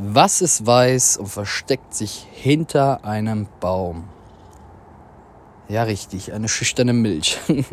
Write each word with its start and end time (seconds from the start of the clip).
Was 0.00 0.42
ist 0.42 0.64
weiß 0.64 1.16
und 1.16 1.26
versteckt 1.26 1.92
sich 1.92 2.24
hinter 2.30 3.04
einem 3.04 3.48
Baum? 3.58 4.04
Ja, 5.68 5.82
richtig, 5.82 6.32
eine 6.32 6.48
schüchterne 6.48 6.92
Milch. 6.92 7.36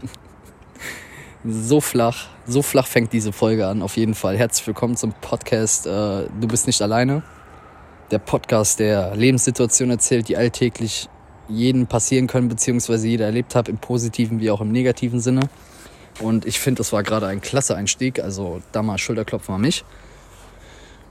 so 1.46 1.82
flach, 1.82 2.30
so 2.48 2.64
flach 2.64 2.88
fängt 2.88 3.14
diese 3.14 3.32
Folge 3.32 3.68
an, 3.68 3.84
auf 3.84 3.96
jeden 3.96 4.16
Fall. 4.16 4.40
Herzlich 4.40 4.66
willkommen 4.66 4.98
zum 4.98 5.14
Podcast 5.22 5.86
äh, 5.86 5.90
Du 6.42 6.48
bist 6.48 6.66
nicht 6.66 6.82
alleine. 6.82 7.22
Der 8.10 8.18
Podcast, 8.18 8.80
der 8.80 9.16
Lebenssituationen 9.16 9.92
erzählt, 9.92 10.28
die 10.28 10.36
alltäglich 10.36 11.08
jeden 11.48 11.86
passieren 11.86 12.26
können, 12.26 12.48
beziehungsweise 12.48 13.08
jeder 13.08 13.26
erlebt 13.26 13.54
hat, 13.54 13.70
im 13.70 13.78
positiven 13.78 14.40
wie 14.40 14.50
auch 14.50 14.62
im 14.62 14.72
negativen 14.72 15.20
Sinne. 15.20 15.42
Und 16.22 16.48
ich 16.48 16.60
finde, 16.60 16.80
das 16.80 16.92
war 16.92 17.04
gerade 17.04 17.28
ein 17.28 17.42
klasse 17.42 17.76
Einstieg. 17.76 18.20
Also 18.20 18.64
da 18.72 18.82
mal 18.82 18.98
Schulterklopfen 18.98 19.54
an 19.54 19.62
mich. 19.62 19.86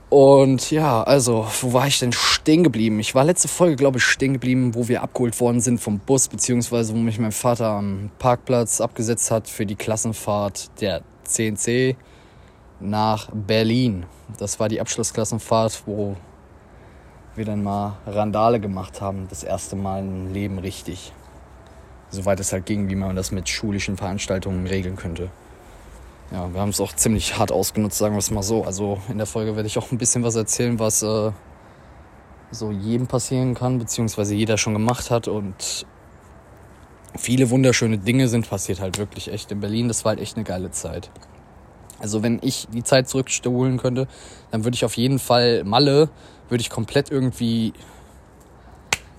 Und 0.09 0.69
ja, 0.69 1.01
also, 1.03 1.47
wo 1.61 1.73
war 1.73 1.87
ich 1.87 1.99
denn 1.99 2.13
stehen 2.13 2.63
geblieben? 2.63 2.99
Ich 2.99 3.15
war 3.15 3.23
letzte 3.23 3.47
Folge, 3.47 3.75
glaube 3.75 3.97
ich, 3.97 4.03
stehen 4.03 4.33
geblieben, 4.33 4.75
wo 4.75 4.87
wir 4.87 5.01
abgeholt 5.01 5.39
worden 5.39 5.61
sind 5.61 5.79
vom 5.79 5.99
Bus, 5.99 6.27
beziehungsweise 6.27 6.93
wo 6.93 6.97
mich 6.97 7.19
mein 7.19 7.31
Vater 7.31 7.67
am 7.67 8.11
Parkplatz 8.19 8.81
abgesetzt 8.81 9.31
hat 9.31 9.49
für 9.49 9.65
die 9.65 9.75
Klassenfahrt 9.75 10.79
der 10.79 11.01
CNC 11.23 11.95
nach 12.79 13.29
Berlin. 13.33 14.05
Das 14.37 14.59
war 14.59 14.69
die 14.69 14.79
Abschlussklassenfahrt, 14.79 15.83
wo 15.87 16.15
wir 17.35 17.45
dann 17.45 17.63
mal 17.63 17.97
Randale 18.05 18.59
gemacht 18.59 19.01
haben. 19.01 19.25
Das 19.29 19.43
erste 19.43 19.75
Mal 19.75 20.01
im 20.01 20.31
Leben 20.31 20.59
richtig. 20.59 21.13
Soweit 22.11 22.39
es 22.39 22.53
halt 22.53 22.67
ging, 22.67 22.89
wie 22.89 22.95
man 22.95 23.15
das 23.15 23.31
mit 23.31 23.49
schulischen 23.49 23.97
Veranstaltungen 23.97 24.67
regeln 24.67 24.95
könnte 24.97 25.31
ja, 26.31 26.51
wir 26.53 26.59
haben 26.59 26.69
es 26.69 26.81
auch 26.81 26.93
ziemlich 26.93 27.37
hart 27.37 27.51
ausgenutzt, 27.51 27.97
sagen 27.97 28.15
wir 28.15 28.19
es 28.19 28.31
mal 28.31 28.43
so. 28.43 28.63
Also 28.63 28.99
in 29.09 29.17
der 29.17 29.27
Folge 29.27 29.55
werde 29.55 29.67
ich 29.67 29.77
auch 29.77 29.91
ein 29.91 29.97
bisschen 29.97 30.23
was 30.23 30.35
erzählen, 30.35 30.79
was 30.79 31.03
äh, 31.03 31.31
so 32.51 32.71
jedem 32.71 33.07
passieren 33.07 33.53
kann, 33.53 33.77
beziehungsweise 33.77 34.33
jeder 34.33 34.57
schon 34.57 34.73
gemacht 34.73 35.11
hat. 35.11 35.27
Und 35.27 35.85
viele 37.15 37.49
wunderschöne 37.49 37.97
Dinge 37.97 38.27
sind 38.27 38.49
passiert 38.49 38.79
halt 38.79 38.97
wirklich 38.97 39.31
echt 39.31 39.51
in 39.51 39.59
Berlin. 39.59 39.87
Das 39.87 40.03
war 40.03 40.11
halt 40.11 40.19
echt 40.19 40.35
eine 40.35 40.43
geile 40.43 40.71
Zeit. 40.71 41.11
Also 41.99 42.23
wenn 42.23 42.39
ich 42.41 42.67
die 42.73 42.83
Zeit 42.83 43.07
zurückstohlen 43.07 43.77
könnte, 43.77 44.07
dann 44.51 44.63
würde 44.63 44.75
ich 44.75 44.83
auf 44.83 44.97
jeden 44.97 45.19
Fall 45.19 45.63
Malle, 45.63 46.09
würde 46.49 46.61
ich 46.61 46.69
komplett 46.69 47.09
irgendwie 47.09 47.73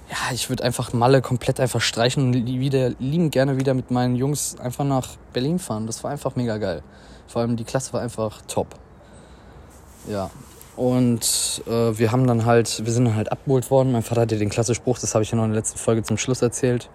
ja, 0.08 0.32
ich 0.32 0.48
würde 0.48 0.62
einfach 0.62 0.92
Malle 0.92 1.20
komplett 1.20 1.58
einfach 1.58 1.80
streichen 1.80 2.28
und 2.28 2.46
wieder, 2.46 2.90
lieben 3.00 3.30
gerne 3.30 3.58
wieder 3.58 3.74
mit 3.74 3.90
meinen 3.90 4.14
Jungs 4.14 4.56
einfach 4.58 4.84
nach 4.84 5.16
Berlin 5.32 5.58
fahren. 5.58 5.86
Das 5.86 6.04
war 6.04 6.10
einfach 6.10 6.36
mega 6.36 6.58
geil. 6.58 6.82
Vor 7.26 7.42
allem 7.42 7.56
die 7.56 7.64
Klasse 7.64 7.92
war 7.92 8.00
einfach 8.00 8.42
top. 8.46 8.76
Ja. 10.08 10.30
Und 10.76 11.62
äh, 11.66 11.98
wir 11.98 12.12
haben 12.12 12.26
dann 12.26 12.44
halt, 12.44 12.84
wir 12.84 12.92
sind 12.92 13.06
dann 13.06 13.16
halt 13.16 13.32
abgeholt 13.32 13.70
worden. 13.70 13.92
Mein 13.92 14.02
Vater 14.02 14.20
hatte 14.22 14.36
den 14.36 14.50
Klassespruch, 14.50 14.98
das 14.98 15.14
habe 15.14 15.24
ich 15.24 15.30
ja 15.30 15.36
noch 15.36 15.44
in 15.44 15.50
der 15.50 15.58
letzten 15.58 15.78
Folge 15.78 16.02
zum 16.02 16.18
Schluss 16.18 16.42
erzählt, 16.42 16.88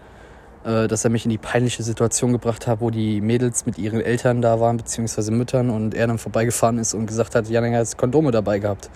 äh, 0.64 0.88
dass 0.88 1.04
er 1.04 1.10
mich 1.10 1.26
in 1.26 1.32
die 1.32 1.40
peinliche 1.40 1.84
Situation 1.84 2.32
gebracht 2.32 2.68
hat, 2.68 2.80
wo 2.80 2.92
die 2.92 3.20
Mädels 3.20 3.66
mit 3.66 3.78
ihren 3.78 4.00
Eltern 4.00 4.42
da 4.42 4.60
waren, 4.60 4.78
beziehungsweise 4.78 5.32
Müttern, 5.32 5.72
und 5.72 5.96
er 5.96 6.08
dann 6.08 6.20
vorbeigefahren 6.20 6.78
ist 6.78 6.94
und 6.94 7.08
gesagt 7.08 7.36
hat, 7.36 7.50
Janik 7.50 7.74
hat 7.74 7.98
Kondome 7.98 8.32
dabei 8.32 8.60
gehabt 8.60 8.90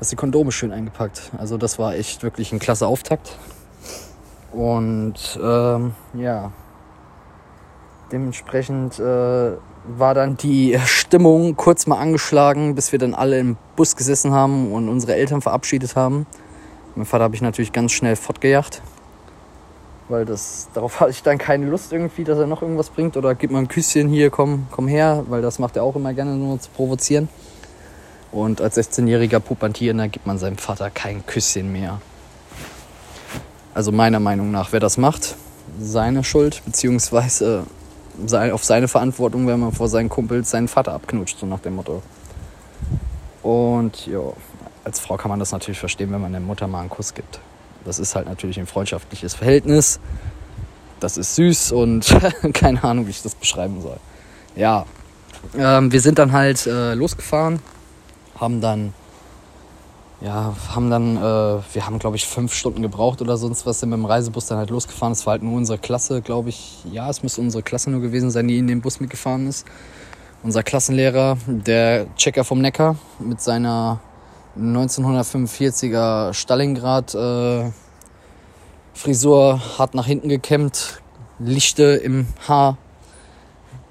hast 0.00 0.12
die 0.12 0.16
Kondome 0.16 0.52
schön 0.52 0.72
eingepackt. 0.72 1.30
Also 1.38 1.58
das 1.58 1.78
war 1.78 1.94
echt 1.94 2.22
wirklich 2.22 2.52
ein 2.52 2.58
klasse 2.58 2.86
Auftakt. 2.86 3.36
Und 4.52 5.38
ähm, 5.42 5.94
ja, 6.14 6.52
dementsprechend 8.12 8.98
äh, 8.98 9.52
war 9.86 10.14
dann 10.14 10.36
die 10.36 10.78
Stimmung 10.86 11.56
kurz 11.56 11.86
mal 11.86 11.98
angeschlagen, 11.98 12.74
bis 12.74 12.92
wir 12.92 12.98
dann 12.98 13.14
alle 13.14 13.38
im 13.38 13.56
Bus 13.76 13.96
gesessen 13.96 14.32
haben 14.32 14.72
und 14.72 14.88
unsere 14.88 15.14
Eltern 15.14 15.40
verabschiedet 15.40 15.96
haben. 15.96 16.26
Mein 16.94 17.06
Vater 17.06 17.24
habe 17.24 17.34
ich 17.34 17.42
natürlich 17.42 17.72
ganz 17.72 17.92
schnell 17.92 18.14
fortgejagt, 18.16 18.80
weil 20.08 20.24
das 20.24 20.68
darauf 20.74 21.00
hatte 21.00 21.10
ich 21.10 21.22
dann 21.22 21.38
keine 21.38 21.66
Lust 21.66 21.92
irgendwie, 21.92 22.24
dass 22.24 22.38
er 22.38 22.46
noch 22.46 22.62
irgendwas 22.62 22.90
bringt 22.90 23.16
oder 23.16 23.34
gib 23.34 23.50
mal 23.50 23.58
ein 23.58 23.68
Küsschen 23.68 24.08
hier, 24.08 24.30
komm, 24.30 24.66
komm 24.70 24.86
her, 24.86 25.24
weil 25.28 25.42
das 25.42 25.58
macht 25.58 25.76
er 25.76 25.82
auch 25.82 25.96
immer 25.96 26.14
gerne 26.14 26.36
nur 26.36 26.60
zu 26.60 26.70
provozieren. 26.70 27.28
Und 28.34 28.60
als 28.60 28.76
16-jähriger 28.76 29.38
Pubertierender 29.38 30.08
gibt 30.08 30.26
man 30.26 30.38
seinem 30.38 30.58
Vater 30.58 30.90
kein 30.90 31.24
Küsschen 31.24 31.70
mehr. 31.70 32.00
Also 33.72 33.92
meiner 33.92 34.18
Meinung 34.18 34.50
nach, 34.50 34.72
wer 34.72 34.80
das 34.80 34.96
macht, 34.96 35.36
seine 35.78 36.24
Schuld, 36.24 36.60
beziehungsweise 36.66 37.64
auf 38.52 38.64
seine 38.64 38.88
Verantwortung, 38.88 39.46
wenn 39.46 39.60
man 39.60 39.70
vor 39.70 39.88
seinen 39.88 40.08
Kumpels 40.08 40.50
seinen 40.50 40.66
Vater 40.66 40.94
abknutscht, 40.94 41.38
so 41.38 41.46
nach 41.46 41.60
dem 41.60 41.76
Motto. 41.76 42.02
Und 43.44 44.04
ja, 44.08 44.18
als 44.82 44.98
Frau 44.98 45.16
kann 45.16 45.28
man 45.28 45.38
das 45.38 45.52
natürlich 45.52 45.78
verstehen, 45.78 46.10
wenn 46.10 46.20
man 46.20 46.32
der 46.32 46.40
Mutter 46.40 46.66
mal 46.66 46.80
einen 46.80 46.90
Kuss 46.90 47.14
gibt. 47.14 47.38
Das 47.84 48.00
ist 48.00 48.16
halt 48.16 48.26
natürlich 48.26 48.58
ein 48.58 48.66
freundschaftliches 48.66 49.34
Verhältnis. 49.34 50.00
Das 50.98 51.18
ist 51.18 51.36
süß 51.36 51.70
und 51.70 52.12
keine 52.52 52.82
Ahnung, 52.82 53.06
wie 53.06 53.10
ich 53.10 53.22
das 53.22 53.36
beschreiben 53.36 53.80
soll. 53.80 53.98
Ja, 54.56 54.86
ähm, 55.56 55.92
wir 55.92 56.00
sind 56.00 56.18
dann 56.18 56.32
halt 56.32 56.66
äh, 56.66 56.94
losgefahren 56.94 57.60
haben 58.38 58.60
dann, 58.60 58.92
ja, 60.20 60.54
haben 60.74 60.90
dann, 60.90 61.16
äh, 61.16 61.20
wir 61.20 61.86
haben 61.86 61.98
glaube 61.98 62.16
ich 62.16 62.26
fünf 62.26 62.54
Stunden 62.54 62.82
gebraucht 62.82 63.20
oder 63.22 63.36
sonst 63.36 63.66
was, 63.66 63.80
sind 63.80 63.90
mit 63.90 63.98
dem 63.98 64.04
Reisebus 64.04 64.46
dann 64.46 64.58
halt 64.58 64.70
losgefahren. 64.70 65.12
Es 65.12 65.26
war 65.26 65.32
halt 65.32 65.42
nur 65.42 65.54
unsere 65.54 65.78
Klasse, 65.78 66.22
glaube 66.22 66.48
ich, 66.48 66.84
ja, 66.90 67.08
es 67.10 67.22
müsste 67.22 67.40
unsere 67.40 67.62
Klasse 67.62 67.90
nur 67.90 68.00
gewesen 68.00 68.30
sein, 68.30 68.48
die 68.48 68.58
in 68.58 68.66
dem 68.66 68.80
Bus 68.80 69.00
mitgefahren 69.00 69.46
ist. 69.46 69.66
Unser 70.42 70.62
Klassenlehrer, 70.62 71.38
der 71.46 72.06
Checker 72.16 72.44
vom 72.44 72.60
Neckar 72.60 72.96
mit 73.18 73.40
seiner 73.40 74.00
1945er 74.58 76.34
Stalingrad 76.34 77.14
äh, 77.14 77.70
Frisur 78.92 79.60
hart 79.78 79.94
nach 79.94 80.06
hinten 80.06 80.28
gekämmt, 80.28 81.02
Lichte 81.38 81.82
im 81.82 82.26
Haar 82.46 82.76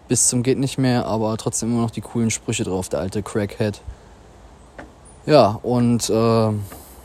bis 0.08 0.28
zum 0.28 0.44
geht 0.44 0.60
nicht 0.60 0.78
mehr, 0.78 1.06
aber 1.06 1.36
trotzdem 1.38 1.72
immer 1.72 1.82
noch 1.82 1.92
die 1.92 2.02
coolen 2.02 2.30
Sprüche 2.30 2.64
drauf, 2.64 2.90
der 2.90 3.00
alte 3.00 3.24
Crackhead. 3.24 3.82
Ja, 5.26 5.60
und 5.64 6.10
äh, 6.10 6.52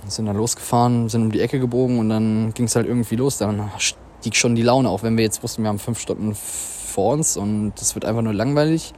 sind 0.09 0.27
dann 0.27 0.37
losgefahren, 0.37 1.09
sind 1.09 1.23
um 1.23 1.33
die 1.33 1.41
Ecke 1.41 1.61
gebogen 1.61 1.99
und 1.99 2.09
dann 2.09 2.53
ging 2.55 2.67
es 2.67 2.75
halt 2.75 2.87
irgendwie 2.87 3.17
los. 3.17 3.39
Dann 3.39 3.71
stieg 3.79 4.35
schon 4.35 4.55
die 4.55 4.63
Laune 4.63 4.89
auf, 4.89 5.03
wenn 5.03 5.17
wir 5.17 5.25
jetzt 5.25 5.43
wussten, 5.43 5.63
wir 5.63 5.69
haben 5.69 5.79
fünf 5.79 6.01
Stunden 6.01 6.35
vor 6.35 7.13
uns 7.13 7.37
und 7.37 7.75
es 7.81 7.95
wird 7.95 8.05
einfach 8.05 8.23
nur 8.23 8.35
langweilig, 8.35 8.93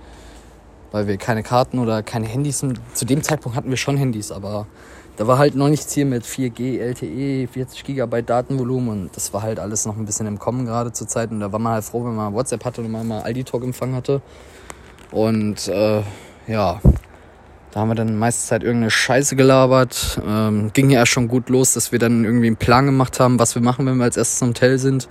weil 0.90 1.06
wir 1.06 1.18
keine 1.18 1.42
Karten 1.42 1.78
oder 1.78 2.02
keine 2.02 2.26
Handys. 2.26 2.64
Zu 2.94 3.04
dem 3.04 3.22
Zeitpunkt 3.22 3.56
hatten 3.56 3.68
wir 3.68 3.76
schon 3.76 3.98
Handys, 3.98 4.32
aber 4.32 4.66
da 5.16 5.26
war 5.26 5.36
halt 5.36 5.54
noch 5.54 5.68
nichts 5.68 5.92
hier 5.92 6.06
mit 6.06 6.24
4G, 6.24 6.78
LTE, 6.78 7.46
40 7.46 7.84
GB 7.84 8.22
Datenvolumen 8.22 8.88
und 8.88 9.16
das 9.16 9.34
war 9.34 9.42
halt 9.42 9.58
alles 9.58 9.84
noch 9.84 9.98
ein 9.98 10.06
bisschen 10.06 10.26
im 10.26 10.38
Kommen 10.38 10.64
gerade 10.64 10.92
zur 10.92 11.08
Zeit 11.08 11.30
und 11.30 11.40
da 11.40 11.52
war 11.52 11.58
man 11.58 11.74
halt 11.74 11.84
froh, 11.84 12.02
wenn 12.06 12.14
man 12.14 12.32
WhatsApp 12.32 12.64
hatte 12.64 12.80
und 12.80 12.90
man 12.90 13.06
mal 13.06 13.20
Aldi 13.20 13.44
Talk 13.44 13.64
empfangen 13.64 13.94
hatte. 13.94 14.22
Und 15.10 15.68
äh, 15.68 16.02
ja, 16.46 16.80
da 17.72 17.80
haben 17.80 17.88
wir 17.88 17.94
dann 17.94 18.16
meiste 18.16 18.48
Zeit 18.48 18.62
irgendeine 18.62 18.90
Scheiße 18.90 19.36
gelabert. 19.36 20.20
Ähm, 20.26 20.72
ging 20.72 20.90
ja 20.90 21.06
schon 21.06 21.28
gut 21.28 21.48
los, 21.48 21.74
dass 21.74 21.92
wir 21.92 21.98
dann 21.98 22.24
irgendwie 22.24 22.48
einen 22.48 22.56
Plan 22.56 22.86
gemacht 22.86 23.20
haben, 23.20 23.38
was 23.38 23.54
wir 23.54 23.62
machen, 23.62 23.86
wenn 23.86 23.96
wir 23.96 24.04
als 24.04 24.16
erstes 24.16 24.42
im 24.42 24.48
Hotel 24.48 24.78
sind. 24.78 25.08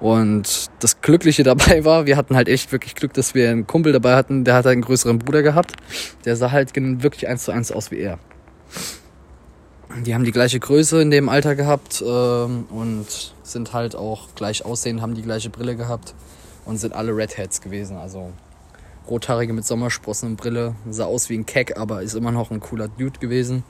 Und 0.00 0.66
das 0.80 1.00
Glückliche 1.00 1.42
dabei 1.44 1.84
war, 1.84 2.06
wir 2.06 2.16
hatten 2.16 2.36
halt 2.36 2.48
echt 2.48 2.72
wirklich 2.72 2.94
Glück, 2.94 3.14
dass 3.14 3.34
wir 3.34 3.50
einen 3.50 3.66
Kumpel 3.66 3.92
dabei 3.92 4.16
hatten, 4.16 4.44
der 4.44 4.54
hat 4.54 4.66
halt 4.66 4.74
einen 4.74 4.82
größeren 4.82 5.18
Bruder 5.18 5.42
gehabt. 5.42 5.72
Der 6.24 6.36
sah 6.36 6.50
halt 6.50 6.72
wirklich 6.76 7.26
eins 7.26 7.44
zu 7.44 7.52
eins 7.52 7.72
aus 7.72 7.90
wie 7.90 7.98
er. 7.98 8.18
Die 10.04 10.14
haben 10.14 10.24
die 10.24 10.32
gleiche 10.32 10.60
Größe 10.60 11.00
in 11.00 11.10
dem 11.10 11.30
Alter 11.30 11.54
gehabt 11.54 12.04
ähm, 12.06 12.66
und 12.68 13.06
sind 13.42 13.72
halt 13.72 13.96
auch 13.96 14.34
gleich 14.34 14.64
aussehen, 14.64 15.00
haben 15.00 15.14
die 15.14 15.22
gleiche 15.22 15.48
Brille 15.48 15.76
gehabt 15.76 16.14
und 16.66 16.76
sind 16.76 16.92
alle 16.92 17.16
Redheads 17.16 17.62
gewesen. 17.62 17.96
Also 17.96 18.32
Rothaarige 19.08 19.52
mit 19.52 19.64
Sommersprossen 19.64 20.30
und 20.30 20.36
Brille. 20.36 20.74
Sah 20.90 21.06
aus 21.06 21.28
wie 21.28 21.36
ein 21.36 21.46
Keck, 21.46 21.78
aber 21.78 22.02
ist 22.02 22.14
immer 22.14 22.32
noch 22.32 22.50
ein 22.50 22.60
cooler 22.60 22.88
Dude 22.88 23.18
gewesen. 23.18 23.64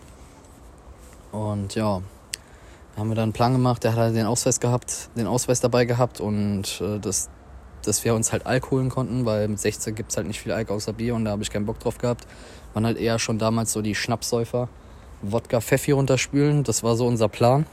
Und 1.32 1.74
ja, 1.74 2.02
haben 2.96 3.08
wir 3.08 3.14
dann 3.14 3.24
einen 3.24 3.32
Plan 3.32 3.52
gemacht. 3.52 3.84
Der 3.84 3.92
hat 3.92 3.98
halt 3.98 4.16
den 4.16 4.26
Ausweis 4.26 4.60
gehabt, 4.60 5.10
den 5.16 5.26
Ausweis 5.26 5.60
dabei 5.60 5.84
gehabt 5.84 6.20
und 6.20 6.80
äh, 6.80 6.98
das, 6.98 7.30
dass 7.84 8.04
wir 8.04 8.14
uns 8.14 8.32
halt 8.32 8.46
Alkohol 8.46 8.80
holen 8.80 8.90
konnten, 8.90 9.24
weil 9.24 9.46
mit 9.48 9.60
16 9.60 9.94
gibt 9.94 10.10
es 10.10 10.16
halt 10.16 10.26
nicht 10.26 10.40
viel 10.40 10.52
Alkohol 10.52 10.76
außer 10.76 10.92
Bier 10.92 11.14
und 11.14 11.24
da 11.24 11.30
habe 11.30 11.42
ich 11.42 11.50
keinen 11.50 11.66
Bock 11.66 11.78
drauf 11.78 11.98
gehabt. 11.98 12.26
Waren 12.74 12.86
halt 12.86 12.98
eher 12.98 13.18
schon 13.18 13.38
damals 13.38 13.72
so 13.72 13.82
die 13.82 13.94
Schnapssäufer. 13.94 14.68
Wodka 15.22 15.60
Pfeffi 15.60 15.92
runterspülen, 15.92 16.64
das 16.64 16.82
war 16.82 16.96
so 16.96 17.06
unser 17.06 17.28
Plan. 17.28 17.66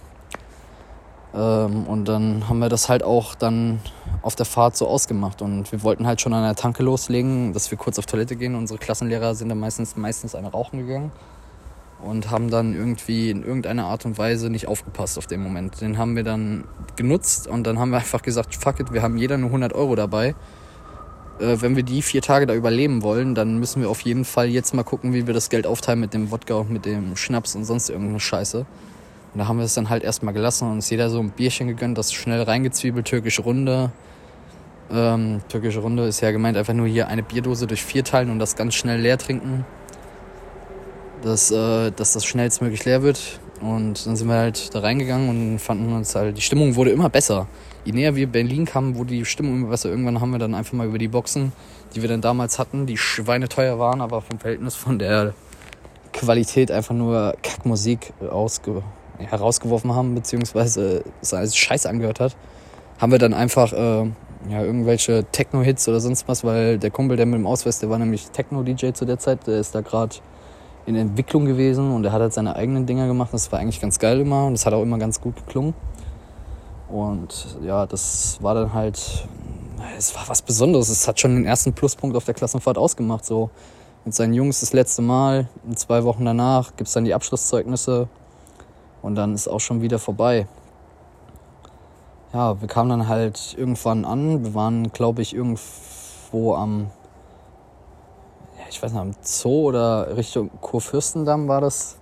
Ähm, 1.36 1.86
und 1.86 2.06
dann 2.06 2.48
haben 2.48 2.60
wir 2.60 2.70
das 2.70 2.90
halt 2.90 3.04
auch 3.04 3.36
dann 3.36 3.80
auf 4.22 4.36
der 4.36 4.46
Fahrt 4.46 4.76
so 4.76 4.88
ausgemacht. 4.88 5.42
Und 5.42 5.72
wir 5.72 5.84
wollten 5.84 6.08
halt 6.08 6.22
schon 6.22 6.34
an 6.34 6.44
der 6.44 6.56
Tanke 6.56 6.84
loslegen, 6.84 7.54
dass 7.54 7.72
wir 7.72 7.78
kurz 7.78 8.00
auf 8.00 8.06
Toilette 8.06 8.36
gehen. 8.36 8.56
Unsere 8.56 8.80
Klassenlehrer 8.80 9.36
sind 9.36 9.50
dann 9.50 9.60
meistens, 9.60 9.96
meistens 9.96 10.36
eine 10.36 10.50
rauchen 10.52 10.80
gegangen 10.80 11.12
und 12.04 12.30
haben 12.30 12.50
dann 12.50 12.76
irgendwie 12.76 13.30
in 13.30 13.44
irgendeiner 13.44 13.86
Art 13.86 14.06
und 14.06 14.18
Weise 14.18 14.50
nicht 14.50 14.68
aufgepasst 14.68 15.18
auf 15.18 15.28
den 15.28 15.42
Moment. 15.42 15.82
Den 15.82 15.98
haben 15.98 16.16
wir 16.16 16.24
dann 16.24 16.66
genutzt 16.96 17.48
und 17.48 17.66
dann 17.66 17.80
haben 17.80 17.90
wir 17.92 17.98
einfach 17.98 18.22
gesagt, 18.22 18.56
fuck 18.56 18.80
it, 18.80 18.94
wir 18.94 19.02
haben 19.02 19.18
jeder 19.18 19.38
nur 19.38 19.50
100 19.50 19.74
Euro 19.74 19.96
dabei. 19.96 20.36
äh, 21.40 21.58
wenn 21.62 21.76
wir 21.76 21.84
die 21.84 22.02
vier 22.02 22.22
Tage 22.22 22.46
da 22.46 22.54
überleben 22.54 23.02
wollen, 23.02 23.36
dann 23.36 23.58
müssen 23.60 23.82
wir 23.82 23.90
auf 23.90 24.02
jeden 24.02 24.26
Fall 24.26 24.48
jetzt 24.48 24.74
mal 24.74 24.84
gucken, 24.84 25.14
wie 25.14 25.28
wir 25.28 25.34
das 25.34 25.50
Geld 25.50 25.68
aufteilen 25.68 26.00
mit 26.00 26.14
dem 26.14 26.32
Wodka 26.32 26.56
und 26.56 26.70
mit 26.70 26.86
dem 26.86 27.16
Schnaps 27.16 27.56
und 27.56 27.66
sonst 27.66 27.90
irgendeine 27.90 28.20
Scheiße. 28.20 28.66
Und 29.36 29.40
da 29.40 29.50
haben 29.50 29.58
wir 29.58 29.66
es 29.66 29.74
dann 29.74 29.90
halt 29.90 30.02
erstmal 30.06 30.34
gelassen 30.34 30.64
und 30.64 30.76
uns 30.76 30.90
jeder 30.90 31.10
so 31.10 31.20
ein 31.20 31.30
Bierchen 31.30 31.68
gegönnt, 31.68 31.98
das 31.98 32.14
schnell 32.14 32.42
reingezwiebelt, 32.44 33.06
türkische 33.06 33.42
Runde. 33.42 33.92
Ähm, 34.90 35.42
türkische 35.50 35.80
Runde 35.80 36.08
ist 36.08 36.22
ja 36.22 36.32
gemeint, 36.32 36.56
einfach 36.56 36.74
nur 36.74 36.88
hier 36.88 37.10
eine 37.10 37.22
Bierdose 37.22 37.68
durch 37.68 37.84
vier 37.84 38.06
teilen 38.06 38.30
und 38.30 38.40
das 38.40 38.56
ganz 38.56 38.76
schnell 38.76 39.02
leer 39.02 39.18
trinken. 39.18 39.66
Dass, 41.22 41.52
äh, 41.52 41.92
dass 41.92 42.14
das 42.14 42.24
schnellstmöglich 42.26 42.86
leer 42.86 43.04
wird. 43.04 43.42
Und 43.60 44.08
dann 44.08 44.16
sind 44.16 44.30
wir 44.30 44.36
halt 44.36 44.74
da 44.74 44.80
reingegangen 44.80 45.28
und 45.28 45.60
fanden 45.60 45.92
uns 45.92 46.16
halt, 46.16 46.38
die 46.38 46.42
Stimmung 46.42 46.78
wurde 46.78 46.92
immer 46.92 47.10
besser. 47.10 47.48
Je 47.84 47.92
näher 47.92 48.16
wir 48.16 48.28
Berlin 48.28 48.64
kamen, 48.64 48.96
wurde 48.96 49.16
die 49.16 49.26
Stimmung 49.26 49.56
immer 49.56 49.68
besser. 49.68 49.90
Irgendwann 49.90 50.22
haben 50.22 50.32
wir 50.32 50.40
dann 50.40 50.56
einfach 50.56 50.72
mal 50.72 50.88
über 50.88 50.98
die 50.98 51.10
Boxen, 51.10 51.52
die 51.94 52.02
wir 52.02 52.08
dann 52.08 52.22
damals 52.22 52.58
hatten, 52.58 52.86
die 52.86 52.96
schweineteuer 52.96 53.80
waren, 53.80 54.00
aber 54.00 54.22
vom 54.22 54.40
Verhältnis 54.40 54.76
von 54.76 54.98
der 54.98 55.34
Qualität 56.14 56.72
einfach 56.72 56.96
nur 56.96 57.36
Kackmusik 57.44 58.14
ausge 58.30 58.82
herausgeworfen 59.18 59.94
haben, 59.94 60.16
beziehungsweise 60.16 61.04
es 61.22 61.34
als 61.34 61.56
Scheiß 61.56 61.86
angehört 61.86 62.20
hat, 62.20 62.36
haben 63.00 63.12
wir 63.12 63.20
dann 63.20 63.34
einfach 63.34 63.74
äh, 63.74 64.06
ja, 64.50 64.62
irgendwelche 64.62 65.26
Techno-Hits 65.32 65.88
oder 65.88 66.00
sonst 66.00 66.28
was, 66.28 66.44
weil 66.44 66.78
der 66.78 66.92
Kumpel, 66.92 67.18
der 67.18 67.26
mit 67.26 67.36
dem 67.36 67.48
Ausweis, 67.48 67.80
der 67.80 67.90
war 67.90 67.98
nämlich 67.98 68.30
Techno-DJ 68.30 68.92
zu 68.92 69.06
der 69.06 69.20
Zeit, 69.20 69.48
der 69.48 69.60
ist 69.60 69.74
da 69.74 69.82
gerade 69.82 70.16
in 70.86 70.96
Entwicklung 70.96 71.46
gewesen 71.46 71.92
und 71.92 72.06
er 72.06 72.12
hat 72.12 72.22
halt 72.22 72.34
seine 72.34 72.56
eigenen 72.56 72.86
Dinger 72.86 73.08
gemacht. 73.08 73.30
Das 73.34 73.52
war 73.52 73.60
eigentlich 73.60 73.82
ganz 73.82 73.98
geil 73.98 74.20
immer 74.20 74.46
und 74.46 74.54
das 74.54 74.66
hat 74.66 74.74
auch 74.74 74.84
immer 74.84 75.00
ganz 75.00 75.20
gut 75.20 75.36
geklungen. 75.36 75.74
Und 76.88 77.58
ja, 77.64 77.88
das 77.88 78.38
war 78.42 78.54
dann 78.54 78.74
halt, 78.74 79.28
es 79.98 80.16
war 80.16 80.24
was 80.28 80.44
Besonderes. 80.44 80.90
Es 80.90 81.08
hat 81.08 81.20
schon 81.20 81.36
den 81.36 81.46
ersten 81.46 81.74
Pluspunkt 81.74 82.16
auf 82.16 82.26
der 82.26 82.36
Klassenfahrt 82.36 82.78
ausgemacht. 82.78 83.26
So 83.26 83.50
mit 84.06 84.14
seinen 84.14 84.34
Jungs 84.34 84.60
das 84.60 84.74
letzte 84.74 85.02
Mal, 85.02 85.50
in 85.68 85.76
zwei 85.76 86.04
Wochen 86.04 86.26
danach 86.26 86.76
gibt 86.76 86.88
es 86.88 86.94
dann 86.94 87.06
die 87.06 87.16
Abschlusszeugnisse 87.16 88.08
und 89.06 89.16
dann 89.16 89.34
ist 89.34 89.48
auch 89.48 89.60
schon 89.60 89.81
wieder 89.81 90.00
vorbei. 90.00 90.48
Ja, 92.34 92.60
wir 92.60 92.68
kamen 92.68 92.90
dann 92.90 93.07
halt 93.07 93.56
irgendwann 93.57 94.04
an. 94.04 94.44
Wir 94.44 94.54
waren, 94.54 94.92
glaube 94.92 95.22
ich, 95.22 95.34
irgendwo 95.34 96.56
am 96.56 96.92
ich 98.69 98.81
weiß 98.81 98.92
nicht, 98.92 99.02
am 99.02 99.16
Zoo 99.22 99.68
oder 99.68 100.18
Richtung 100.18 100.50
Kurfürstendamm 100.60 101.48
war 101.48 101.62
das, 101.62 101.98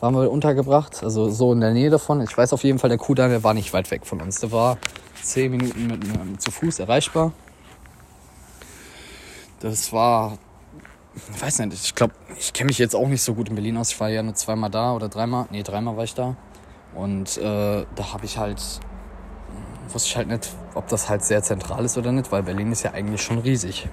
waren 0.00 0.14
wir 0.14 0.30
untergebracht. 0.30 1.02
Also 1.02 1.28
so 1.28 1.52
in 1.52 1.60
der 1.60 1.72
Nähe 1.72 1.90
davon. 1.90 2.22
Ich 2.22 2.36
weiß 2.36 2.52
auf 2.52 2.64
jeden 2.64 2.78
Fall, 2.78 2.88
der 2.88 2.98
Kuhdamm, 2.98 3.30
der 3.30 3.44
war 3.44 3.52
nicht 3.52 3.72
weit 3.72 3.90
weg 3.90 4.06
von 4.06 4.20
uns. 4.22 4.40
Der 4.40 4.52
war 4.52 4.78
zehn 5.22 5.50
Minuten 5.50 5.86
mit, 5.86 6.06
mit, 6.06 6.40
zu 6.40 6.50
Fuß 6.50 6.78
erreichbar. 6.78 7.32
Das 9.60 9.92
war, 9.92 10.38
ich 11.34 11.42
weiß 11.42 11.60
nicht, 11.60 11.84
ich 11.84 11.94
glaube, 11.94 12.14
ich 12.38 12.52
kenne 12.52 12.68
mich 12.68 12.78
jetzt 12.78 12.94
auch 12.94 13.08
nicht 13.08 13.22
so 13.22 13.34
gut 13.34 13.48
in 13.48 13.54
Berlin 13.54 13.76
aus. 13.76 13.92
Ich 13.92 14.00
war 14.00 14.08
ja 14.08 14.22
nur 14.22 14.34
zweimal 14.34 14.70
da 14.70 14.92
oder 14.94 15.08
dreimal, 15.08 15.46
nee, 15.50 15.62
dreimal 15.62 15.96
war 15.96 16.04
ich 16.04 16.14
da. 16.14 16.36
Und 16.94 17.36
äh, 17.38 17.84
da 17.94 18.12
habe 18.12 18.24
ich 18.24 18.38
halt, 18.38 18.62
wusste 19.90 20.08
ich 20.08 20.16
halt 20.16 20.28
nicht, 20.28 20.50
ob 20.74 20.88
das 20.88 21.08
halt 21.08 21.24
sehr 21.24 21.42
zentral 21.42 21.84
ist 21.84 21.98
oder 21.98 22.12
nicht, 22.12 22.32
weil 22.32 22.42
Berlin 22.42 22.72
ist 22.72 22.82
ja 22.82 22.92
eigentlich 22.92 23.22
schon 23.22 23.38
riesig. 23.38 23.88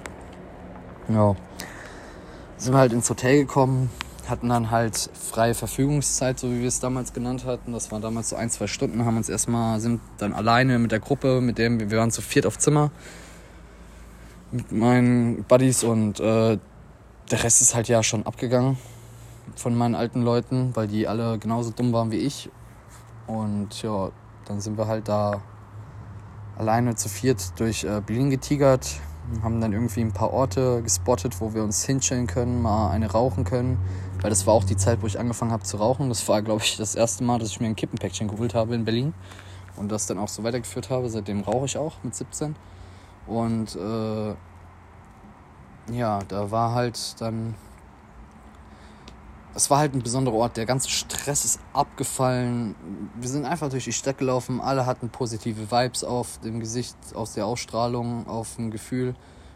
Ja 1.08 1.36
sind 2.56 2.72
wir 2.72 2.78
halt 2.78 2.92
ins 2.92 3.08
Hotel 3.10 3.40
gekommen, 3.40 3.90
hatten 4.28 4.48
dann 4.48 4.70
halt 4.70 5.10
freie 5.14 5.54
Verfügungszeit, 5.54 6.38
so 6.38 6.50
wie 6.50 6.60
wir 6.60 6.68
es 6.68 6.80
damals 6.80 7.12
genannt 7.12 7.44
hatten. 7.44 7.72
Das 7.72 7.92
waren 7.92 8.02
damals 8.02 8.30
so 8.30 8.36
ein, 8.36 8.50
zwei 8.50 8.66
Stunden, 8.66 9.04
haben 9.04 9.16
uns 9.16 9.28
erstmal, 9.28 9.78
sind 9.80 10.00
dann 10.18 10.32
alleine 10.32 10.78
mit 10.78 10.92
der 10.92 11.00
Gruppe, 11.00 11.40
mit 11.40 11.58
dem, 11.58 11.90
wir 11.90 11.98
waren 11.98 12.10
zu 12.10 12.22
viert 12.22 12.46
auf 12.46 12.58
Zimmer 12.58 12.90
mit 14.52 14.70
meinen 14.72 15.44
Buddies 15.44 15.82
und 15.82 16.20
äh, 16.20 16.58
der 17.30 17.42
Rest 17.42 17.60
ist 17.60 17.74
halt 17.74 17.88
ja 17.88 18.02
schon 18.02 18.24
abgegangen 18.24 18.76
von 19.54 19.74
meinen 19.74 19.94
alten 19.94 20.22
Leuten, 20.22 20.74
weil 20.74 20.86
die 20.88 21.08
alle 21.08 21.38
genauso 21.38 21.70
dumm 21.70 21.92
waren 21.92 22.10
wie 22.10 22.18
ich. 22.18 22.50
Und 23.26 23.82
ja, 23.82 24.10
dann 24.44 24.60
sind 24.60 24.78
wir 24.78 24.86
halt 24.86 25.08
da 25.08 25.40
alleine 26.56 26.94
zu 26.94 27.08
viert 27.08 27.58
durch 27.58 27.84
äh, 27.84 28.00
Berlin 28.04 28.30
getigert, 28.30 29.00
haben 29.42 29.60
dann 29.60 29.72
irgendwie 29.72 30.00
ein 30.00 30.12
paar 30.12 30.32
Orte 30.32 30.82
gespottet, 30.82 31.40
wo 31.40 31.52
wir 31.52 31.62
uns 31.62 31.84
hinstellen 31.84 32.26
können, 32.26 32.62
mal 32.62 32.90
eine 32.90 33.10
rauchen 33.10 33.44
können. 33.44 33.78
Weil 34.20 34.30
das 34.30 34.46
war 34.46 34.54
auch 34.54 34.64
die 34.64 34.76
Zeit, 34.76 35.02
wo 35.02 35.06
ich 35.06 35.18
angefangen 35.18 35.52
habe 35.52 35.64
zu 35.64 35.76
rauchen. 35.76 36.08
Das 36.08 36.26
war, 36.28 36.42
glaube 36.42 36.62
ich, 36.62 36.76
das 36.76 36.94
erste 36.94 37.24
Mal, 37.24 37.38
dass 37.38 37.50
ich 37.50 37.60
mir 37.60 37.66
ein 37.66 37.76
Kippenpäckchen 37.76 38.28
geholt 38.28 38.54
habe 38.54 38.74
in 38.74 38.84
Berlin. 38.84 39.14
Und 39.76 39.92
das 39.92 40.06
dann 40.06 40.18
auch 40.18 40.28
so 40.28 40.42
weitergeführt 40.42 40.88
habe. 40.88 41.10
Seitdem 41.10 41.40
rauche 41.42 41.66
ich 41.66 41.76
auch 41.76 41.94
mit 42.02 42.14
17. 42.14 42.56
Und 43.26 43.76
äh, 43.76 44.34
ja, 45.92 46.20
da 46.28 46.50
war 46.50 46.74
halt 46.74 47.20
dann 47.20 47.54
es 49.56 49.70
war 49.70 49.78
halt 49.78 49.94
ein 49.94 50.02
besonderer 50.02 50.34
Ort. 50.34 50.58
Der 50.58 50.66
ganze 50.66 50.90
Stress 50.90 51.46
ist 51.46 51.60
abgefallen. 51.72 52.74
Wir 53.18 53.28
sind 53.28 53.46
einfach 53.46 53.70
durch 53.70 53.84
die 53.84 53.92
Stadt 53.92 54.18
gelaufen. 54.18 54.60
Alle 54.60 54.84
hatten 54.84 55.08
positive 55.08 55.70
Vibes 55.70 56.04
auf 56.04 56.38
dem 56.40 56.60
Gesicht, 56.60 56.94
aus 57.14 57.32
der 57.32 57.46
Ausstrahlung, 57.46 58.26
auf 58.26 58.56
dem 58.56 58.70
Gefühl. 58.70 59.14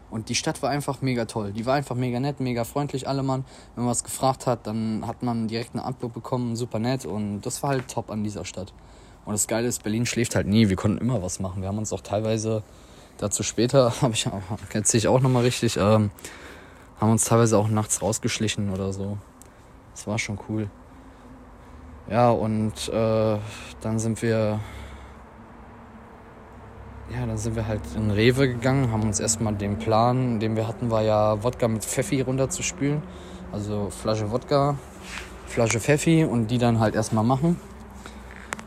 Und 0.09 0.29
die 0.29 0.35
Stadt 0.35 0.61
war 0.63 0.71
einfach 0.71 1.03
mega 1.03 1.25
toll. 1.25 1.53
Die 1.53 1.67
war 1.67 1.75
einfach 1.75 1.95
mega 1.95 2.19
nett, 2.19 2.39
mega 2.39 2.63
freundlich, 2.63 3.07
alle 3.07 3.21
Mann. 3.21 3.45
Wenn 3.75 3.83
man 3.83 3.91
was 3.91 4.03
gefragt 4.03 4.47
hat, 4.47 4.65
dann 4.65 5.05
hat 5.05 5.21
man 5.21 5.47
direkt 5.47 5.73
eine 5.73 5.85
Antwort 5.85 6.13
bekommen, 6.13 6.55
super 6.55 6.79
nett. 6.79 7.05
Und 7.05 7.41
das 7.41 7.61
war 7.61 7.69
halt 7.69 7.87
top 7.87 8.09
an 8.09 8.23
dieser 8.23 8.43
Stadt. 8.43 8.73
Und 9.23 9.33
das 9.33 9.47
Geile 9.47 9.67
ist, 9.67 9.83
Berlin 9.83 10.07
schläft 10.07 10.35
halt 10.35 10.47
nie. 10.47 10.67
Wir 10.67 10.77
konnten 10.77 10.97
immer 10.97 11.21
was 11.21 11.39
machen. 11.39 11.61
Wir 11.61 11.69
haben 11.69 11.77
uns 11.77 11.93
auch 11.93 12.01
teilweise, 12.01 12.63
dazu 13.21 13.43
später, 13.43 13.93
habe 14.01 14.13
ich 14.13 14.27
erzähle 14.73 14.99
ich 14.99 15.07
auch 15.07 15.21
nochmal 15.21 15.43
richtig, 15.43 15.77
ähm, 15.77 16.11
haben 16.99 17.11
uns 17.11 17.25
teilweise 17.25 17.57
auch 17.57 17.67
nachts 17.67 18.01
rausgeschlichen 18.01 18.71
oder 18.71 18.93
so. 18.93 19.17
Das 19.93 20.07
war 20.07 20.19
schon 20.19 20.39
cool. 20.49 20.69
Ja, 22.09 22.29
und 22.31 22.89
äh, 22.89 23.37
dann 23.81 23.99
sind 23.99 24.21
wir. 24.21 24.59
Ja, 27.13 27.25
dann 27.25 27.37
sind 27.37 27.55
wir 27.57 27.67
halt 27.67 27.81
in 27.95 28.09
Rewe 28.09 28.47
gegangen, 28.47 28.91
haben 28.91 29.03
uns 29.03 29.19
erstmal 29.19 29.53
den 29.53 29.77
Plan, 29.77 30.39
den 30.39 30.55
wir 30.55 30.65
hatten, 30.65 30.91
war 30.91 31.01
ja 31.01 31.43
Wodka 31.43 31.67
mit 31.67 31.83
Pfeffi 31.83 32.21
runterzuspülen. 32.21 33.03
Also 33.51 33.89
Flasche 33.89 34.31
Wodka, 34.31 34.75
Flasche 35.45 35.81
Pfeffi 35.81 36.23
und 36.23 36.47
die 36.47 36.57
dann 36.57 36.79
halt 36.79 36.95
erstmal 36.95 37.25
machen. 37.25 37.59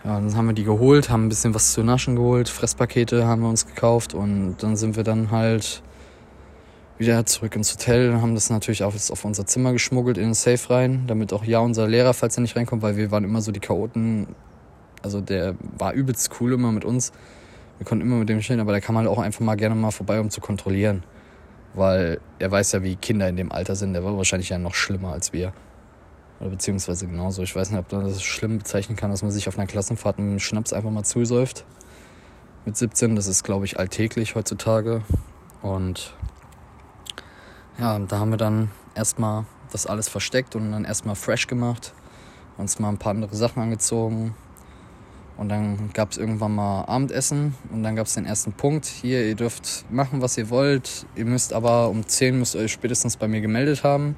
Ja, 0.04 0.20
dann 0.20 0.36
haben 0.36 0.46
wir 0.46 0.52
die 0.52 0.64
geholt, 0.64 1.08
haben 1.08 1.24
ein 1.24 1.28
bisschen 1.30 1.54
was 1.54 1.72
zu 1.72 1.82
naschen 1.82 2.14
geholt, 2.14 2.50
Fresspakete 2.50 3.26
haben 3.26 3.40
wir 3.40 3.48
uns 3.48 3.66
gekauft 3.66 4.12
und 4.12 4.56
dann 4.58 4.76
sind 4.76 4.96
wir 4.96 5.02
dann 5.02 5.30
halt 5.30 5.82
wieder 6.98 7.24
zurück 7.24 7.56
ins 7.56 7.72
Hotel, 7.72 8.20
haben 8.20 8.34
das 8.34 8.50
natürlich 8.50 8.84
auf, 8.84 8.94
auf 9.10 9.24
unser 9.24 9.46
Zimmer 9.46 9.72
geschmuggelt, 9.72 10.18
in 10.18 10.24
den 10.24 10.34
Safe 10.34 10.68
rein, 10.68 11.04
damit 11.06 11.32
auch 11.32 11.44
ja 11.44 11.60
unser 11.60 11.88
Lehrer, 11.88 12.12
falls 12.12 12.36
er 12.36 12.42
nicht 12.42 12.54
reinkommt, 12.54 12.82
weil 12.82 12.98
wir 12.98 13.10
waren 13.10 13.24
immer 13.24 13.40
so 13.40 13.50
die 13.50 13.60
Chaoten. 13.60 14.26
Also 15.02 15.22
der 15.22 15.54
war 15.78 15.94
übelst 15.94 16.30
cool 16.38 16.52
immer 16.52 16.70
mit 16.70 16.84
uns. 16.84 17.12
Wir 17.78 17.86
konnten 17.86 18.04
immer 18.06 18.16
mit 18.16 18.28
dem 18.28 18.40
chillen, 18.40 18.60
aber 18.60 18.72
der 18.72 18.82
kam 18.82 18.98
halt 18.98 19.08
auch 19.08 19.18
einfach 19.18 19.40
mal 19.40 19.54
gerne 19.54 19.74
mal 19.74 19.90
vorbei, 19.90 20.20
um 20.20 20.28
zu 20.28 20.40
kontrollieren. 20.42 21.02
Weil 21.72 22.20
er 22.38 22.50
weiß 22.50 22.72
ja, 22.72 22.82
wie 22.82 22.96
Kinder 22.96 23.28
in 23.28 23.36
dem 23.36 23.50
Alter 23.50 23.74
sind. 23.74 23.94
Der 23.94 24.04
war 24.04 24.16
wahrscheinlich 24.16 24.50
ja 24.50 24.58
noch 24.58 24.74
schlimmer 24.74 25.12
als 25.12 25.32
wir. 25.32 25.52
Oder 26.40 26.50
beziehungsweise 26.50 27.06
genauso. 27.06 27.42
Ich 27.42 27.54
weiß 27.54 27.70
nicht, 27.70 27.78
ob 27.78 27.92
man 27.92 28.04
das 28.04 28.22
schlimm 28.22 28.58
bezeichnen 28.58 28.96
kann, 28.96 29.10
dass 29.10 29.22
man 29.22 29.30
sich 29.30 29.48
auf 29.48 29.58
einer 29.58 29.66
Klassenfahrt 29.66 30.18
einen 30.18 30.40
Schnaps 30.40 30.72
einfach 30.72 30.90
mal 30.90 31.04
zusäuft. 31.04 31.64
Mit 32.64 32.76
17, 32.76 33.14
das 33.14 33.26
ist, 33.26 33.44
glaube 33.44 33.64
ich, 33.64 33.78
alltäglich 33.78 34.34
heutzutage. 34.34 35.02
Und 35.62 36.14
ja, 37.78 37.98
da 37.98 38.18
haben 38.18 38.30
wir 38.30 38.36
dann 38.36 38.70
erstmal 38.94 39.44
das 39.72 39.86
alles 39.86 40.08
versteckt 40.08 40.54
und 40.56 40.70
dann 40.70 40.84
erstmal 40.84 41.16
fresh 41.16 41.46
gemacht, 41.46 41.92
uns 42.56 42.78
mal 42.78 42.88
ein 42.88 42.98
paar 42.98 43.10
andere 43.10 43.34
Sachen 43.34 43.62
angezogen. 43.62 44.34
Und 45.36 45.48
dann 45.48 45.90
gab 45.92 46.12
es 46.12 46.16
irgendwann 46.16 46.54
mal 46.54 46.84
Abendessen 46.84 47.54
und 47.72 47.82
dann 47.82 47.96
gab 47.96 48.06
es 48.06 48.14
den 48.14 48.24
ersten 48.24 48.52
Punkt. 48.52 48.86
Hier, 48.86 49.26
ihr 49.26 49.34
dürft 49.34 49.84
machen, 49.90 50.22
was 50.22 50.38
ihr 50.38 50.48
wollt. 50.48 51.06
Ihr 51.16 51.24
müsst 51.24 51.52
aber 51.52 51.88
um 51.88 52.06
10 52.06 52.38
müsst 52.38 52.54
ihr 52.54 52.60
euch 52.60 52.72
spätestens 52.72 53.16
bei 53.16 53.26
mir 53.26 53.40
gemeldet 53.40 53.82
haben. 53.82 54.16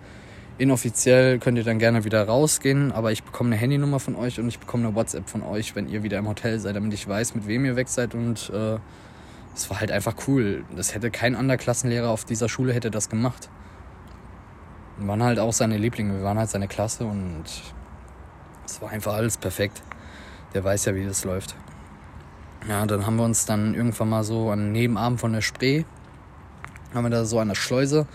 Inoffiziell 0.59 1.39
könnt 1.39 1.59
ihr 1.59 1.65
dann 1.65 1.79
gerne 1.79 2.05
wieder 2.05 2.27
rausgehen, 2.27 2.91
aber 2.91 3.13
ich 3.13 3.23
bekomme 3.23 3.51
eine 3.51 3.57
Handynummer 3.57 4.01
von 4.01 4.17
euch 4.17 4.41
und 4.41 4.49
ich 4.49 4.59
bekomme 4.59 4.87
eine 4.87 4.97
WhatsApp 4.97 5.29
von 5.29 5.43
euch, 5.43 5.77
wenn 5.77 5.87
ihr 5.87 6.03
wieder 6.03 6.19
im 6.19 6.27
Hotel 6.27 6.59
seid, 6.59 6.77
damit 6.77 6.95
ich 6.95 7.07
weiß, 7.07 7.35
mit 7.35 7.47
wem 7.47 7.67
ihr 7.67 7.77
weg 7.77 7.89
seid 7.89 8.15
und 8.15 8.51
äh, 8.55 8.79
es 9.55 9.69
war 9.69 9.81
halt 9.81 9.91
einfach 9.93 10.15
cool. 10.27 10.65
Das 10.75 10.95
hätte 10.95 11.11
kein 11.11 11.35
anderer 11.35 11.59
Klassenlehrer 11.59 12.09
auf 12.09 12.25
dieser 12.25 12.49
Schule 12.49 12.73
hätte 12.73 12.91
das 12.91 13.11
gemacht. 13.11 13.51
Wir 14.97 15.09
waren 15.09 15.23
halt 15.23 15.39
auch 15.39 15.53
seine 15.53 15.77
Lieblinge, 15.77 16.15
wir 16.15 16.23
waren 16.23 16.39
halt 16.39 16.49
seine 16.49 16.69
Klasse 16.69 17.05
und 17.05 17.45
es 18.65 18.81
war 18.81 18.89
einfach 18.91 19.13
alles 19.13 19.37
perfekt. 19.37 19.83
Der 20.55 20.65
weiß 20.65 20.87
ja, 20.87 20.95
wie 20.95 21.05
das 21.05 21.25
läuft. 21.25 21.55
Ja, 22.67 22.87
dann 22.87 23.05
haben 23.05 23.17
wir 23.17 23.25
uns 23.25 23.45
dann 23.45 23.75
irgendwann 23.75 24.09
mal 24.09 24.25
so 24.25 24.51
an 24.51 24.73
Nebenabend 24.73 25.21
von 25.21 25.35
der 25.35 25.43
Spree, 25.43 25.85
haben 26.95 27.05
wir 27.05 27.11
da 27.11 27.27
so 27.27 27.39
an 27.39 27.49
der 27.49 27.55
Schleuse, 27.55 28.07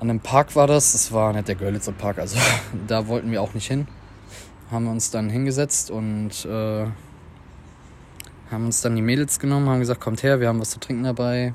an 0.00 0.08
dem 0.08 0.20
Park 0.20 0.54
war 0.56 0.66
das, 0.66 0.92
das 0.92 1.12
war 1.12 1.32
nicht 1.32 1.48
der 1.48 1.54
Görlitzer 1.54 1.92
Park, 1.92 2.18
also 2.18 2.38
da 2.86 3.06
wollten 3.08 3.30
wir 3.30 3.42
auch 3.42 3.54
nicht 3.54 3.66
hin. 3.66 3.86
Haben 4.70 4.84
wir 4.84 4.90
uns 4.90 5.10
dann 5.10 5.30
hingesetzt 5.30 5.90
und 5.90 6.44
äh, 6.44 6.86
haben 8.50 8.66
uns 8.66 8.80
dann 8.80 8.96
die 8.96 9.02
Mädels 9.02 9.38
genommen, 9.38 9.68
haben 9.68 9.80
gesagt, 9.80 10.00
kommt 10.00 10.22
her, 10.22 10.40
wir 10.40 10.48
haben 10.48 10.60
was 10.60 10.70
zu 10.70 10.80
trinken 10.80 11.04
dabei, 11.04 11.54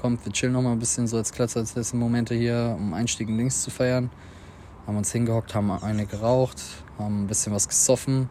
kommt, 0.00 0.24
wir 0.24 0.32
chillen 0.32 0.52
noch 0.52 0.62
mal 0.62 0.72
ein 0.72 0.78
bisschen 0.78 1.06
so 1.06 1.16
als 1.16 1.32
Klatsch, 1.32 1.56
als 1.56 1.74
letzte 1.74 1.96
Momente 1.96 2.34
hier, 2.34 2.76
um 2.78 2.92
Einstieg 2.92 3.28
in 3.28 3.36
Links 3.36 3.62
zu 3.62 3.70
feiern. 3.70 4.10
Haben 4.86 4.98
uns 4.98 5.10
hingehockt, 5.12 5.54
haben 5.54 5.70
eine 5.70 6.04
geraucht, 6.04 6.60
haben 6.98 7.24
ein 7.24 7.26
bisschen 7.26 7.54
was 7.54 7.66
gesoffen. 7.66 8.28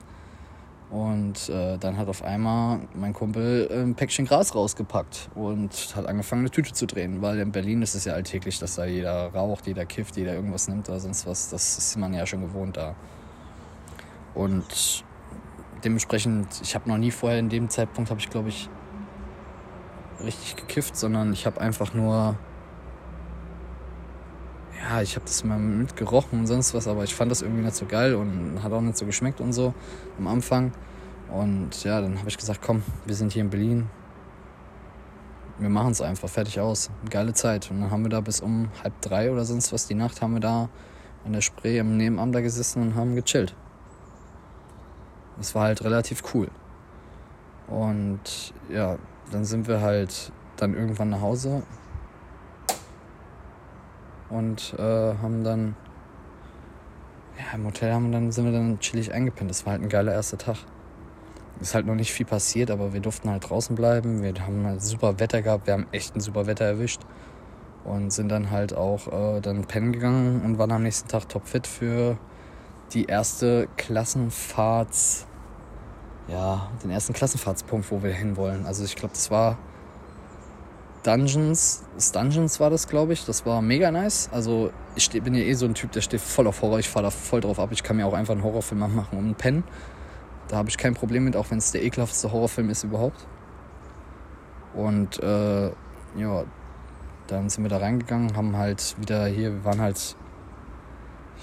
Und 0.93 1.49
äh, 1.49 1.79
dann 1.79 1.97
hat 1.97 2.07
auf 2.07 2.23
einmal 2.23 2.81
mein 2.93 3.13
Kumpel 3.13 3.67
ein 3.71 3.95
Päckchen 3.95 4.25
Gras 4.25 4.53
rausgepackt 4.53 5.27
und 5.33 5.71
hat 5.95 6.05
angefangen, 6.05 6.41
eine 6.41 6.51
Tüte 6.51 6.71
zu 6.71 6.85
drehen. 6.85 7.23
Weil 7.23 7.39
in 7.39 7.51
Berlin 7.51 7.81
ist 7.81 7.95
es 7.95 8.05
ja 8.05 8.13
alltäglich, 8.13 8.59
dass 8.59 8.75
da 8.75 8.85
jeder 8.85 9.33
raucht, 9.33 9.65
jeder 9.65 9.87
kifft, 9.87 10.17
jeder 10.17 10.35
irgendwas 10.35 10.67
nimmt 10.67 10.87
oder 10.89 10.99
sonst 10.99 11.25
was. 11.25 11.49
Das 11.49 11.79
ist 11.79 11.97
man 11.97 12.13
ja 12.13 12.27
schon 12.27 12.41
gewohnt 12.41 12.77
da. 12.77 12.93
Und 14.35 15.03
dementsprechend, 15.83 16.61
ich 16.61 16.75
habe 16.75 16.87
noch 16.87 16.99
nie 16.99 17.09
vorher 17.09 17.39
in 17.39 17.49
dem 17.49 17.69
Zeitpunkt, 17.69 18.11
habe 18.11 18.19
ich 18.19 18.29
glaube 18.29 18.49
ich 18.49 18.69
richtig 20.23 20.57
gekifft, 20.57 20.95
sondern 20.95 21.33
ich 21.33 21.47
habe 21.47 21.59
einfach 21.59 21.95
nur 21.95 22.37
ich 25.01 25.15
habe 25.15 25.25
das 25.25 25.43
mal 25.43 25.57
mitgerochen 25.57 26.39
und 26.39 26.47
sonst 26.47 26.73
was, 26.73 26.87
aber 26.87 27.03
ich 27.03 27.15
fand 27.15 27.31
das 27.31 27.41
irgendwie 27.41 27.63
nicht 27.63 27.75
so 27.75 27.85
geil 27.85 28.15
und 28.15 28.61
hat 28.61 28.71
auch 28.71 28.81
nicht 28.81 28.97
so 28.97 29.05
geschmeckt 29.05 29.39
und 29.39 29.53
so 29.53 29.73
am 30.17 30.27
Anfang. 30.27 30.71
Und 31.31 31.83
ja, 31.83 32.01
dann 32.01 32.19
habe 32.19 32.29
ich 32.29 32.37
gesagt, 32.37 32.61
komm, 32.61 32.83
wir 33.05 33.15
sind 33.15 33.31
hier 33.31 33.41
in 33.41 33.49
Berlin. 33.49 33.89
Wir 35.57 35.69
machen 35.69 35.91
es 35.91 36.01
einfach, 36.01 36.29
fertig 36.29 36.59
aus. 36.59 36.89
Geile 37.09 37.33
Zeit. 37.33 37.71
Und 37.71 37.81
dann 37.81 37.91
haben 37.91 38.03
wir 38.03 38.09
da 38.09 38.21
bis 38.21 38.41
um 38.41 38.69
halb 38.83 38.99
drei 39.01 39.31
oder 39.31 39.45
sonst 39.45 39.71
was 39.71 39.87
die 39.87 39.95
Nacht 39.95 40.21
haben 40.21 40.33
wir 40.33 40.39
da 40.41 40.69
an 41.25 41.33
der 41.33 41.41
Spree 41.41 41.77
im 41.77 41.97
Nebenamt 41.97 42.35
da 42.35 42.41
gesessen 42.41 42.81
und 42.81 42.95
haben 42.95 43.15
gechillt. 43.15 43.55
Das 45.37 45.55
war 45.55 45.63
halt 45.63 45.83
relativ 45.83 46.23
cool. 46.33 46.49
Und 47.67 48.53
ja, 48.69 48.97
dann 49.31 49.45
sind 49.45 49.67
wir 49.67 49.81
halt 49.81 50.31
dann 50.57 50.73
irgendwann 50.73 51.09
nach 51.09 51.21
Hause 51.21 51.63
und 54.33 54.75
äh, 54.77 54.81
haben 55.21 55.43
dann 55.43 55.75
ja, 57.37 57.55
im 57.55 57.65
Hotel 57.65 57.93
haben 57.93 58.11
dann, 58.11 58.31
sind 58.31 58.45
wir 58.45 58.51
dann 58.51 58.79
chillig 58.79 59.13
eingepennt. 59.13 59.49
Das 59.49 59.65
war 59.65 59.73
halt 59.73 59.81
ein 59.81 59.89
geiler 59.89 60.13
erster 60.13 60.37
Tag. 60.37 60.57
Ist 61.59 61.75
halt 61.75 61.85
noch 61.85 61.95
nicht 61.95 62.11
viel 62.11 62.25
passiert, 62.25 62.71
aber 62.71 62.93
wir 62.93 62.99
durften 62.99 63.29
halt 63.29 63.49
draußen 63.49 63.75
bleiben. 63.75 64.21
Wir 64.21 64.33
haben 64.45 64.65
halt 64.65 64.81
super 64.81 65.19
Wetter 65.19 65.41
gehabt. 65.41 65.67
Wir 65.67 65.73
haben 65.73 65.87
echt 65.91 66.15
ein 66.15 66.19
super 66.19 66.45
Wetter 66.45 66.65
erwischt. 66.65 67.01
Und 67.85 68.11
sind 68.11 68.29
dann 68.29 68.49
halt 68.51 68.75
auch 68.75 69.07
äh, 69.07 69.41
dann 69.41 69.65
pennen 69.65 69.91
gegangen 69.91 70.41
und 70.41 70.57
waren 70.57 70.71
am 70.71 70.83
nächsten 70.83 71.09
Tag 71.09 71.27
topfit 71.27 71.67
für 71.67 72.17
die 72.93 73.05
erste 73.05 73.67
Klassenfahrts, 73.75 75.25
ja, 76.27 76.69
den 76.83 76.91
ersten 76.91 77.13
Klassenfahrtspunkt, 77.13 77.91
wo 77.91 78.01
wir 78.01 78.13
hinwollen. 78.13 78.65
Also 78.65 78.85
ich 78.85 78.95
glaube, 78.95 79.13
das 79.13 79.31
war 79.31 79.57
Dungeons. 81.03 81.83
Dungeons 82.13 82.59
war 82.59 82.69
das, 82.69 82.87
glaube 82.87 83.13
ich. 83.13 83.25
Das 83.25 83.45
war 83.45 83.61
mega 83.61 83.91
nice. 83.91 84.29
Also 84.31 84.71
ich 84.95 85.03
steh, 85.03 85.19
bin 85.19 85.35
ja 85.35 85.41
eh 85.41 85.53
so 85.53 85.65
ein 85.65 85.73
Typ, 85.73 85.91
der 85.91 86.01
steht 86.01 86.21
voll 86.21 86.47
auf 86.47 86.61
Horror. 86.61 86.79
Ich 86.79 86.89
fahre 86.89 87.03
da 87.03 87.09
voll 87.11 87.41
drauf 87.41 87.59
ab. 87.59 87.69
Ich 87.71 87.83
kann 87.83 87.97
mir 87.97 88.07
auch 88.07 88.13
einfach 88.13 88.33
einen 88.33 88.43
Horrorfilm 88.43 88.79
machen 88.79 89.05
um 89.11 89.17
einen 89.19 89.35
Pen. 89.35 89.63
Da 90.47 90.57
habe 90.57 90.69
ich 90.69 90.77
kein 90.77 90.93
Problem 90.93 91.25
mit, 91.25 91.35
auch 91.35 91.51
wenn 91.51 91.57
es 91.57 91.71
der 91.71 91.83
ekelhaftste 91.83 92.31
Horrorfilm 92.31 92.69
ist 92.69 92.83
überhaupt. 92.83 93.25
Und 94.73 95.21
äh, 95.21 95.67
ja, 96.17 96.43
dann 97.27 97.49
sind 97.49 97.63
wir 97.63 97.69
da 97.69 97.77
reingegangen, 97.77 98.35
haben 98.35 98.57
halt 98.57 98.95
wieder 98.99 99.25
hier, 99.27 99.53
wir 99.53 99.65
waren 99.65 99.81
halt, 99.81 100.15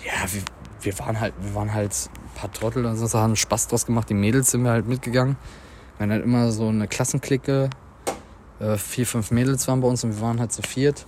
ja, 0.05 0.33
wir, 0.33 0.43
wir 0.83 0.99
waren 0.99 1.21
halt, 1.21 1.35
wir 1.41 1.55
waren 1.55 1.73
halt 1.73 2.11
ein 2.15 2.35
paar 2.35 2.53
Trottel 2.53 2.85
und 2.87 2.97
sonst 2.97 3.15
haben 3.15 3.37
Spaß 3.37 3.69
draus 3.69 3.87
gemacht. 3.87 4.11
Die 4.11 4.15
Mädels 4.15 4.51
sind 4.51 4.63
wir 4.63 4.71
halt 4.71 4.87
mitgegangen. 4.87 5.37
Wir 5.97 6.05
haben 6.05 6.13
halt 6.13 6.25
immer 6.25 6.51
so 6.51 6.69
eine 6.69 6.89
Klassenklicke 6.89 7.71
äh, 8.61 8.77
vier, 8.77 9.07
fünf 9.07 9.31
Mädels 9.31 9.67
waren 9.67 9.81
bei 9.81 9.89
uns 9.89 10.05
und 10.05 10.15
wir 10.17 10.21
waren 10.21 10.39
halt 10.39 10.53
zu 10.53 10.63
viert. 10.63 11.07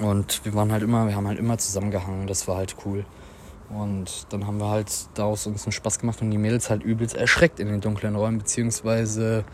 Und 0.00 0.44
wir 0.44 0.54
waren 0.54 0.70
halt 0.70 0.82
immer, 0.82 1.08
wir 1.08 1.16
haben 1.16 1.26
halt 1.26 1.38
immer 1.38 1.58
zusammengehangen, 1.58 2.26
das 2.26 2.46
war 2.46 2.56
halt 2.56 2.76
cool. 2.84 3.04
Und 3.70 4.26
dann 4.30 4.46
haben 4.46 4.60
wir 4.60 4.68
halt 4.68 4.90
daraus 5.14 5.46
uns 5.46 5.64
einen 5.64 5.72
Spaß 5.72 5.98
gemacht 5.98 6.22
und 6.22 6.30
die 6.30 6.38
Mädels 6.38 6.70
halt 6.70 6.82
übelst 6.82 7.16
erschreckt 7.16 7.58
in 7.60 7.68
den 7.68 7.80
dunklen 7.80 8.14
Räumen, 8.16 8.38
beziehungsweise 8.38 9.44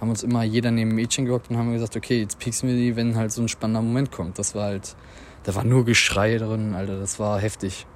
haben 0.00 0.10
uns 0.10 0.22
immer 0.22 0.42
jeder 0.42 0.70
neben 0.70 0.90
ein 0.90 0.96
Mädchen 0.96 1.24
gehockt 1.24 1.50
und 1.50 1.56
haben 1.56 1.72
gesagt, 1.72 1.96
okay, 1.96 2.20
jetzt 2.20 2.38
pieksen 2.38 2.68
wir 2.68 2.76
die, 2.76 2.96
wenn 2.96 3.16
halt 3.16 3.32
so 3.32 3.40
ein 3.40 3.48
spannender 3.48 3.80
Moment 3.80 4.10
kommt. 4.10 4.38
Das 4.38 4.54
war 4.54 4.64
halt, 4.64 4.96
da 5.44 5.54
war 5.54 5.64
nur 5.64 5.84
Geschrei 5.84 6.36
drin, 6.36 6.74
Alter, 6.74 6.98
das 6.98 7.18
war 7.18 7.38
heftig. 7.40 7.86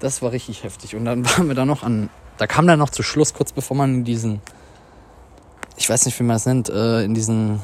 Das 0.00 0.22
war 0.22 0.32
richtig 0.32 0.64
heftig. 0.64 0.96
Und 0.96 1.04
dann 1.04 1.24
waren 1.28 1.48
wir 1.48 1.54
da 1.54 1.64
noch 1.64 1.82
an, 1.82 2.08
da 2.38 2.46
kam 2.46 2.66
dann 2.66 2.78
noch 2.78 2.90
zu 2.90 3.02
Schluss, 3.02 3.34
kurz 3.34 3.52
bevor 3.52 3.76
man 3.76 3.94
in 3.96 4.04
diesen 4.04 4.40
ich 5.78 5.88
weiß 5.88 6.06
nicht, 6.06 6.18
wie 6.18 6.24
man 6.24 6.34
das 6.34 6.46
nennt, 6.46 6.68
äh, 6.68 7.04
in 7.04 7.14
diesen, 7.14 7.60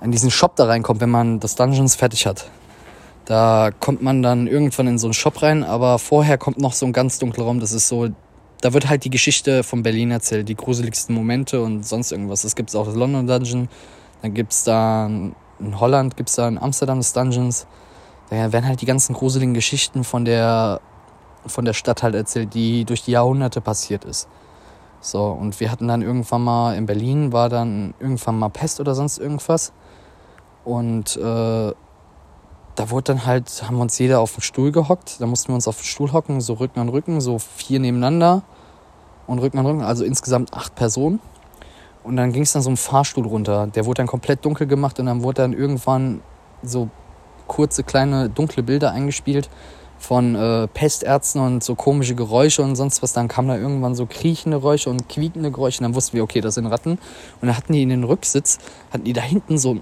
in 0.00 0.12
diesen 0.12 0.30
Shop 0.30 0.54
da 0.56 0.66
reinkommt, 0.66 1.00
wenn 1.00 1.10
man 1.10 1.40
das 1.40 1.56
Dungeons 1.56 1.96
fertig 1.96 2.24
hat. 2.26 2.48
Da 3.24 3.70
kommt 3.78 4.00
man 4.02 4.22
dann 4.22 4.46
irgendwann 4.46 4.86
in 4.86 4.98
so 4.98 5.08
einen 5.08 5.14
Shop 5.14 5.42
rein, 5.42 5.64
aber 5.64 5.98
vorher 5.98 6.38
kommt 6.38 6.58
noch 6.58 6.72
so 6.72 6.86
ein 6.86 6.92
ganz 6.92 7.18
dunkler 7.18 7.44
Raum. 7.44 7.60
Das 7.60 7.72
ist 7.72 7.88
so, 7.88 8.08
da 8.60 8.72
wird 8.72 8.88
halt 8.88 9.04
die 9.04 9.10
Geschichte 9.10 9.64
von 9.64 9.82
Berlin 9.82 10.12
erzählt, 10.12 10.48
die 10.48 10.54
gruseligsten 10.54 11.14
Momente 11.14 11.60
und 11.60 11.84
sonst 11.84 12.12
irgendwas. 12.12 12.44
Es 12.44 12.54
gibt 12.54 12.74
auch 12.76 12.86
das 12.86 12.94
London 12.94 13.26
Dungeon, 13.26 13.68
dann 14.22 14.34
gibt 14.34 14.52
es 14.52 14.64
da 14.64 15.06
in 15.06 15.80
Holland, 15.80 16.16
gibt 16.16 16.28
es 16.28 16.36
da 16.36 16.46
in 16.46 16.58
Amsterdam 16.58 16.98
das 16.98 17.12
Dungeons. 17.12 17.66
Da 18.30 18.52
werden 18.52 18.66
halt 18.66 18.80
die 18.80 18.86
ganzen 18.86 19.14
gruseligen 19.14 19.54
Geschichten 19.54 20.04
von 20.04 20.24
der, 20.24 20.80
von 21.44 21.64
der 21.64 21.72
Stadt 21.72 22.02
halt 22.04 22.14
erzählt, 22.14 22.54
die 22.54 22.84
durch 22.84 23.02
die 23.02 23.12
Jahrhunderte 23.12 23.60
passiert 23.60 24.04
ist. 24.04 24.28
So, 25.04 25.24
und 25.26 25.58
wir 25.58 25.72
hatten 25.72 25.88
dann 25.88 26.00
irgendwann 26.00 26.44
mal 26.44 26.76
in 26.76 26.86
Berlin, 26.86 27.32
war 27.32 27.48
dann 27.48 27.92
irgendwann 27.98 28.38
mal 28.38 28.50
Pest 28.50 28.78
oder 28.78 28.94
sonst 28.94 29.18
irgendwas. 29.18 29.72
Und 30.64 31.16
äh, 31.16 31.20
da 32.74 32.90
wurde 32.90 33.02
dann 33.12 33.26
halt, 33.26 33.64
haben 33.66 33.76
wir 33.76 33.82
uns 33.82 33.98
jeder 33.98 34.20
auf 34.20 34.34
den 34.34 34.42
Stuhl 34.42 34.70
gehockt. 34.70 35.20
Da 35.20 35.26
mussten 35.26 35.48
wir 35.48 35.56
uns 35.56 35.66
auf 35.66 35.78
den 35.78 35.84
Stuhl 35.84 36.12
hocken, 36.12 36.40
so 36.40 36.54
Rücken 36.54 36.78
an 36.78 36.88
Rücken, 36.88 37.20
so 37.20 37.40
vier 37.40 37.80
nebeneinander 37.80 38.42
und 39.26 39.40
Rücken 39.40 39.58
an 39.58 39.66
Rücken, 39.66 39.82
also 39.82 40.04
insgesamt 40.04 40.54
acht 40.54 40.76
Personen. 40.76 41.18
Und 42.04 42.16
dann 42.16 42.32
ging 42.32 42.42
es 42.42 42.52
dann 42.52 42.62
so 42.62 42.70
einen 42.70 42.76
Fahrstuhl 42.76 43.26
runter. 43.26 43.66
Der 43.66 43.86
wurde 43.86 43.98
dann 43.98 44.06
komplett 44.06 44.44
dunkel 44.44 44.68
gemacht 44.68 45.00
und 45.00 45.06
dann 45.06 45.24
wurde 45.24 45.42
dann 45.42 45.52
irgendwann 45.52 46.20
so 46.62 46.90
kurze, 47.48 47.82
kleine, 47.82 48.30
dunkle 48.30 48.62
Bilder 48.62 48.92
eingespielt 48.92 49.50
von 50.02 50.34
äh, 50.34 50.66
Pestärzten 50.68 51.40
und 51.40 51.62
so 51.62 51.74
komische 51.74 52.14
Geräusche 52.14 52.62
und 52.62 52.74
sonst 52.76 53.02
was. 53.02 53.12
Dann 53.12 53.28
kamen 53.28 53.48
da 53.48 53.56
irgendwann 53.56 53.94
so 53.94 54.06
kriechende 54.06 54.58
Geräusche 54.58 54.90
und 54.90 55.08
quiekende 55.08 55.50
Geräusche. 55.50 55.80
Und 55.80 55.84
dann 55.84 55.94
wussten 55.94 56.16
wir, 56.16 56.24
okay, 56.24 56.40
das 56.40 56.56
sind 56.56 56.66
Ratten. 56.66 56.92
Und 56.92 56.98
dann 57.40 57.56
hatten 57.56 57.72
die 57.72 57.82
in 57.82 57.88
den 57.88 58.04
Rücksitz, 58.04 58.58
hatten 58.92 59.04
die 59.04 59.12
da 59.12 59.20
hinten 59.20 59.58
so, 59.58 59.78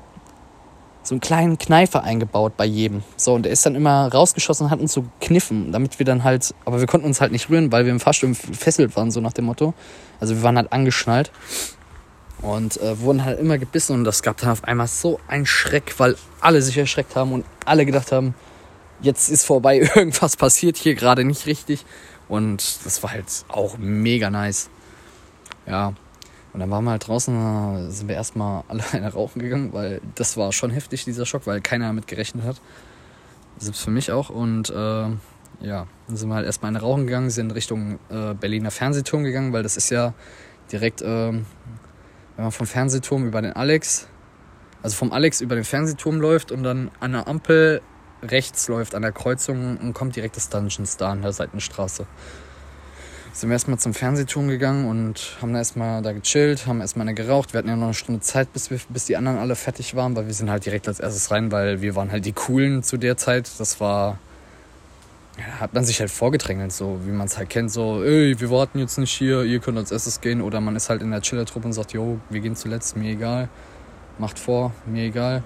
so 1.03 1.15
einen 1.15 1.21
kleinen 1.21 1.59
Kneifer 1.59 2.05
eingebaut 2.05 2.53
bei 2.57 2.67
jedem. 2.67 3.03
So, 3.17 3.35
und 3.35 3.45
der 3.45 3.53
ist 3.53 3.65
dann 3.65 3.75
immer 3.75 4.13
rausgeschossen 4.13 4.67
und 4.67 4.71
hat 4.71 4.81
uns 4.81 4.93
so 4.93 5.05
kniffen, 5.21 5.73
damit 5.73 5.99
wir 5.99 6.05
dann 6.05 6.23
halt, 6.23 6.55
aber 6.67 6.81
wir 6.81 6.87
konnten 6.87 7.07
uns 7.07 7.23
halt 7.23 7.33
nicht 7.33 7.49
rühren, 7.49 7.73
weil 7.73 7.87
wir 7.87 7.93
im 7.93 8.01
Fahrstuhl 8.01 8.29
gefesselt 8.31 8.95
waren, 8.97 9.11
so 9.11 9.21
nach 9.21 9.33
dem 9.33 9.47
Motto. 9.47 9.73
Also 10.21 10.37
wir 10.37 10.43
waren 10.43 10.57
halt 10.57 10.71
angeschnallt 10.71 11.33
und 12.43 12.81
äh, 12.83 13.01
wurden 13.01 13.25
halt 13.25 13.41
immer 13.41 13.57
gebissen 13.57 13.95
und 13.95 14.05
das 14.05 14.23
gab 14.23 14.37
dann 14.37 14.51
auf 14.51 14.65
einmal 14.65 14.87
so 14.87 15.19
einen 15.29 15.47
Schreck, 15.47 15.95
weil 15.99 16.17
alle 16.41 16.61
sich 16.61 16.77
erschreckt 16.77 17.17
haben 17.17 17.33
und 17.33 17.47
alle 17.65 17.87
gedacht 17.87 18.13
haben, 18.13 18.35
jetzt 19.03 19.29
ist 19.29 19.45
vorbei, 19.45 19.79
irgendwas 19.95 20.37
passiert 20.37 20.77
hier 20.77 20.95
gerade 20.95 21.25
nicht 21.25 21.47
richtig. 21.47 21.85
Und 22.29 22.85
das 22.85 23.03
war 23.03 23.11
halt 23.11 23.27
auch 23.49 23.77
mega 23.79 24.31
nice. 24.31 24.71
Ja. 25.67 25.95
Und 26.53 26.59
dann 26.59 26.71
waren 26.71 26.85
wir 26.85 26.93
halt 26.93 27.07
draußen, 27.07 27.91
sind 27.91 28.09
wir 28.09 28.17
erstmal 28.17 28.65
alle 28.69 28.83
eine 28.93 29.13
rauchen 29.13 29.41
gegangen, 29.41 29.73
weil 29.73 30.01
das 30.15 30.37
war 30.37 30.53
schon 30.53 30.71
heftig, 30.71 31.05
dieser 31.05 31.27
Schock, 31.27 31.47
weil 31.47 31.61
keiner 31.61 31.87
damit 31.87 32.07
gerechnet 32.07 32.45
hat. 32.45 32.61
Selbst 33.59 33.83
für 33.83 33.91
mich 33.91 34.11
auch. 34.11 34.31
Und 34.31 34.71
äh, 34.71 34.75
ja, 35.61 35.87
dann 36.07 36.17
sind 36.17 36.29
wir 36.29 36.35
halt 36.35 36.47
erstmal 36.47 36.71
eine 36.71 36.81
rauchen 36.81 37.07
gegangen, 37.07 37.31
sind 37.31 37.51
Richtung 37.53 37.99
äh, 38.09 38.35
Berliner 38.35 38.71
Fernsehturm 38.71 39.25
gegangen, 39.25 39.53
weil 39.53 39.63
das 39.63 39.77
ist 39.77 39.91
ja 39.91 40.15
direkt, 40.73 41.03
äh, 41.03 41.33
wenn 41.33 41.45
man 42.37 42.53
vom 42.53 42.67
Fernsehturm 42.67 43.27
über 43.27 43.43
den 43.43 43.53
Alex, 43.53 44.09
also 44.83 44.97
vom 44.97 45.13
Alex 45.13 45.41
über 45.41 45.57
den 45.57 45.65
Fernsehturm 45.65 46.21
läuft 46.21 46.53
und 46.53 46.63
dann 46.63 46.91
an 47.01 47.13
der 47.13 47.29
Ampel 47.29 47.83
rechts 48.23 48.69
läuft 48.69 48.95
an 48.95 49.03
der 49.03 49.13
Kreuzung 49.13 49.77
und 49.79 49.93
kommt 49.93 50.17
direkt 50.17 50.37
das 50.37 50.49
Dungeons 50.49 50.97
da 50.97 51.11
an 51.11 51.23
der 51.23 51.33
Seitenstraße. 51.33 52.07
Sind 53.33 53.49
wir 53.49 53.55
erstmal 53.55 53.79
zum 53.79 53.95
Fernsehturm 53.95 54.49
gegangen 54.49 54.87
und 54.87 55.37
haben 55.41 55.53
da 55.53 55.61
erstmal 55.61 56.03
da 56.03 56.13
gechillt, 56.13 56.67
haben 56.67 56.81
erstmal 56.81 57.07
eine 57.07 57.15
geraucht. 57.15 57.53
Wir 57.53 57.59
hatten 57.59 57.69
ja 57.69 57.77
noch 57.77 57.85
eine 57.85 57.95
Stunde 57.95 58.21
Zeit, 58.21 58.53
bis, 58.53 58.71
wir, 58.71 58.81
bis 58.89 59.05
die 59.05 59.17
anderen 59.17 59.39
alle 59.39 59.55
fertig 59.55 59.95
waren, 59.95 60.17
weil 60.17 60.27
wir 60.27 60.35
sind 60.35 60.51
halt 60.51 60.67
direkt 60.67 60.89
als 60.89 60.99
erstes 60.99 61.31
rein, 61.31 61.53
weil 61.53 61.81
wir 61.81 61.95
waren 61.95 62.11
halt 62.11 62.27
die 62.27 62.33
Coolen 62.33 62.83
zu 62.83 62.97
der 62.97 63.17
Zeit. 63.17 63.49
Das 63.59 63.79
war, 63.79 64.19
hat 65.61 65.75
man 65.75 65.85
sich 65.85 66.01
halt 66.01 66.11
vorgedrängelt, 66.11 66.73
so 66.73 66.99
wie 67.07 67.13
man 67.13 67.29
es 67.29 67.39
halt 67.39 67.51
kennt, 67.51 67.71
so, 67.71 68.03
ey, 68.03 68.39
wir 68.41 68.51
warten 68.51 68.81
jetzt 68.81 68.99
nicht 68.99 69.13
hier, 69.13 69.45
ihr 69.45 69.61
könnt 69.61 69.79
als 69.79 69.93
erstes 69.93 70.21
gehen. 70.21 70.43
Oder 70.43 70.61
man 70.61 70.75
ist 70.75 70.91
halt 70.91 71.01
in 71.01 71.13
der 71.13 71.23
Chiller-Truppe 71.23 71.67
und 71.67 71.73
sagt, 71.73 71.93
jo, 71.93 72.19
wir 72.31 72.41
gehen 72.41 72.57
zuletzt, 72.57 72.97
mir 72.97 73.13
egal. 73.13 73.49
Macht 74.19 74.41
vor, 74.41 74.73
mir 74.87 75.05
egal 75.05 75.45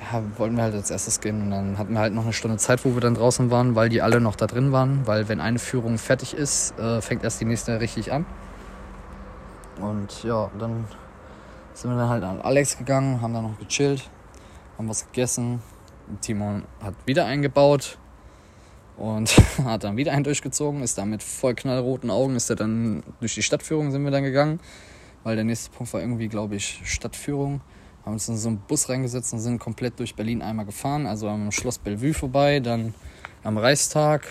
ja, 0.00 0.22
wollten 0.36 0.56
wir 0.56 0.62
halt 0.62 0.74
als 0.74 0.90
erstes 0.90 1.20
gehen. 1.20 1.42
Und 1.42 1.50
dann 1.50 1.78
hatten 1.78 1.92
wir 1.92 2.00
halt 2.00 2.14
noch 2.14 2.24
eine 2.24 2.32
Stunde 2.32 2.56
Zeit, 2.56 2.84
wo 2.84 2.94
wir 2.94 3.00
dann 3.00 3.14
draußen 3.14 3.50
waren, 3.50 3.74
weil 3.74 3.88
die 3.88 4.02
alle 4.02 4.20
noch 4.20 4.36
da 4.36 4.46
drin 4.46 4.72
waren. 4.72 5.06
Weil 5.06 5.28
wenn 5.28 5.40
eine 5.40 5.58
Führung 5.58 5.98
fertig 5.98 6.34
ist, 6.34 6.78
äh, 6.78 7.00
fängt 7.00 7.24
erst 7.24 7.40
die 7.40 7.44
nächste 7.44 7.80
richtig 7.80 8.12
an. 8.12 8.26
Und 9.80 10.24
ja, 10.24 10.50
dann 10.58 10.84
sind 11.74 11.90
wir 11.90 11.96
dann 11.96 12.08
halt 12.08 12.24
an 12.24 12.40
Alex 12.40 12.78
gegangen, 12.78 13.20
haben 13.20 13.32
dann 13.32 13.44
noch 13.44 13.58
gechillt, 13.58 14.08
haben 14.76 14.88
was 14.88 15.06
gegessen. 15.06 15.62
Timon 16.20 16.64
hat 16.82 16.94
wieder 17.06 17.24
eingebaut 17.26 17.98
und 18.96 19.30
hat 19.64 19.84
dann 19.84 19.96
wieder 19.96 20.12
einen 20.12 20.24
durchgezogen, 20.24 20.82
ist 20.82 20.98
dann 20.98 21.10
mit 21.10 21.22
voll 21.22 21.54
knallroten 21.54 22.10
Augen, 22.10 22.36
ist 22.36 22.50
er 22.50 22.56
dann 22.56 23.02
durch 23.20 23.34
die 23.34 23.42
Stadtführung 23.42 23.90
sind 23.92 24.04
wir 24.04 24.10
dann 24.10 24.24
gegangen, 24.24 24.60
weil 25.24 25.36
der 25.36 25.44
nächste 25.44 25.70
Punkt 25.70 25.92
war 25.92 26.00
irgendwie, 26.00 26.28
glaube 26.28 26.56
ich, 26.56 26.82
Stadtführung. 26.84 27.60
Haben 28.04 28.14
uns 28.14 28.28
in 28.28 28.36
so 28.36 28.48
einen 28.48 28.58
Bus 28.58 28.88
reingesetzt 28.88 29.32
und 29.32 29.40
sind 29.40 29.58
komplett 29.58 29.98
durch 29.98 30.14
Berlin 30.14 30.42
einmal 30.42 30.64
gefahren, 30.64 31.06
also 31.06 31.28
am 31.28 31.52
Schloss 31.52 31.78
Bellevue 31.78 32.14
vorbei, 32.14 32.60
dann 32.60 32.94
am 33.42 33.58
Reichstag, 33.58 34.26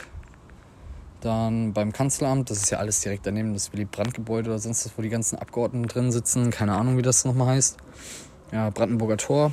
dann 1.22 1.74
beim 1.74 1.92
Kanzleramt, 1.92 2.50
das 2.50 2.58
ist 2.64 2.70
ja 2.70 2.80
alles 2.80 3.02
direkt 3.02 3.26
daneben, 3.26 3.54
das 3.54 3.74
Willy 3.74 3.86
Brandt-Gebäude 3.86 4.50
oder 4.50 4.60
sonst 4.60 4.86
was, 4.86 4.98
wo 4.98 5.02
die 5.02 5.10
ganzen 5.10 5.38
Abgeordneten 5.38 5.88
drin 5.88 6.12
sitzen, 6.12 6.50
keine 6.50 6.74
Ahnung, 6.74 6.98
wie 6.98 7.02
das 7.02 7.26
nochmal 7.26 7.56
heißt. 7.56 7.78
Ja, 8.52 8.70
Brandenburger 8.70 9.18
Tor. 9.18 9.52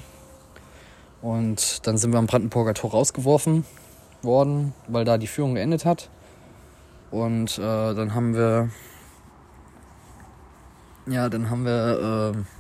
Und 1.22 1.86
dann 1.86 1.98
sind 1.98 2.12
wir 2.12 2.18
am 2.18 2.26
Brandenburger 2.26 2.74
Tor 2.74 2.92
rausgeworfen 2.92 3.64
worden, 4.22 4.74
weil 4.86 5.04
da 5.04 5.18
die 5.18 5.26
Führung 5.26 5.54
geendet 5.54 5.84
hat. 5.84 6.08
Und 7.10 7.58
äh, 7.58 7.94
dann 7.94 8.14
haben 8.14 8.34
wir, 8.34 8.70
ja, 11.06 11.28
dann 11.28 11.50
haben 11.50 11.64
wir 11.64 12.34
äh, 12.34 12.55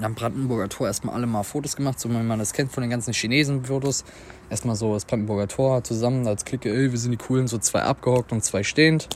am 0.00 0.14
Brandenburger 0.14 0.68
Tor 0.68 0.86
erstmal 0.86 1.14
alle 1.14 1.26
mal 1.26 1.42
Fotos 1.42 1.76
gemacht, 1.76 1.98
so 1.98 2.08
wie 2.08 2.14
man 2.14 2.38
das 2.38 2.52
kennt 2.52 2.72
von 2.72 2.82
den 2.82 2.90
ganzen 2.90 3.12
Chinesen-Fotos. 3.12 4.04
Erstmal 4.50 4.76
so 4.76 4.94
das 4.94 5.04
Brandenburger 5.04 5.48
Tor 5.48 5.84
zusammen 5.84 6.26
als 6.26 6.44
Clique, 6.44 6.70
ey, 6.70 6.90
wir 6.90 6.98
sind 6.98 7.10
die 7.12 7.16
Coolen, 7.16 7.48
so 7.48 7.58
zwei 7.58 7.82
abgehockt 7.82 8.32
und 8.32 8.44
zwei 8.44 8.62
stehend. 8.62 9.08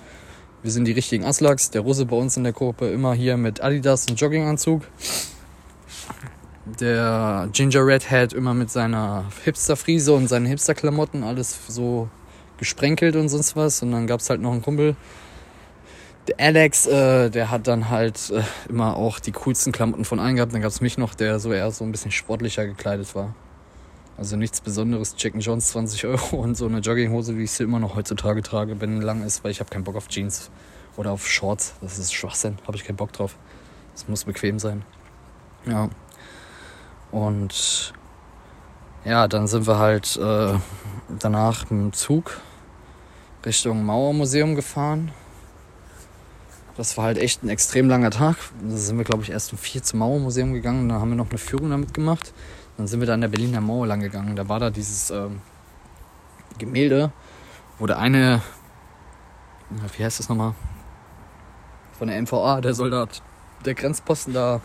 Wir 0.62 0.71
sind 0.71 0.85
die 0.85 0.93
richtigen 0.93 1.25
Aslaks. 1.25 1.71
Der 1.71 1.81
Russe 1.81 2.07
bei 2.07 2.17
uns 2.17 2.37
in 2.37 2.45
der 2.45 2.53
Gruppe 2.53 2.91
immer 2.91 3.15
hier 3.15 3.37
mit 3.37 3.62
Adidas 3.62 4.07
und 4.09 4.21
Jogginganzug 4.21 4.83
der 6.65 7.49
Ginger 7.53 7.87
Redhead 7.87 8.33
immer 8.33 8.55
mit 8.55 8.71
seiner 8.71 9.25
Hipster-Friese 9.45 10.12
und 10.12 10.29
seinen 10.29 10.47
Hipster-Klamotten, 10.47 11.25
alles 11.25 11.59
so 11.69 12.09
gesprenkelt 12.59 13.17
und 13.17 13.29
sonst 13.29 13.57
was. 13.57 13.83
Und 13.83 13.93
dann 13.93 14.07
gab 14.07 14.21
es 14.21 14.31
halt 14.31 14.41
noch 14.41 14.53
einen 14.53 14.62
Kumpel, 14.62 14.97
der 16.29 16.38
Alex, 16.38 16.87
äh, 16.87 17.31
der 17.31 17.50
hat 17.50 17.67
dann 17.67 17.91
halt 17.91 18.31
äh, 18.31 18.43
immer 18.69 18.97
auch 18.97 19.19
die 19.19 19.33
coolsten 19.33 19.73
Klamotten 19.73 20.05
von 20.05 20.21
allen 20.21 20.37
gehabt. 20.37 20.55
Dann 20.55 20.62
gab 20.62 20.71
es 20.71 20.81
mich 20.81 20.97
noch, 20.99 21.14
der 21.14 21.41
so 21.41 21.52
eher 21.52 21.71
so 21.71 21.85
ein 21.85 21.91
bisschen 21.91 22.12
sportlicher 22.12 22.67
gekleidet 22.67 23.14
war. 23.14 23.35
Also 24.17 24.37
nichts 24.37 24.61
Besonderes, 24.61 25.14
Jack 25.19 25.35
Jones 25.38 25.69
20 25.69 26.07
Euro 26.07 26.37
und 26.43 26.57
so 26.57 26.67
eine 26.67 26.79
Jogginghose, 26.79 27.37
wie 27.37 27.45
ich 27.45 27.50
sie 27.50 27.64
immer 27.64 27.81
noch 27.81 27.97
heutzutage 27.97 28.43
trage, 28.43 28.81
wenn 28.81 29.00
lang 29.00 29.25
ist, 29.25 29.43
weil 29.43 29.50
ich 29.50 29.61
habe 29.61 29.71
keinen 29.71 29.85
Bock 29.85 29.97
auf 29.97 30.09
Jeans 30.09 30.50
oder 30.97 31.11
auf 31.11 31.26
Shorts. 31.26 31.75
Das 31.81 31.99
ist 31.99 32.12
Schwachsinn, 32.12 32.59
habe 32.67 32.76
ich 32.76 32.85
keinen 32.85 32.97
Bock 32.97 33.12
drauf. 33.12 33.37
Das 33.95 34.07
muss 34.09 34.25
bequem 34.25 34.59
sein. 34.59 34.85
Ja. 35.67 35.88
Und 37.11 37.93
ja, 39.05 39.26
dann 39.26 39.49
sind 39.49 39.67
wir 39.67 39.79
halt 39.79 40.17
äh, 40.17 40.55
danach 41.19 41.62
mit 41.64 41.71
dem 41.71 41.93
Zug 41.93 42.41
Richtung 43.45 43.85
Mauermuseum 43.85 44.55
gefahren. 44.55 45.11
Das 46.76 46.97
war 46.97 47.05
halt 47.05 47.19
echt 47.19 47.43
ein 47.43 47.50
extrem 47.50 47.88
langer 47.88 48.11
Tag. 48.11 48.37
Da 48.62 48.76
sind 48.76 48.97
wir, 48.97 49.05
glaube 49.05 49.23
ich, 49.23 49.31
erst 49.31 49.52
um 49.52 49.59
vier 49.59 49.83
zum 49.83 49.99
Mauermuseum 49.99 50.55
gegangen. 50.55 50.88
Dann 50.88 51.00
haben 51.00 51.11
wir 51.11 51.17
noch 51.17 51.29
eine 51.29 51.38
Führung 51.38 51.71
damit 51.71 51.93
gemacht. 51.93 52.33
Dann 52.76 52.87
sind 52.87 53.00
wir 53.00 53.07
da 53.07 53.14
an 53.14 53.21
der 53.21 53.29
Berliner 53.29 53.61
Mauer 53.61 53.87
lang 53.87 54.00
gegangen. 54.00 54.37
Da 54.37 54.49
war 54.49 54.59
da 54.59 54.71
dieses 54.71 55.11
ähm, 55.11 55.41
Gemälde, 56.59 57.12
wo 57.79 57.87
der 57.87 57.99
eine, 57.99 58.41
wie 59.97 60.05
heißt 60.05 60.19
das 60.19 60.29
nochmal? 60.29 60.55
Von 61.99 62.09
der 62.09 62.21
MVA, 62.23 62.62
der 62.62 62.73
Soldat, 62.73 63.23
der 63.64 63.75
Grenzposten 63.75 64.33
da 64.33 64.61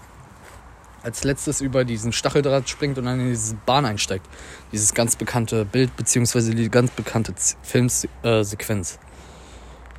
als 1.03 1.23
letztes 1.23 1.61
über 1.61 1.85
diesen 1.85 2.11
Stacheldraht 2.11 2.69
springt 2.69 2.97
und 2.97 3.05
dann 3.05 3.19
in 3.19 3.29
diese 3.29 3.55
Bahn 3.65 3.85
einsteigt. 3.85 4.25
Dieses 4.71 4.93
ganz 4.93 5.15
bekannte 5.15 5.65
Bild, 5.65 5.95
beziehungsweise 5.95 6.55
die 6.55 6.69
ganz 6.69 6.91
bekannte 6.91 7.33
Filmsequenz. 7.61 8.99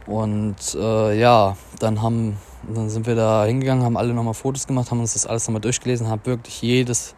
Und 0.08 0.56
äh, 0.74 1.20
ja, 1.20 1.56
dann 1.80 2.00
haben, 2.00 2.38
dann 2.74 2.88
sind 2.88 3.06
wir 3.06 3.14
da 3.14 3.44
hingegangen, 3.44 3.85
haben 3.85 3.98
alle 3.98 4.14
nochmal 4.14 4.35
Fotos 4.35 4.66
gemacht, 4.66 4.90
haben 4.90 5.00
uns 5.00 5.12
das 5.12 5.26
alles 5.26 5.46
nochmal 5.46 5.61
durchgelesen, 5.61 6.09
haben 6.09 6.24
wirklich 6.24 6.62
jedes. 6.62 7.14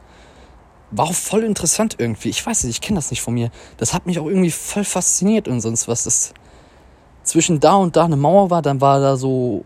War 0.90 1.06
auch 1.06 1.14
voll 1.14 1.44
interessant 1.44 1.94
irgendwie. 1.98 2.30
Ich 2.30 2.44
weiß 2.44 2.64
nicht, 2.64 2.74
ich 2.74 2.80
kenne 2.80 2.98
das 2.98 3.10
nicht 3.10 3.22
von 3.22 3.34
mir. 3.34 3.50
Das 3.76 3.94
hat 3.94 4.06
mich 4.06 4.18
auch 4.18 4.26
irgendwie 4.26 4.50
voll 4.50 4.82
fasziniert 4.82 5.46
und 5.46 5.60
sonst 5.60 5.86
was. 5.86 6.02
Das 6.02 6.34
zwischen 7.22 7.60
da 7.60 7.74
und 7.74 7.94
da 7.94 8.06
eine 8.06 8.16
Mauer 8.16 8.50
war, 8.50 8.60
dann 8.60 8.80
war 8.80 8.98
da 8.98 9.16
so 9.16 9.62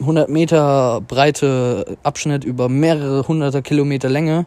100 0.00 0.28
Meter 0.28 1.00
breite 1.00 1.96
Abschnitt 2.02 2.42
über 2.42 2.68
mehrere 2.68 3.28
hunderte 3.28 3.62
Kilometer 3.62 4.08
Länge 4.08 4.46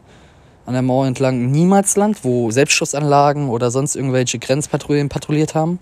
an 0.65 0.73
der 0.73 0.81
Mauer 0.81 1.07
entlang 1.07 1.49
Niemalsland, 1.51 2.25
wo 2.25 2.51
Selbstschussanlagen 2.51 3.47
oder 3.47 3.71
sonst 3.71 3.95
irgendwelche 3.95 4.37
Grenzpatrouillen 4.37 5.07
patrouilliert 5.07 5.55
haben. 5.55 5.79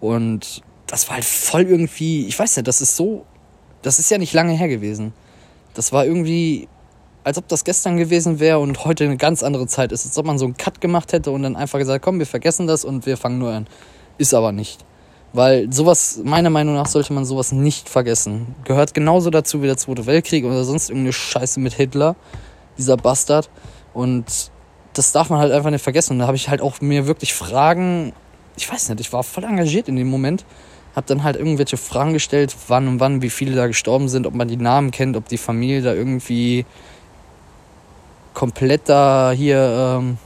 Und 0.00 0.62
das 0.92 1.08
war 1.08 1.14
halt 1.14 1.24
voll 1.24 1.62
irgendwie, 1.62 2.26
ich 2.26 2.38
weiß 2.38 2.56
ja, 2.56 2.62
das 2.62 2.82
ist 2.82 2.96
so, 2.96 3.24
das 3.80 3.98
ist 3.98 4.10
ja 4.10 4.18
nicht 4.18 4.34
lange 4.34 4.52
her 4.52 4.68
gewesen. 4.68 5.14
Das 5.72 5.90
war 5.90 6.04
irgendwie, 6.04 6.68
als 7.24 7.38
ob 7.38 7.48
das 7.48 7.64
gestern 7.64 7.96
gewesen 7.96 8.40
wäre 8.40 8.58
und 8.58 8.84
heute 8.84 9.04
eine 9.04 9.16
ganz 9.16 9.42
andere 9.42 9.66
Zeit 9.66 9.90
ist. 9.90 10.04
Als 10.04 10.18
ob 10.18 10.26
man 10.26 10.38
so 10.38 10.44
einen 10.44 10.58
Cut 10.58 10.82
gemacht 10.82 11.14
hätte 11.14 11.30
und 11.30 11.44
dann 11.44 11.56
einfach 11.56 11.78
gesagt, 11.78 12.04
komm, 12.04 12.18
wir 12.18 12.26
vergessen 12.26 12.66
das 12.66 12.84
und 12.84 13.06
wir 13.06 13.16
fangen 13.16 13.38
nur 13.38 13.52
an. 13.52 13.68
Ist 14.18 14.34
aber 14.34 14.52
nicht. 14.52 14.84
Weil 15.32 15.72
sowas, 15.72 16.20
meiner 16.24 16.50
Meinung 16.50 16.74
nach, 16.74 16.88
sollte 16.88 17.14
man 17.14 17.24
sowas 17.24 17.52
nicht 17.52 17.88
vergessen. 17.88 18.54
Gehört 18.64 18.92
genauso 18.92 19.30
dazu 19.30 19.62
wie 19.62 19.68
der 19.68 19.78
Zweite 19.78 20.04
Weltkrieg 20.04 20.44
oder 20.44 20.62
sonst 20.62 20.90
irgendeine 20.90 21.14
Scheiße 21.14 21.58
mit 21.58 21.72
Hitler, 21.72 22.16
dieser 22.76 22.98
Bastard. 22.98 23.48
Und 23.94 24.50
das 24.92 25.12
darf 25.12 25.30
man 25.30 25.38
halt 25.38 25.52
einfach 25.52 25.70
nicht 25.70 25.82
vergessen. 25.82 26.12
Und 26.12 26.18
da 26.18 26.26
habe 26.26 26.36
ich 26.36 26.50
halt 26.50 26.60
auch 26.60 26.82
mir 26.82 27.06
wirklich 27.06 27.32
Fragen, 27.32 28.12
ich 28.58 28.70
weiß 28.70 28.90
nicht, 28.90 29.00
ich 29.00 29.10
war 29.14 29.22
voll 29.22 29.44
engagiert 29.44 29.88
in 29.88 29.96
dem 29.96 30.08
Moment. 30.08 30.44
Hab 30.94 31.06
dann 31.06 31.22
halt 31.22 31.36
irgendwelche 31.36 31.76
Fragen 31.76 32.12
gestellt, 32.12 32.54
wann 32.68 32.86
und 32.86 33.00
wann, 33.00 33.22
wie 33.22 33.30
viele 33.30 33.56
da 33.56 33.66
gestorben 33.66 34.08
sind, 34.08 34.26
ob 34.26 34.34
man 34.34 34.48
die 34.48 34.56
Namen 34.56 34.90
kennt, 34.90 35.16
ob 35.16 35.28
die 35.28 35.38
Familie 35.38 35.82
da 35.82 35.94
irgendwie 35.94 36.66
komplett 38.34 38.88
da 38.88 39.32
hier 39.34 40.00
ähm, 40.00 40.18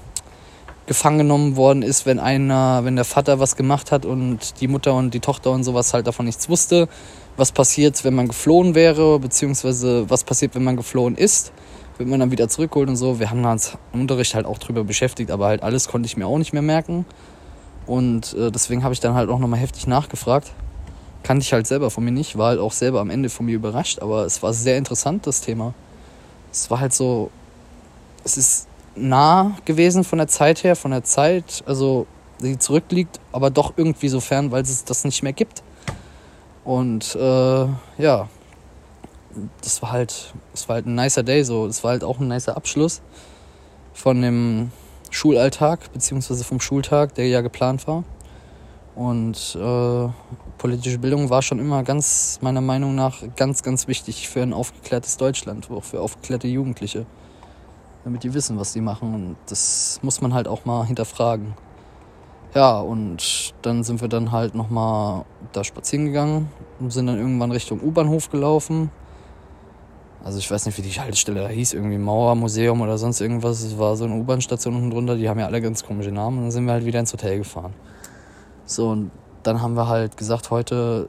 gefangen 0.87 1.18
genommen 1.18 1.57
worden 1.57 1.83
ist, 1.83 2.07
wenn 2.07 2.18
einer, 2.18 2.85
wenn 2.85 2.96
der 2.96 3.05
Vater 3.05 3.40
was 3.40 3.57
gemacht 3.57 3.90
hat 3.90 4.07
und 4.07 4.61
die 4.61 4.68
Mutter 4.68 4.94
und 4.94 5.12
die 5.14 5.20
Tochter 5.20 5.50
und 5.50 5.64
sowas 5.64 5.92
halt 5.92 6.07
davon 6.07 6.26
nichts 6.26 6.48
wusste. 6.48 6.88
Was 7.37 7.52
passiert, 7.52 8.05
wenn 8.05 8.14
man 8.14 8.29
geflohen 8.29 8.74
wäre, 8.74 9.18
beziehungsweise 9.18 10.09
was 10.09 10.24
passiert, 10.24 10.55
wenn 10.55 10.64
man 10.64 10.76
geflohen 10.76 11.16
ist, 11.16 11.52
wird 11.98 12.09
man 12.09 12.20
dann 12.20 12.31
wieder 12.31 12.48
zurückgeholt 12.48 12.88
und 12.88 12.96
so. 12.96 13.18
Wir 13.18 13.31
haben 13.31 13.44
uns 13.44 13.76
im 13.92 14.02
Unterricht 14.02 14.35
halt 14.35 14.46
auch 14.46 14.59
drüber 14.59 14.85
beschäftigt, 14.85 15.31
aber 15.31 15.46
halt 15.46 15.62
alles 15.62 15.88
konnte 15.88 16.07
ich 16.07 16.16
mir 16.16 16.26
auch 16.26 16.38
nicht 16.38 16.52
mehr 16.52 16.62
merken. 16.62 17.05
Und 17.87 18.35
äh, 18.35 18.51
deswegen 18.51 18.83
habe 18.83 18.94
ich 18.94 19.01
dann 19.01 19.14
halt 19.14 19.31
auch 19.31 19.38
nochmal 19.38 19.61
heftig 19.61 19.87
nachgefragt. 19.87 20.53
Kannte 21.22 21.44
ich 21.44 21.53
halt 21.53 21.66
selber 21.66 21.90
von 21.90 22.05
mir 22.05 22.12
nicht, 22.12 22.37
war 22.38 22.49
halt 22.49 22.61
auch 22.61 22.72
selber 22.72 23.01
am 23.01 23.11
Ende 23.11 23.29
von 23.29 23.46
mir 23.46 23.57
überrascht, 23.57 24.01
aber 24.01 24.25
es 24.25 24.42
war 24.42 24.53
sehr 24.53 24.79
interessant, 24.79 25.27
das 25.27 25.40
Thema. 25.40 25.75
Es 26.53 26.70
war 26.70 26.81
halt 26.81 26.92
so, 26.92 27.31
es 28.25 28.37
ist 28.37 28.68
nah 28.94 29.57
gewesen 29.64 30.05
von 30.05 30.18
der 30.18 30.29
Zeit 30.29 30.64
her, 30.64 30.77
von 30.77 30.90
der 30.90 31.05
Zeit, 31.05 31.62
also 31.66 32.07
die 32.40 32.59
zurückliegt, 32.59 33.20
aber 33.33 33.51
doch 33.51 33.75
irgendwie 33.77 34.09
so 34.09 34.20
fern, 34.20 34.51
weil 34.51 34.62
es 34.62 34.85
das 34.85 35.05
nicht 35.05 35.22
mehr 35.22 35.33
gibt. 35.33 35.62
Und 36.64 37.14
äh, 37.14 37.66
ja, 37.99 38.29
das 39.62 39.83
war 39.83 39.92
halt, 39.92 40.35
das 40.53 40.68
war 40.68 40.75
halt 40.75 40.87
ein 40.87 40.94
nicer 40.94 41.22
Day 41.22 41.44
so. 41.44 41.66
Das 41.66 41.85
war 41.85 41.92
halt 41.92 42.05
auch 42.05 42.18
ein 42.18 42.29
nicer 42.29 42.57
Abschluss 42.57 43.01
von 43.94 44.20
dem 44.20 44.70
Schulalltag, 45.16 45.92
beziehungsweise 45.92 46.44
vom 46.44 46.61
Schultag, 46.61 47.14
der 47.14 47.29
ja 47.29 47.40
geplant 47.40 47.87
war. 47.87 48.05
Und 48.94 49.59
äh, 49.61 50.09
politische 50.59 50.98
Bildung 50.98 51.29
war 51.29 51.42
schon 51.42 51.59
immer 51.59 51.83
ganz, 51.83 52.38
meiner 52.40 52.61
Meinung 52.61 52.94
nach, 52.94 53.22
ganz, 53.37 53.62
ganz 53.62 53.88
wichtig 53.88 54.29
für 54.29 54.42
ein 54.42 54.52
aufgeklärtes 54.52 55.16
Deutschland, 55.16 55.70
auch 55.70 55.85
für 55.85 56.00
aufgeklärte 56.00 56.48
Jugendliche 56.48 57.07
damit 58.07 58.22
die 58.22 58.33
wissen, 58.35 58.57
was 58.57 58.72
sie 58.72 58.81
machen. 58.81 59.14
Und 59.14 59.37
das 59.48 59.98
muss 60.00 60.20
man 60.20 60.33
halt 60.33 60.46
auch 60.46 60.64
mal 60.64 60.87
hinterfragen. 60.87 61.55
Ja, 62.55 62.79
und 62.79 63.52
dann 63.62 63.83
sind 63.83 64.00
wir 64.00 64.07
dann 64.07 64.31
halt 64.31 64.55
nochmal 64.55 65.24
da 65.52 65.64
spazieren 65.64 66.07
gegangen 66.07 66.48
und 66.79 66.92
sind 66.92 67.09
dann 67.09 67.18
irgendwann 67.18 67.50
Richtung 67.50 67.81
U-Bahnhof 67.83 68.31
gelaufen. 68.31 68.92
Also 70.27 70.41
ich 70.41 70.51
weiß 70.51 70.67
nicht, 70.67 70.77
wie 70.77 70.83
die 70.83 70.91
Haltestelle 70.91 71.41
da 71.43 71.49
hieß, 71.49 71.75
irgendwie 71.75 71.99
Mauermuseum 71.99 72.81
oder 72.81 72.99
sonst 72.99 73.21
irgendwas. 73.21 73.61
Es 73.61 73.79
war 73.79 73.95
so 73.95 74.07
eine 74.07 74.15
U-Bahn-Station 74.17 74.75
unten 74.75 74.91
drunter, 74.91 75.15
die 75.15 75.29
haben 75.29 75.39
ja 75.39 75.47
alle 75.47 75.62
ganz 75.62 75.85
komische 75.85 76.11
Namen. 76.11 76.39
Und 76.39 76.43
dann 76.43 76.51
sind 76.51 76.65
wir 76.65 76.73
halt 76.73 76.85
wieder 76.85 76.99
ins 76.99 77.12
Hotel 77.12 77.39
gefahren. 77.39 77.75
So, 78.65 78.89
und 78.89 79.12
dann 79.45 79.62
haben 79.62 79.75
wir 79.75 79.87
halt 79.87 80.17
gesagt, 80.17 80.51
heute 80.51 81.07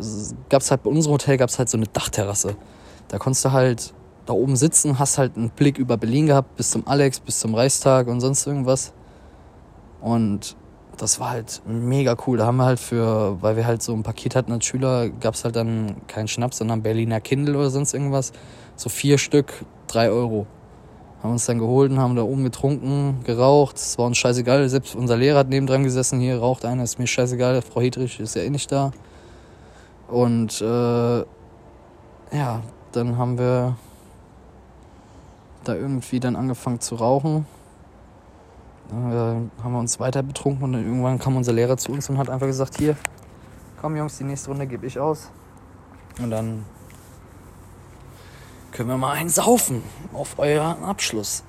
gab 0.50 0.62
es 0.62 0.70
halt 0.70 0.84
bei 0.84 0.92
unserem 0.92 1.14
Hotel 1.14 1.38
gab 1.38 1.50
es 1.50 1.58
halt 1.58 1.68
so 1.68 1.78
eine 1.78 1.88
Dachterrasse. 1.88 2.58
Da 3.08 3.18
konntest 3.18 3.44
du 3.44 3.54
halt 3.54 3.92
da 4.28 4.34
oben 4.34 4.56
sitzen, 4.56 5.00
hast 5.00 5.18
halt 5.18 5.36
einen 5.36 5.50
Blick 5.50 5.80
über 5.80 5.98
Berlin 5.98 6.28
gehabt, 6.28 6.56
bis 6.56 6.70
zum 6.70 6.88
Alex, 6.88 7.20
bis 7.20 7.40
zum 7.40 7.56
Reichstag 7.56 8.06
und 8.06 8.22
sonst 8.22 8.46
irgendwas. 8.46 8.94
Und 10.00 10.56
das 10.98 11.20
war 11.20 11.30
halt 11.30 11.62
mega 11.66 12.16
cool. 12.26 12.38
Da 12.38 12.46
haben 12.46 12.58
wir 12.58 12.66
halt 12.66 12.80
für, 12.80 13.42
weil 13.42 13.56
wir 13.56 13.66
halt 13.66 13.82
so 13.82 13.94
ein 13.94 14.04
Paket 14.04 14.36
hatten 14.36 14.52
als 14.52 14.66
Schüler, 14.66 15.10
gab 15.10 15.36
es 15.36 15.44
halt 15.44 15.56
dann 15.56 15.96
keinen 16.08 16.28
Schnaps, 16.28 16.58
sondern 16.58 16.82
Berliner 16.82 17.22
Kindle 17.22 17.58
oder 17.58 17.70
sonst 17.70 17.94
irgendwas. 17.94 18.34
So 18.76 18.90
vier 18.90 19.18
Stück, 19.18 19.66
drei 19.88 20.10
Euro. 20.10 20.48
Haben 21.24 21.32
uns 21.32 21.46
dann 21.46 21.60
geholt 21.60 21.92
und 21.92 22.00
haben 22.00 22.16
da 22.16 22.22
oben 22.22 22.44
getrunken, 22.44 23.22
geraucht. 23.24 23.78
Es 23.78 23.98
war 23.98 24.06
uns 24.06 24.18
scheißegal. 24.18 24.68
Selbst 24.70 24.96
unser 24.96 25.18
Lehrer 25.18 25.40
hat 25.40 25.50
nebendran 25.50 25.84
gesessen. 25.84 26.20
Hier 26.20 26.40
raucht 26.40 26.66
einer, 26.66 26.84
ist 26.84 27.00
mir 27.00 27.08
scheißegal. 27.08 27.62
Frau 27.62 27.82
Hedrich 27.82 28.20
ist 28.20 28.36
ja 28.36 28.44
eh 28.44 28.50
nicht 28.50 28.72
da. 28.72 28.92
Und 30.08 30.62
äh, 30.62 31.20
ja, 32.36 32.62
dann 32.92 33.18
haben 33.18 33.38
wir 33.38 33.76
da 35.64 35.76
irgendwie 35.76 36.20
dann 36.20 36.36
angefangen 36.36 36.80
zu 36.80 36.96
rauchen. 36.96 37.46
Äh, 38.90 38.94
haben 38.94 39.72
wir 39.72 39.80
uns 39.80 40.00
weiter 40.00 40.24
betrunken 40.24 40.64
und 40.64 40.74
dann 40.74 40.86
irgendwann 40.86 41.20
kam 41.20 41.36
unser 41.36 41.54
Lehrer 41.54 41.78
zu 41.78 41.92
uns 41.92 42.10
und 42.10 42.18
hat 42.18 42.30
einfach 42.30 42.48
gesagt, 42.48 42.78
hier, 42.78 42.96
komm 43.82 43.96
Jungs, 43.98 44.18
die 44.18 44.24
nächste 44.24 44.50
Runde 44.50 44.66
gebe 44.66 44.86
ich 44.86 45.00
aus. 45.00 45.30
Und 46.22 46.32
dann 46.32 46.66
können 48.72 48.90
wir 48.90 48.98
mal 48.98 49.14
einen 49.14 49.30
saufen 49.30 49.84
auf 50.14 50.40
euren 50.40 50.84
Abschluss. 50.84 51.44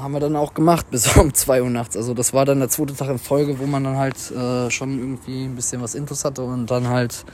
Haben 0.00 0.12
wir 0.12 0.20
dann 0.20 0.36
auch 0.36 0.54
gemacht 0.54 0.90
bis 0.90 1.16
um 1.16 1.34
2 1.34 1.62
Uhr 1.62 1.70
nachts. 1.70 1.96
Also 1.96 2.14
das 2.14 2.32
war 2.32 2.44
dann 2.44 2.60
der 2.60 2.68
zweite 2.68 2.94
Tag 2.94 3.08
in 3.08 3.18
Folge, 3.18 3.58
wo 3.58 3.66
man 3.66 3.84
dann 3.84 3.96
halt 3.96 4.30
äh, 4.30 4.70
schon 4.70 4.98
irgendwie 4.98 5.44
ein 5.44 5.56
bisschen 5.56 5.82
was 5.82 5.94
Intus 5.94 6.24
hatte 6.24 6.42
und 6.42 6.70
dann 6.70 6.88
halt 6.88 7.24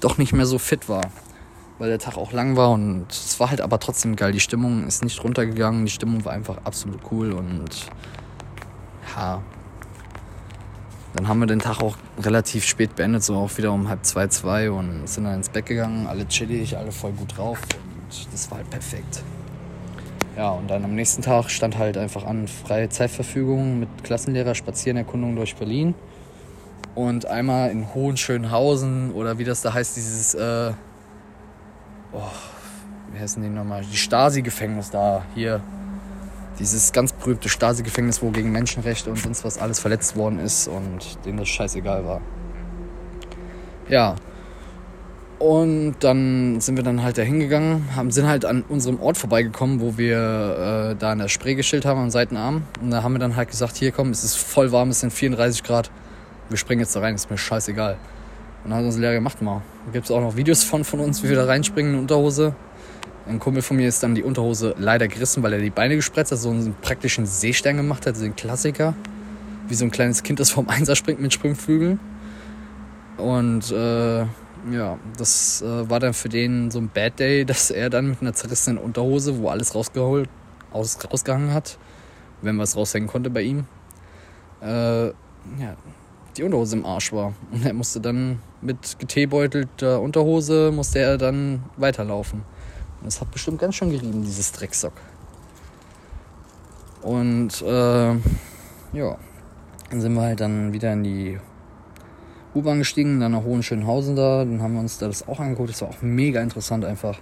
doch 0.00 0.18
nicht 0.18 0.32
mehr 0.32 0.46
so 0.46 0.58
fit 0.58 0.88
war. 0.88 1.02
Weil 1.78 1.90
der 1.90 1.98
Tag 2.00 2.16
auch 2.16 2.32
lang 2.32 2.56
war 2.56 2.72
und 2.72 3.06
es 3.10 3.38
war 3.38 3.50
halt 3.50 3.60
aber 3.60 3.78
trotzdem 3.78 4.16
geil. 4.16 4.32
Die 4.32 4.40
Stimmung 4.40 4.86
ist 4.86 5.04
nicht 5.04 5.22
runtergegangen, 5.22 5.84
die 5.84 5.92
Stimmung 5.92 6.24
war 6.24 6.32
einfach 6.32 6.58
absolut 6.64 7.00
cool 7.12 7.32
und 7.32 7.70
ja. 9.16 9.42
Dann 11.14 11.26
haben 11.26 11.40
wir 11.40 11.46
den 11.46 11.58
Tag 11.58 11.82
auch 11.82 11.96
relativ 12.20 12.64
spät 12.64 12.94
beendet, 12.94 13.22
so 13.22 13.36
auch 13.36 13.56
wieder 13.56 13.72
um 13.72 13.88
halb 13.88 14.04
zwei, 14.04 14.28
zwei 14.28 14.70
und 14.70 15.08
sind 15.08 15.24
dann 15.24 15.34
ins 15.34 15.48
Bett 15.48 15.66
gegangen, 15.66 16.06
alle 16.06 16.28
chillig, 16.28 16.76
alle 16.76 16.92
voll 16.92 17.12
gut 17.12 17.36
drauf 17.36 17.60
und 17.62 18.32
das 18.32 18.50
war 18.50 18.58
halt 18.58 18.70
perfekt. 18.70 19.22
Ja, 20.36 20.50
und 20.50 20.68
dann 20.68 20.84
am 20.84 20.94
nächsten 20.94 21.22
Tag 21.22 21.50
stand 21.50 21.78
halt 21.78 21.98
einfach 21.98 22.24
an 22.24 22.46
freie 22.46 22.88
Zeitverfügung 22.88 23.80
mit 23.80 23.88
Klassenlehrer, 24.04 24.54
Spazierenerkundung 24.54 25.34
durch 25.34 25.56
Berlin. 25.56 25.96
Und 26.94 27.26
einmal 27.26 27.70
in 27.70 27.92
Hohenschönhausen 27.92 29.12
oder 29.12 29.38
wie 29.38 29.44
das 29.44 29.62
da 29.62 29.74
heißt, 29.74 29.96
dieses, 29.96 30.34
äh, 30.34 30.72
oh, 32.12 32.20
wie 33.12 33.18
heißen 33.18 33.42
die 33.42 33.48
nochmal? 33.48 33.82
Die 33.82 33.96
Stasi-Gefängnis 33.96 34.90
da, 34.90 35.24
hier. 35.34 35.60
Dieses 36.58 36.92
ganz 36.92 37.12
berühmte 37.12 37.48
Stasi-Gefängnis, 37.48 38.22
wo 38.22 38.30
gegen 38.30 38.50
Menschenrechte 38.50 39.10
und 39.10 39.18
sonst 39.18 39.44
was 39.44 39.58
alles 39.58 39.78
verletzt 39.78 40.16
worden 40.16 40.38
ist 40.38 40.68
und 40.68 41.24
denen 41.24 41.38
das 41.38 41.48
scheißegal 41.48 42.04
war. 42.04 42.20
Ja, 43.88 44.16
und 45.38 45.94
dann 46.00 46.60
sind 46.60 46.76
wir 46.76 46.82
dann 46.82 47.02
halt 47.04 47.16
da 47.16 47.22
hingegangen, 47.22 47.84
sind 48.08 48.26
halt 48.26 48.44
an 48.44 48.64
unserem 48.68 49.00
Ort 49.00 49.16
vorbeigekommen, 49.16 49.80
wo 49.80 49.96
wir 49.96 50.16
äh, 50.16 50.96
da 50.96 51.12
in 51.12 51.20
der 51.20 51.28
Spree 51.28 51.54
geschillt 51.54 51.84
haben 51.84 52.00
am 52.00 52.10
Seitenarm. 52.10 52.64
Und 52.82 52.90
da 52.90 53.04
haben 53.04 53.12
wir 53.12 53.20
dann 53.20 53.36
halt 53.36 53.48
gesagt, 53.48 53.76
hier 53.76 53.92
komm, 53.92 54.10
es 54.10 54.24
ist 54.24 54.34
voll 54.34 54.72
warm, 54.72 54.90
es 54.90 55.00
sind 55.00 55.12
34 55.12 55.62
Grad. 55.62 55.92
Wir 56.48 56.56
springen 56.56 56.80
jetzt 56.80 56.96
da 56.96 57.00
rein, 57.00 57.14
ist 57.14 57.30
mir 57.30 57.38
scheißegal. 57.38 57.98
Und 58.64 58.70
dann 58.70 58.80
hat 58.80 58.84
unser 58.84 58.98
Lehrer 58.98 59.14
gemacht 59.14 59.40
mal. 59.40 59.62
Da 59.86 59.92
gibt 59.92 60.06
es 60.06 60.10
auch 60.10 60.20
noch 60.20 60.34
Videos 60.34 60.64
von, 60.64 60.82
von 60.82 60.98
uns, 60.98 61.22
wie 61.22 61.28
wir 61.28 61.36
da 61.36 61.44
reinspringen 61.44 61.94
in 61.94 62.00
Unterhose. 62.00 62.56
Ein 63.28 63.40
Kumpel 63.40 63.60
von 63.60 63.76
mir 63.76 63.86
ist 63.86 64.02
dann 64.02 64.14
die 64.14 64.22
Unterhose 64.22 64.74
leider 64.78 65.06
gerissen, 65.06 65.42
weil 65.42 65.52
er 65.52 65.58
die 65.60 65.68
Beine 65.68 65.96
gespretzt 65.96 66.32
hat, 66.32 66.38
so 66.38 66.48
einen 66.48 66.74
praktischen 66.80 67.26
Seestern 67.26 67.76
gemacht 67.76 68.06
hat, 68.06 68.16
so 68.16 68.24
ein 68.24 68.34
Klassiker. 68.34 68.94
Wie 69.68 69.74
so 69.74 69.84
ein 69.84 69.90
kleines 69.90 70.22
Kind, 70.22 70.40
das 70.40 70.50
vom 70.50 70.66
Einser 70.70 70.96
springt 70.96 71.20
mit 71.20 71.34
Sprungflügeln. 71.34 72.00
Und 73.18 73.70
äh, 73.70 74.20
ja, 74.20 74.98
das 75.18 75.60
äh, 75.60 75.90
war 75.90 76.00
dann 76.00 76.14
für 76.14 76.30
den 76.30 76.70
so 76.70 76.78
ein 76.78 76.88
Bad 76.88 77.18
Day, 77.18 77.44
dass 77.46 77.70
er 77.70 77.90
dann 77.90 78.08
mit 78.08 78.22
einer 78.22 78.32
zerrissenen 78.32 78.78
Unterhose, 78.78 79.38
wo 79.38 79.50
alles 79.50 79.74
rausgeholt, 79.74 80.30
aus, 80.72 80.98
rausgehangen 81.12 81.52
hat, 81.52 81.76
wenn 82.40 82.58
was 82.58 82.76
raushängen 82.76 83.10
konnte 83.10 83.28
bei 83.28 83.42
ihm, 83.42 83.66
äh, 84.62 85.08
ja, 85.08 85.76
die 86.38 86.44
Unterhose 86.44 86.76
im 86.76 86.86
Arsch 86.86 87.12
war. 87.12 87.34
Und 87.50 87.66
er 87.66 87.74
musste 87.74 88.00
dann 88.00 88.38
mit 88.62 88.98
geteebeutelter 88.98 90.00
Unterhose, 90.00 90.72
musste 90.72 91.00
er 91.00 91.18
dann 91.18 91.62
weiterlaufen. 91.76 92.42
Das 93.08 93.22
hat 93.22 93.30
bestimmt 93.30 93.58
ganz 93.58 93.74
schön 93.74 93.88
gerieben, 93.88 94.22
dieses 94.22 94.52
Drecksock. 94.52 94.92
Und 97.00 97.62
äh, 97.62 98.10
ja, 98.92 99.16
dann 99.88 100.00
sind 100.02 100.12
wir 100.12 100.20
halt 100.20 100.40
dann 100.40 100.74
wieder 100.74 100.92
in 100.92 101.04
die 101.04 101.38
U-Bahn 102.54 102.80
gestiegen, 102.80 103.18
dann 103.18 103.32
nach 103.32 103.44
Hohenschönhausen 103.44 104.14
da, 104.14 104.44
dann 104.44 104.60
haben 104.60 104.74
wir 104.74 104.80
uns 104.80 104.98
das 104.98 105.26
auch 105.26 105.40
angeguckt. 105.40 105.70
Das 105.70 105.80
war 105.80 105.88
auch 105.88 106.02
mega 106.02 106.42
interessant 106.42 106.84
einfach. 106.84 107.18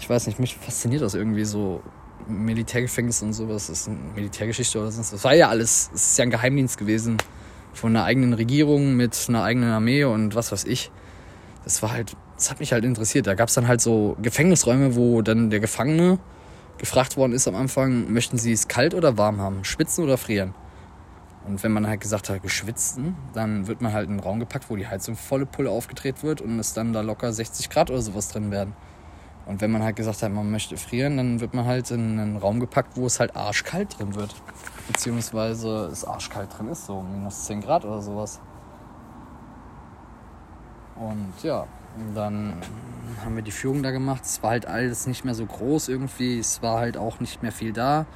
Ich 0.00 0.10
weiß 0.10 0.26
nicht, 0.26 0.40
mich 0.40 0.56
fasziniert 0.56 1.02
das 1.02 1.14
irgendwie 1.14 1.44
so. 1.44 1.80
Militärgefängnis 2.26 3.22
und 3.22 3.34
sowas, 3.34 3.68
das 3.68 3.82
ist 3.82 3.88
eine 3.88 3.98
Militärgeschichte 4.16 4.80
oder 4.80 4.90
sonst 4.90 5.12
was. 5.12 5.20
Das 5.20 5.24
war 5.24 5.34
ja 5.34 5.48
alles, 5.48 5.90
es 5.94 6.08
ist 6.08 6.18
ja 6.18 6.24
ein 6.24 6.30
Geheimdienst 6.30 6.76
gewesen 6.76 7.18
von 7.72 7.94
einer 7.94 8.04
eigenen 8.04 8.32
Regierung 8.32 8.96
mit 8.96 9.26
einer 9.28 9.44
eigenen 9.44 9.70
Armee 9.70 10.02
und 10.02 10.34
was 10.34 10.50
weiß 10.50 10.64
ich. 10.64 10.90
Das 11.62 11.82
war 11.82 11.92
halt, 11.92 12.16
das 12.36 12.50
hat 12.50 12.60
mich 12.60 12.72
halt 12.72 12.84
interessiert. 12.84 13.26
Da 13.26 13.34
gab 13.34 13.48
es 13.48 13.54
dann 13.54 13.68
halt 13.68 13.80
so 13.80 14.16
Gefängnisräume, 14.20 14.96
wo 14.96 15.22
dann 15.22 15.50
der 15.50 15.60
Gefangene 15.60 16.18
gefragt 16.78 17.16
worden 17.16 17.32
ist 17.32 17.46
am 17.46 17.54
Anfang, 17.54 18.12
möchten 18.12 18.38
Sie 18.38 18.52
es 18.52 18.68
kalt 18.68 18.94
oder 18.94 19.16
warm 19.16 19.40
haben, 19.40 19.64
schwitzen 19.64 20.04
oder 20.04 20.18
frieren? 20.18 20.54
Und 21.46 21.62
wenn 21.62 21.72
man 21.72 21.86
halt 21.86 22.00
gesagt 22.00 22.30
hat, 22.30 22.42
geschwitzen, 22.42 23.16
dann 23.34 23.66
wird 23.66 23.82
man 23.82 23.92
halt 23.92 24.06
in 24.06 24.12
einen 24.12 24.20
Raum 24.20 24.40
gepackt, 24.40 24.70
wo 24.70 24.76
die 24.76 24.86
Heizung 24.86 25.14
volle 25.14 25.44
Pulle 25.44 25.70
aufgedreht 25.70 26.22
wird 26.22 26.40
und 26.40 26.58
es 26.58 26.72
dann 26.72 26.92
da 26.92 27.02
locker 27.02 27.32
60 27.32 27.68
Grad 27.68 27.90
oder 27.90 28.00
sowas 28.00 28.30
drin 28.30 28.50
werden. 28.50 28.74
Und 29.46 29.60
wenn 29.60 29.70
man 29.70 29.82
halt 29.82 29.96
gesagt 29.96 30.22
hat, 30.22 30.32
man 30.32 30.50
möchte 30.50 30.78
frieren, 30.78 31.18
dann 31.18 31.40
wird 31.40 31.52
man 31.52 31.66
halt 31.66 31.90
in 31.90 32.18
einen 32.18 32.36
Raum 32.38 32.60
gepackt, 32.60 32.96
wo 32.96 33.04
es 33.04 33.20
halt 33.20 33.36
arschkalt 33.36 33.98
drin 33.98 34.14
wird. 34.14 34.34
Beziehungsweise 34.88 35.90
es 35.92 36.04
arschkalt 36.06 36.48
drin 36.56 36.68
ist, 36.68 36.86
so 36.86 37.02
minus 37.02 37.44
10 37.44 37.60
Grad 37.60 37.84
oder 37.84 38.00
sowas. 38.00 38.40
Und 40.96 41.34
ja, 41.42 41.66
dann 42.14 42.54
haben 43.24 43.36
wir 43.36 43.42
die 43.42 43.50
Führung 43.50 43.82
da 43.82 43.90
gemacht. 43.90 44.24
Es 44.24 44.42
war 44.42 44.50
halt 44.50 44.66
alles 44.66 45.06
nicht 45.06 45.24
mehr 45.24 45.34
so 45.34 45.46
groß 45.46 45.88
irgendwie. 45.88 46.38
Es 46.38 46.62
war 46.62 46.78
halt 46.78 46.96
auch 46.96 47.20
nicht 47.20 47.42
mehr 47.42 47.52
viel 47.52 47.72
da 47.72 48.06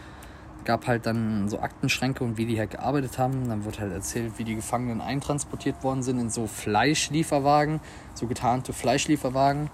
gab 0.69 0.87
halt 0.87 1.07
dann 1.07 1.49
so 1.49 1.61
Aktenschränke 1.61 2.23
und 2.23 2.37
wie 2.37 2.45
die 2.45 2.59
halt 2.59 2.73
gearbeitet 2.73 3.19
haben. 3.19 3.49
Dann 3.49 3.65
wurde 3.65 3.81
halt 3.81 3.93
erzählt, 3.93 4.35
wie 4.37 4.45
die 4.45 4.55
Gefangenen 4.55 5.01
eintransportiert 5.01 5.83
worden 5.83 6.03
sind 6.03 6.19
in 6.19 6.29
so 6.29 6.47
Fleischlieferwagen, 6.47 7.81
so 8.13 8.27
getarnte 8.27 8.75
Fleischlieferwagen, 8.75 9.71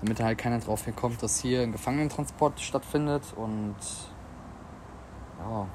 damit 0.00 0.20
halt 0.20 0.36
keiner 0.36 0.58
drauf 0.58 0.84
kommt, 0.96 1.22
dass 1.22 1.38
hier 1.40 1.62
ein 1.62 1.70
Gefangenentransport 1.70 2.60
stattfindet. 2.60 3.22
Und 3.36 3.76
ja, 5.38 5.68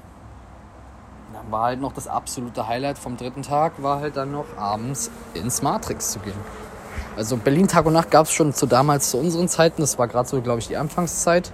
dann 1.32 1.50
war 1.50 1.64
halt 1.64 1.80
noch 1.80 1.94
das 1.94 2.06
absolute 2.06 2.68
Highlight 2.68 2.98
vom 2.98 3.16
dritten 3.16 3.40
Tag, 3.40 3.82
war 3.82 4.00
halt 4.00 4.18
dann 4.18 4.32
noch 4.32 4.54
abends 4.58 5.10
ins 5.32 5.62
Matrix 5.62 6.12
zu 6.12 6.18
gehen. 6.18 6.69
Also 7.16 7.36
Berlin 7.36 7.68
Tag 7.68 7.86
und 7.86 7.92
Nacht 7.92 8.10
gab 8.10 8.26
es 8.26 8.32
schon 8.32 8.54
zu 8.54 8.66
damals 8.66 9.10
zu 9.10 9.18
unseren 9.18 9.48
Zeiten, 9.48 9.82
das 9.82 9.98
war 9.98 10.08
gerade 10.08 10.28
so, 10.28 10.40
glaube 10.40 10.60
ich, 10.60 10.68
die 10.68 10.76
Anfangszeit 10.76 11.52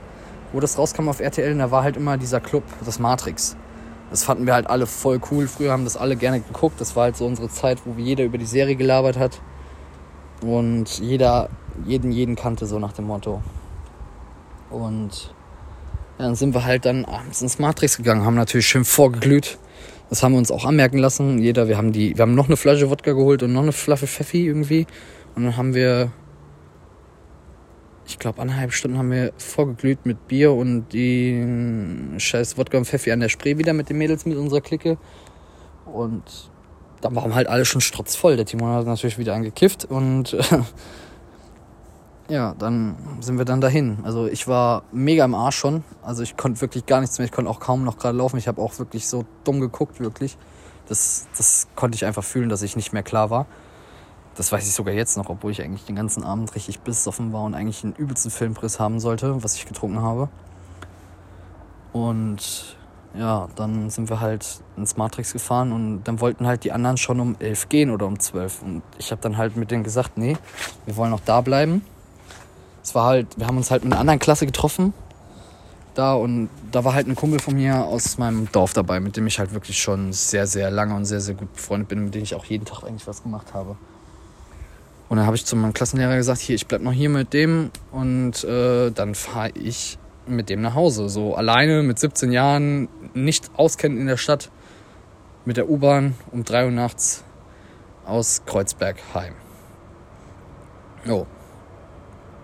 wo 0.52 0.60
das 0.60 0.78
rauskam 0.78 1.08
auf 1.08 1.20
RTL, 1.20 1.56
da 1.58 1.70
war 1.70 1.82
halt 1.82 1.96
immer 1.96 2.16
dieser 2.16 2.40
Club, 2.40 2.62
das 2.84 2.98
Matrix. 2.98 3.56
Das 4.10 4.22
fanden 4.22 4.46
wir 4.46 4.54
halt 4.54 4.68
alle 4.68 4.86
voll 4.86 5.20
cool. 5.30 5.48
Früher 5.48 5.72
haben 5.72 5.84
das 5.84 5.96
alle 5.96 6.16
gerne 6.16 6.40
geguckt. 6.40 6.80
Das 6.80 6.94
war 6.94 7.04
halt 7.04 7.16
so 7.16 7.26
unsere 7.26 7.48
Zeit, 7.48 7.80
wo 7.84 8.00
jeder 8.00 8.24
über 8.24 8.38
die 8.38 8.46
Serie 8.46 8.76
gelabert 8.76 9.18
hat. 9.18 9.40
Und 10.42 10.98
jeder, 10.98 11.48
jeden, 11.84 12.12
jeden 12.12 12.36
kannte, 12.36 12.66
so 12.66 12.78
nach 12.78 12.92
dem 12.92 13.06
Motto. 13.06 13.42
Und 14.70 15.34
dann 16.18 16.36
sind 16.36 16.54
wir 16.54 16.64
halt 16.64 16.86
dann 16.86 17.04
abends 17.04 17.42
ins 17.42 17.58
Matrix 17.58 17.96
gegangen, 17.96 18.24
haben 18.24 18.36
natürlich 18.36 18.66
schön 18.66 18.84
vorgeglüht. 18.84 19.58
Das 20.08 20.22
haben 20.22 20.32
wir 20.32 20.38
uns 20.38 20.52
auch 20.52 20.64
anmerken 20.64 20.98
lassen. 20.98 21.38
Jeder, 21.38 21.66
wir 21.66 21.76
haben 21.76 21.92
die, 21.92 22.16
wir 22.16 22.22
haben 22.22 22.34
noch 22.34 22.46
eine 22.46 22.56
Flasche 22.56 22.88
Wodka 22.88 23.12
geholt 23.12 23.42
und 23.42 23.52
noch 23.52 23.62
eine 23.62 23.72
Flasche 23.72 24.06
Pfeffi 24.06 24.46
irgendwie. 24.46 24.86
Und 25.36 25.44
dann 25.44 25.56
haben 25.56 25.74
wir 25.74 26.10
ich 28.08 28.18
glaube, 28.18 28.40
anderthalb 28.40 28.72
Stunden 28.72 28.98
haben 28.98 29.10
wir 29.10 29.32
vorgeglüht 29.36 30.06
mit 30.06 30.28
Bier 30.28 30.52
und 30.52 30.88
die 30.92 32.14
scheiß 32.18 32.56
Wodka 32.56 32.78
und 32.78 32.84
Pfeffi 32.84 33.10
an 33.10 33.20
der 33.20 33.28
Spree 33.28 33.58
wieder 33.58 33.72
mit 33.72 33.88
den 33.88 33.98
Mädels 33.98 34.26
mit 34.26 34.36
unserer 34.36 34.60
Clique. 34.60 34.96
Und 35.86 36.22
dann 37.00 37.16
waren 37.16 37.34
halt 37.34 37.48
alle 37.48 37.64
schon 37.64 37.80
strotzvoll. 37.80 38.36
Der 38.36 38.46
Timon 38.46 38.70
hat 38.70 38.86
natürlich 38.86 39.18
wieder 39.18 39.34
angekifft 39.34 39.84
und 39.84 40.34
äh, 40.34 40.42
ja, 42.28 42.54
dann 42.58 42.96
sind 43.20 43.38
wir 43.38 43.44
dann 43.44 43.60
dahin. 43.60 43.98
Also 44.04 44.26
ich 44.26 44.46
war 44.46 44.84
mega 44.92 45.24
im 45.24 45.34
Arsch 45.34 45.56
schon. 45.56 45.82
Also 46.02 46.22
ich 46.22 46.36
konnte 46.36 46.60
wirklich 46.60 46.86
gar 46.86 47.00
nichts 47.00 47.18
mehr. 47.18 47.26
Ich 47.26 47.32
konnte 47.32 47.50
auch 47.50 47.60
kaum 47.60 47.84
noch 47.84 47.98
gerade 47.98 48.16
laufen. 48.16 48.38
Ich 48.38 48.46
habe 48.46 48.62
auch 48.62 48.78
wirklich 48.78 49.08
so 49.08 49.24
dumm 49.42 49.60
geguckt, 49.60 50.00
wirklich. 50.00 50.38
Das, 50.88 51.26
das 51.36 51.66
konnte 51.74 51.96
ich 51.96 52.04
einfach 52.04 52.22
fühlen, 52.22 52.48
dass 52.48 52.62
ich 52.62 52.76
nicht 52.76 52.92
mehr 52.92 53.02
klar 53.02 53.30
war. 53.30 53.46
Das 54.36 54.52
weiß 54.52 54.66
ich 54.66 54.74
sogar 54.74 54.94
jetzt 54.94 55.16
noch, 55.16 55.28
obwohl 55.28 55.50
ich 55.50 55.62
eigentlich 55.62 55.84
den 55.84 55.96
ganzen 55.96 56.22
Abend 56.22 56.54
richtig 56.54 56.80
besoffen 56.80 57.32
war 57.32 57.44
und 57.44 57.54
eigentlich 57.54 57.82
einen 57.84 57.94
übelsten 57.94 58.30
Filmpriss 58.30 58.78
haben 58.78 59.00
sollte, 59.00 59.42
was 59.42 59.56
ich 59.56 59.66
getrunken 59.66 60.02
habe. 60.02 60.28
Und 61.92 62.76
ja, 63.14 63.48
dann 63.56 63.88
sind 63.88 64.10
wir 64.10 64.20
halt 64.20 64.60
ins 64.76 64.98
Matrix 64.98 65.32
gefahren 65.32 65.72
und 65.72 66.04
dann 66.04 66.20
wollten 66.20 66.46
halt 66.46 66.64
die 66.64 66.72
anderen 66.72 66.98
schon 66.98 67.18
um 67.18 67.36
elf 67.38 67.70
gehen 67.70 67.90
oder 67.90 68.06
um 68.06 68.18
zwölf. 68.18 68.60
Und 68.60 68.82
ich 68.98 69.10
habe 69.10 69.22
dann 69.22 69.38
halt 69.38 69.56
mit 69.56 69.70
denen 69.70 69.84
gesagt, 69.84 70.18
nee, 70.18 70.36
wir 70.84 70.96
wollen 70.96 71.10
noch 71.10 71.20
da 71.24 71.40
bleiben. 71.40 71.82
Es 72.82 72.94
war 72.94 73.06
halt, 73.06 73.38
wir 73.38 73.46
haben 73.46 73.56
uns 73.56 73.70
halt 73.70 73.84
mit 73.84 73.92
einer 73.92 74.00
anderen 74.00 74.18
Klasse 74.18 74.44
getroffen 74.44 74.92
da 75.96 76.14
und 76.14 76.48
da 76.70 76.84
war 76.84 76.94
halt 76.94 77.08
ein 77.08 77.14
Kumpel 77.14 77.40
von 77.40 77.54
mir 77.54 77.84
aus 77.84 78.18
meinem 78.18 78.50
Dorf 78.52 78.72
dabei, 78.72 79.00
mit 79.00 79.16
dem 79.16 79.26
ich 79.26 79.38
halt 79.38 79.52
wirklich 79.52 79.78
schon 79.78 80.12
sehr, 80.12 80.46
sehr 80.46 80.70
lange 80.70 80.94
und 80.94 81.04
sehr, 81.04 81.20
sehr 81.20 81.34
gut 81.34 81.52
befreundet 81.54 81.88
bin, 81.88 82.04
mit 82.04 82.14
dem 82.14 82.22
ich 82.22 82.34
auch 82.34 82.44
jeden 82.44 82.64
Tag 82.64 82.84
eigentlich 82.84 83.06
was 83.06 83.22
gemacht 83.22 83.54
habe. 83.54 83.76
Und 85.08 85.18
dann 85.18 85.26
habe 85.26 85.36
ich 85.36 85.44
zu 85.44 85.54
meinem 85.56 85.72
Klassenlehrer 85.72 86.16
gesagt, 86.16 86.40
hier, 86.40 86.56
ich 86.56 86.66
bleib 86.66 86.82
noch 86.82 86.92
hier 86.92 87.08
mit 87.08 87.32
dem 87.32 87.70
und 87.92 88.42
äh, 88.44 88.90
dann 88.90 89.14
fahre 89.14 89.50
ich 89.50 89.98
mit 90.26 90.48
dem 90.48 90.60
nach 90.62 90.74
Hause. 90.74 91.08
So 91.08 91.36
alleine 91.36 91.82
mit 91.82 91.98
17 91.98 92.32
Jahren, 92.32 92.88
nicht 93.14 93.50
auskennen 93.56 93.98
in 93.98 94.06
der 94.06 94.16
Stadt, 94.16 94.50
mit 95.44 95.56
der 95.56 95.70
U-Bahn 95.70 96.14
um 96.32 96.44
3 96.44 96.66
Uhr 96.66 96.70
nachts 96.72 97.24
aus 98.04 98.42
Kreuzberg 98.46 98.96
heim. 99.14 99.34
Jo. 101.04 101.26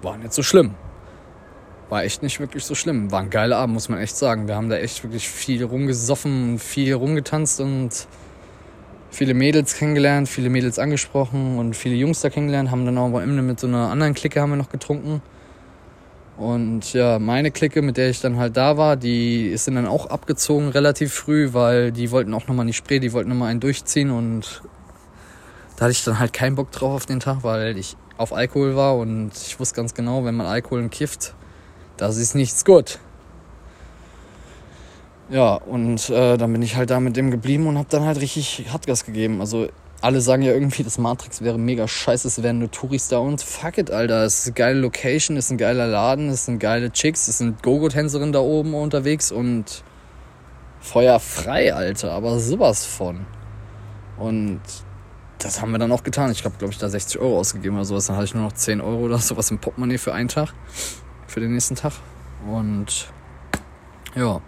War 0.02 0.16
nicht 0.18 0.32
so 0.32 0.42
schlimm. 0.42 0.74
War 1.88 2.04
echt 2.04 2.22
nicht 2.22 2.40
wirklich 2.40 2.64
so 2.64 2.74
schlimm. 2.74 3.10
War 3.10 3.20
ein 3.20 3.30
geiler 3.30 3.58
Abend, 3.58 3.74
muss 3.74 3.88
man 3.88 3.98
echt 3.98 4.16
sagen. 4.16 4.46
Wir 4.46 4.54
haben 4.56 4.68
da 4.68 4.76
echt 4.76 5.02
wirklich 5.02 5.28
viel 5.28 5.64
rumgesoffen, 5.64 6.58
viel 6.58 6.94
rumgetanzt 6.94 7.60
und 7.60 8.06
viele 9.12 9.34
Mädels 9.34 9.76
kennengelernt, 9.76 10.28
viele 10.28 10.50
Mädels 10.50 10.78
angesprochen 10.78 11.58
und 11.58 11.76
viele 11.76 11.94
Jungs 11.94 12.20
da 12.20 12.30
kennengelernt. 12.30 12.70
Haben 12.70 12.84
dann 12.84 12.98
auch 12.98 13.06
am 13.06 13.16
Ende 13.16 13.42
mit 13.42 13.60
so 13.60 13.66
einer 13.66 13.90
anderen 13.90 14.14
Clique 14.14 14.40
haben 14.40 14.50
wir 14.50 14.56
noch 14.56 14.70
getrunken. 14.70 15.22
Und 16.36 16.94
ja, 16.94 17.18
meine 17.18 17.50
Clique, 17.50 17.82
mit 17.82 17.98
der 17.98 18.08
ich 18.08 18.20
dann 18.20 18.38
halt 18.38 18.56
da 18.56 18.76
war, 18.76 18.96
die 18.96 19.48
ist 19.48 19.68
dann 19.68 19.86
auch 19.86 20.06
abgezogen 20.06 20.68
relativ 20.68 21.12
früh, 21.12 21.52
weil 21.52 21.92
die 21.92 22.10
wollten 22.10 22.32
auch 22.32 22.48
nochmal 22.48 22.64
nicht 22.64 22.78
Spray, 22.78 23.00
die 23.00 23.12
wollten 23.12 23.28
nochmal 23.28 23.50
einen 23.50 23.60
durchziehen 23.60 24.10
und 24.10 24.62
da 25.76 25.84
hatte 25.84 25.92
ich 25.92 26.04
dann 26.04 26.18
halt 26.18 26.32
keinen 26.32 26.56
Bock 26.56 26.72
drauf 26.72 26.94
auf 26.94 27.06
den 27.06 27.20
Tag, 27.20 27.44
weil 27.44 27.76
ich 27.76 27.96
auf 28.16 28.32
Alkohol 28.32 28.76
war 28.76 28.96
und 28.96 29.32
ich 29.34 29.60
wusste 29.60 29.76
ganz 29.76 29.94
genau, 29.94 30.24
wenn 30.24 30.34
man 30.34 30.46
Alkohol 30.46 30.88
kifft, 30.88 31.34
das 31.96 32.16
ist 32.16 32.34
nichts 32.34 32.64
gut. 32.64 32.98
Ja, 35.32 35.54
und 35.54 36.10
äh, 36.10 36.36
dann 36.36 36.52
bin 36.52 36.60
ich 36.60 36.76
halt 36.76 36.90
da 36.90 37.00
mit 37.00 37.16
dem 37.16 37.30
geblieben 37.30 37.66
und 37.66 37.78
hab 37.78 37.88
dann 37.88 38.04
halt 38.04 38.20
richtig 38.20 38.66
Hartgas 38.70 39.06
gegeben. 39.06 39.40
Also 39.40 39.68
alle 40.02 40.20
sagen 40.20 40.42
ja 40.42 40.52
irgendwie, 40.52 40.82
das 40.82 40.98
Matrix 40.98 41.40
wäre 41.40 41.58
mega 41.58 41.88
scheiße, 41.88 42.28
es 42.28 42.42
wären 42.42 42.58
nur 42.58 42.70
Touris 42.70 43.08
da 43.08 43.16
und 43.16 43.40
fuck 43.40 43.78
it, 43.78 43.90
Alter. 43.90 44.24
Es 44.24 44.40
ist 44.40 44.46
eine 44.48 44.54
geile 44.54 44.80
Location, 44.80 45.38
es 45.38 45.46
ist 45.46 45.52
ein 45.52 45.56
geiler 45.56 45.86
Laden, 45.86 46.28
es 46.28 46.44
sind 46.44 46.58
geile 46.58 46.92
Chicks, 46.92 47.28
es 47.28 47.38
sind 47.38 47.62
Gogo-Tänzerinnen 47.62 48.34
da 48.34 48.40
oben 48.40 48.74
unterwegs 48.74 49.32
und 49.32 49.82
Feuer 50.80 51.18
frei, 51.18 51.72
Alter, 51.72 52.12
aber 52.12 52.38
sowas 52.38 52.84
von. 52.84 53.24
Und 54.18 54.60
das 55.38 55.62
haben 55.62 55.72
wir 55.72 55.78
dann 55.78 55.92
auch 55.92 56.02
getan. 56.02 56.30
Ich 56.30 56.44
habe, 56.44 56.56
glaube 56.58 56.74
ich, 56.74 56.78
da 56.78 56.90
60 56.90 57.18
Euro 57.18 57.38
ausgegeben 57.38 57.76
oder 57.76 57.86
sowas. 57.86 58.06
Dann 58.06 58.16
hatte 58.16 58.26
ich 58.26 58.34
nur 58.34 58.44
noch 58.44 58.52
10 58.52 58.82
Euro 58.82 59.04
oder 59.04 59.16
sowas 59.16 59.50
im 59.50 59.58
Portemonnaie 59.58 59.96
für 59.96 60.12
einen 60.12 60.28
Tag, 60.28 60.52
für 61.26 61.40
den 61.40 61.54
nächsten 61.54 61.76
Tag. 61.76 61.94
Und 62.46 63.08
ja, 64.14 64.42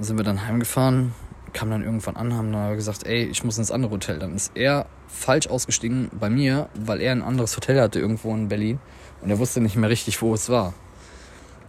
dann 0.00 0.06
sind 0.06 0.16
wir 0.16 0.24
dann 0.24 0.46
heimgefahren, 0.46 1.12
kam 1.52 1.68
dann 1.68 1.84
irgendwann 1.84 2.16
an, 2.16 2.32
haben 2.32 2.50
dann 2.50 2.74
gesagt, 2.74 3.06
ey, 3.06 3.24
ich 3.24 3.44
muss 3.44 3.58
ins 3.58 3.70
andere 3.70 3.92
Hotel. 3.92 4.18
Dann 4.18 4.34
ist 4.34 4.52
er 4.54 4.86
falsch 5.08 5.46
ausgestiegen 5.46 6.10
bei 6.18 6.30
mir, 6.30 6.70
weil 6.74 7.02
er 7.02 7.12
ein 7.12 7.20
anderes 7.20 7.54
Hotel 7.54 7.78
hatte 7.78 8.00
irgendwo 8.00 8.34
in 8.34 8.48
Berlin 8.48 8.78
und 9.20 9.28
er 9.28 9.38
wusste 9.38 9.60
nicht 9.60 9.76
mehr 9.76 9.90
richtig, 9.90 10.22
wo 10.22 10.32
es 10.32 10.48
war. 10.48 10.72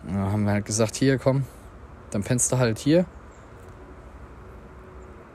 Und 0.08 0.14
dann 0.14 0.32
haben 0.32 0.46
wir 0.46 0.54
halt 0.54 0.64
gesagt, 0.64 0.96
hier, 0.96 1.18
komm, 1.18 1.44
dann 2.12 2.24
pennst 2.24 2.50
du 2.54 2.58
halt 2.58 2.80
hier, 2.80 3.04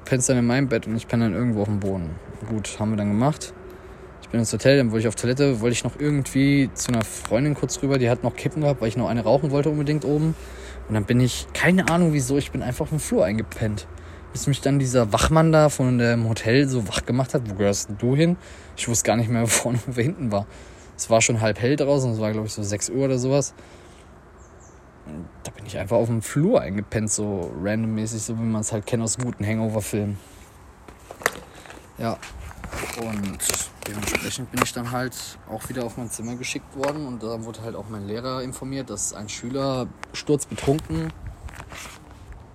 pennst 0.06 0.30
dann 0.30 0.38
in 0.38 0.46
meinem 0.46 0.68
Bett 0.68 0.86
und 0.86 0.96
ich 0.96 1.06
penne 1.06 1.24
dann 1.24 1.34
irgendwo 1.34 1.60
auf 1.60 1.68
dem 1.68 1.80
Boden. 1.80 2.14
Gut, 2.48 2.80
haben 2.80 2.92
wir 2.92 2.96
dann 2.96 3.08
gemacht. 3.08 3.52
Ich 4.22 4.30
bin 4.30 4.40
ins 4.40 4.54
Hotel, 4.54 4.78
dann 4.78 4.90
wollte 4.90 5.00
ich 5.00 5.08
auf 5.08 5.16
Toilette, 5.16 5.60
wollte 5.60 5.74
ich 5.74 5.84
noch 5.84 6.00
irgendwie 6.00 6.70
zu 6.72 6.92
einer 6.92 7.04
Freundin 7.04 7.52
kurz 7.52 7.82
rüber, 7.82 7.98
die 7.98 8.08
hat 8.08 8.22
noch 8.22 8.34
Kippen 8.36 8.62
gehabt, 8.62 8.80
weil 8.80 8.88
ich 8.88 8.96
noch 8.96 9.10
eine 9.10 9.22
rauchen 9.22 9.50
wollte 9.50 9.68
unbedingt 9.68 10.06
oben. 10.06 10.34
Und 10.88 10.94
dann 10.94 11.04
bin 11.04 11.20
ich, 11.20 11.46
keine 11.52 11.88
Ahnung 11.88 12.12
wieso, 12.12 12.36
ich 12.36 12.52
bin 12.52 12.62
einfach 12.62 12.84
auf 12.84 12.90
dem 12.90 13.00
Flur 13.00 13.24
eingepennt 13.24 13.86
bis 14.36 14.46
mich 14.46 14.60
dann 14.60 14.78
dieser 14.78 15.14
Wachmann 15.14 15.50
da 15.50 15.70
von 15.70 15.96
dem 15.96 16.28
Hotel 16.28 16.68
so 16.68 16.86
wach 16.88 17.06
gemacht 17.06 17.32
hat. 17.32 17.48
Wo 17.48 17.54
gehörst 17.54 17.88
du 17.96 18.14
hin? 18.14 18.36
Ich 18.76 18.86
wusste 18.86 19.06
gar 19.06 19.16
nicht 19.16 19.30
mehr, 19.30 19.40
wo 19.44 19.46
vorne 19.46 19.78
und 19.86 19.96
wer 19.96 20.04
hinten 20.04 20.30
war. 20.30 20.46
Es 20.94 21.08
war 21.08 21.22
schon 21.22 21.40
halb 21.40 21.58
hell 21.58 21.74
draußen, 21.74 22.12
es 22.12 22.20
war 22.20 22.32
glaube 22.32 22.46
ich 22.46 22.52
so 22.52 22.62
6 22.62 22.90
Uhr 22.90 23.06
oder 23.06 23.18
sowas. 23.18 23.54
da 25.42 25.50
bin 25.52 25.64
ich 25.64 25.78
einfach 25.78 25.96
auf 25.96 26.08
dem 26.08 26.20
Flur 26.20 26.60
eingepennt, 26.60 27.10
so 27.10 27.50
randommäßig, 27.62 28.20
so 28.20 28.38
wie 28.38 28.42
man 28.42 28.60
es 28.60 28.72
halt 28.72 28.84
kennt 28.84 29.02
aus 29.02 29.16
guten 29.16 29.42
Hangover-Filmen. 29.42 30.18
Ja, 31.96 32.18
und 33.00 33.38
dementsprechend 33.88 34.50
bin 34.50 34.60
ich 34.62 34.72
dann 34.72 34.90
halt 34.90 35.14
auch 35.50 35.68
wieder 35.68 35.84
auf 35.84 35.96
mein 35.96 36.10
Zimmer 36.10 36.36
geschickt 36.36 36.76
worden 36.76 37.06
und 37.06 37.22
da 37.22 37.44
wurde 37.44 37.62
halt 37.62 37.76
auch 37.76 37.88
mein 37.88 38.06
Lehrer 38.06 38.42
informiert, 38.42 38.90
dass 38.90 39.12
ein 39.12 39.28
Schüler 39.28 39.86
sturzbetrunken 40.12 41.12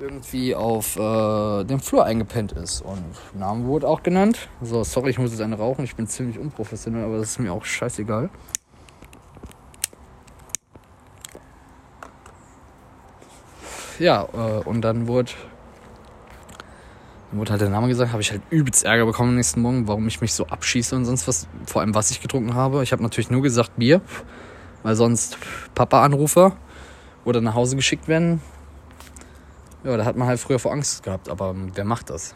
irgendwie 0.02 0.56
auf 0.56 0.98
äh, 0.98 1.64
dem 1.64 1.80
Flur 1.80 2.06
eingepennt 2.06 2.52
ist. 2.54 2.82
Und 2.82 3.04
Name 3.34 3.66
wurde 3.66 3.88
auch 3.88 4.04
genannt. 4.04 4.50
So, 4.62 4.84
sorry, 4.84 5.12
ich 5.12 5.20
muss 5.20 5.32
jetzt 5.32 5.42
eine 5.42 5.58
rauchen. 5.58 5.86
Ich 5.86 5.96
bin 5.96 6.08
ziemlich 6.08 6.40
unprofessionell, 6.40 7.06
aber 7.06 7.18
das 7.18 7.32
ist 7.32 7.40
mir 7.40 7.54
auch 7.54 7.64
scheißegal. 7.64 8.30
Ja, 14.00 14.28
äh, 14.34 14.64
und 14.64 14.82
dann 14.82 15.08
wurde, 15.08 15.32
dann 17.32 17.40
wurde 17.40 17.52
halt 17.52 17.62
der 17.62 17.70
Name 17.70 17.88
gesagt, 17.88 18.12
habe 18.12 18.22
ich 18.22 18.32
halt 18.32 18.42
übelst 18.50 18.84
Ärger 18.84 19.06
bekommen 19.06 19.30
am 19.30 19.36
nächsten 19.36 19.62
Morgen, 19.62 19.88
warum 19.88 20.06
ich 20.08 20.20
mich 20.20 20.34
so 20.34 20.48
abschieße 20.48 20.94
und 20.98 21.06
sonst 21.06 21.30
was. 21.30 21.48
Vor 21.66 21.82
allem, 21.82 21.96
was 21.96 22.12
ich 22.12 22.22
getrunken 22.22 22.56
habe. 22.56 22.84
Ich 22.84 22.92
habe 22.92 23.02
natürlich 23.02 23.30
nur 23.30 23.42
gesagt 23.42 23.78
Bier, 23.78 24.02
weil 24.84 24.96
sonst 24.96 25.38
Papa-Anrufer 25.74 26.58
oder 27.24 27.40
nach 27.40 27.56
Hause 27.56 27.78
geschickt 27.78 28.10
werden. 28.10 28.42
Ja, 29.86 29.96
da 29.96 30.04
hat 30.04 30.18
man 30.18 30.28
halt 30.28 30.42
früher 30.42 30.60
vor 30.60 30.74
Angst 30.74 31.04
gehabt, 31.04 31.30
aber 31.30 31.56
wer 31.74 31.86
macht 31.86 32.10
das? 32.10 32.36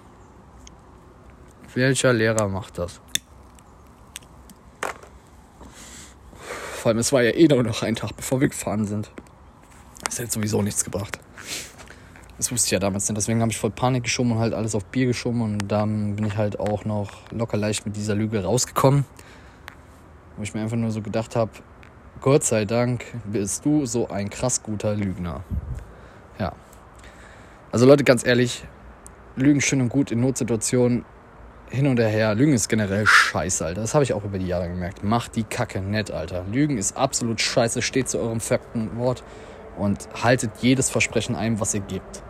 Welcher 1.74 2.14
Lehrer 2.14 2.48
macht 2.48 2.78
das? 2.78 3.02
Vor 6.78 6.90
allem, 6.90 7.00
es 7.00 7.12
war 7.12 7.22
ja 7.22 7.32
eh 7.32 7.48
nur 7.48 7.64
noch 7.64 7.84
ein 7.84 7.96
Tag, 7.96 8.16
bevor 8.16 8.40
wir 8.40 8.48
gefahren 8.48 8.86
sind. 8.86 9.12
Das 10.06 10.20
hätte 10.20 10.32
sowieso 10.32 10.62
nichts 10.62 10.86
gebracht. 10.86 11.20
Das 12.38 12.52
wusste 12.52 12.68
ich 12.68 12.72
ja 12.72 12.80
damals 12.80 13.08
nicht. 13.08 13.18
Deswegen 13.18 13.42
habe 13.42 13.52
ich 13.52 13.58
voll 13.58 13.72
Panik 13.72 14.04
geschoben 14.04 14.34
und 14.34 14.40
halt 14.40 14.54
alles 14.54 14.76
auf 14.76 14.86
Bier 14.86 15.06
geschoben. 15.06 15.42
Und 15.42 15.68
dann 15.70 16.16
bin 16.16 16.26
ich 16.26 16.36
halt 16.36 16.60
auch 16.60 16.84
noch 16.84 17.12
locker 17.32 17.58
leicht 17.58 17.86
mit 17.86 17.96
dieser 17.96 18.16
Lüge 18.16 18.44
rausgekommen. 18.44 19.06
Wo 20.36 20.44
ich 20.44 20.54
mir 20.54 20.62
einfach 20.62 20.76
nur 20.76 20.92
so 20.92 21.02
gedacht 21.02 21.36
habe, 21.36 21.52
Gott 22.20 22.44
sei 22.44 22.66
Dank 22.66 23.06
bist 23.26 23.66
du 23.66 23.86
so 23.86 24.10
ein 24.10 24.30
krass 24.30 24.64
guter 24.64 24.96
Lügner. 24.96 25.44
Ja. 26.40 26.54
Also 27.72 27.86
Leute, 27.86 28.04
ganz 28.04 28.26
ehrlich, 28.26 28.66
Lügen 29.38 29.62
schön 29.62 29.82
und 29.82 29.90
gut 29.90 30.12
in 30.12 30.20
Notsituationen 30.20 31.06
hin 31.70 31.88
und 31.88 32.00
her. 32.00 32.36
Lügen 32.36 32.54
ist 32.54 32.68
generell 32.68 33.06
scheiße, 33.06 33.66
Alter. 33.66 33.82
Das 33.82 33.94
habe 33.94 34.04
ich 34.04 34.14
auch 34.14 34.24
über 34.24 34.40
die 34.40 34.48
Jahre 34.48 34.68
gemerkt. 34.68 35.04
Macht 35.04 35.36
die 35.36 35.44
Kacke 35.44 35.82
nett, 35.82 36.12
Alter. 36.12 36.46
Lügen 36.52 36.78
ist 36.78 36.98
absolut 36.98 37.42
scheiße. 37.42 37.82
Steht 37.82 38.10
zu 38.10 38.20
eurem 38.20 38.40
fakten 38.40 38.98
Wort 38.98 39.24
und 39.78 40.08
haltet 40.22 40.52
jedes 40.62 40.90
Versprechen 40.90 41.36
ein, 41.36 41.60
was 41.60 41.74
ihr 41.74 41.82
gebt. 41.82 42.24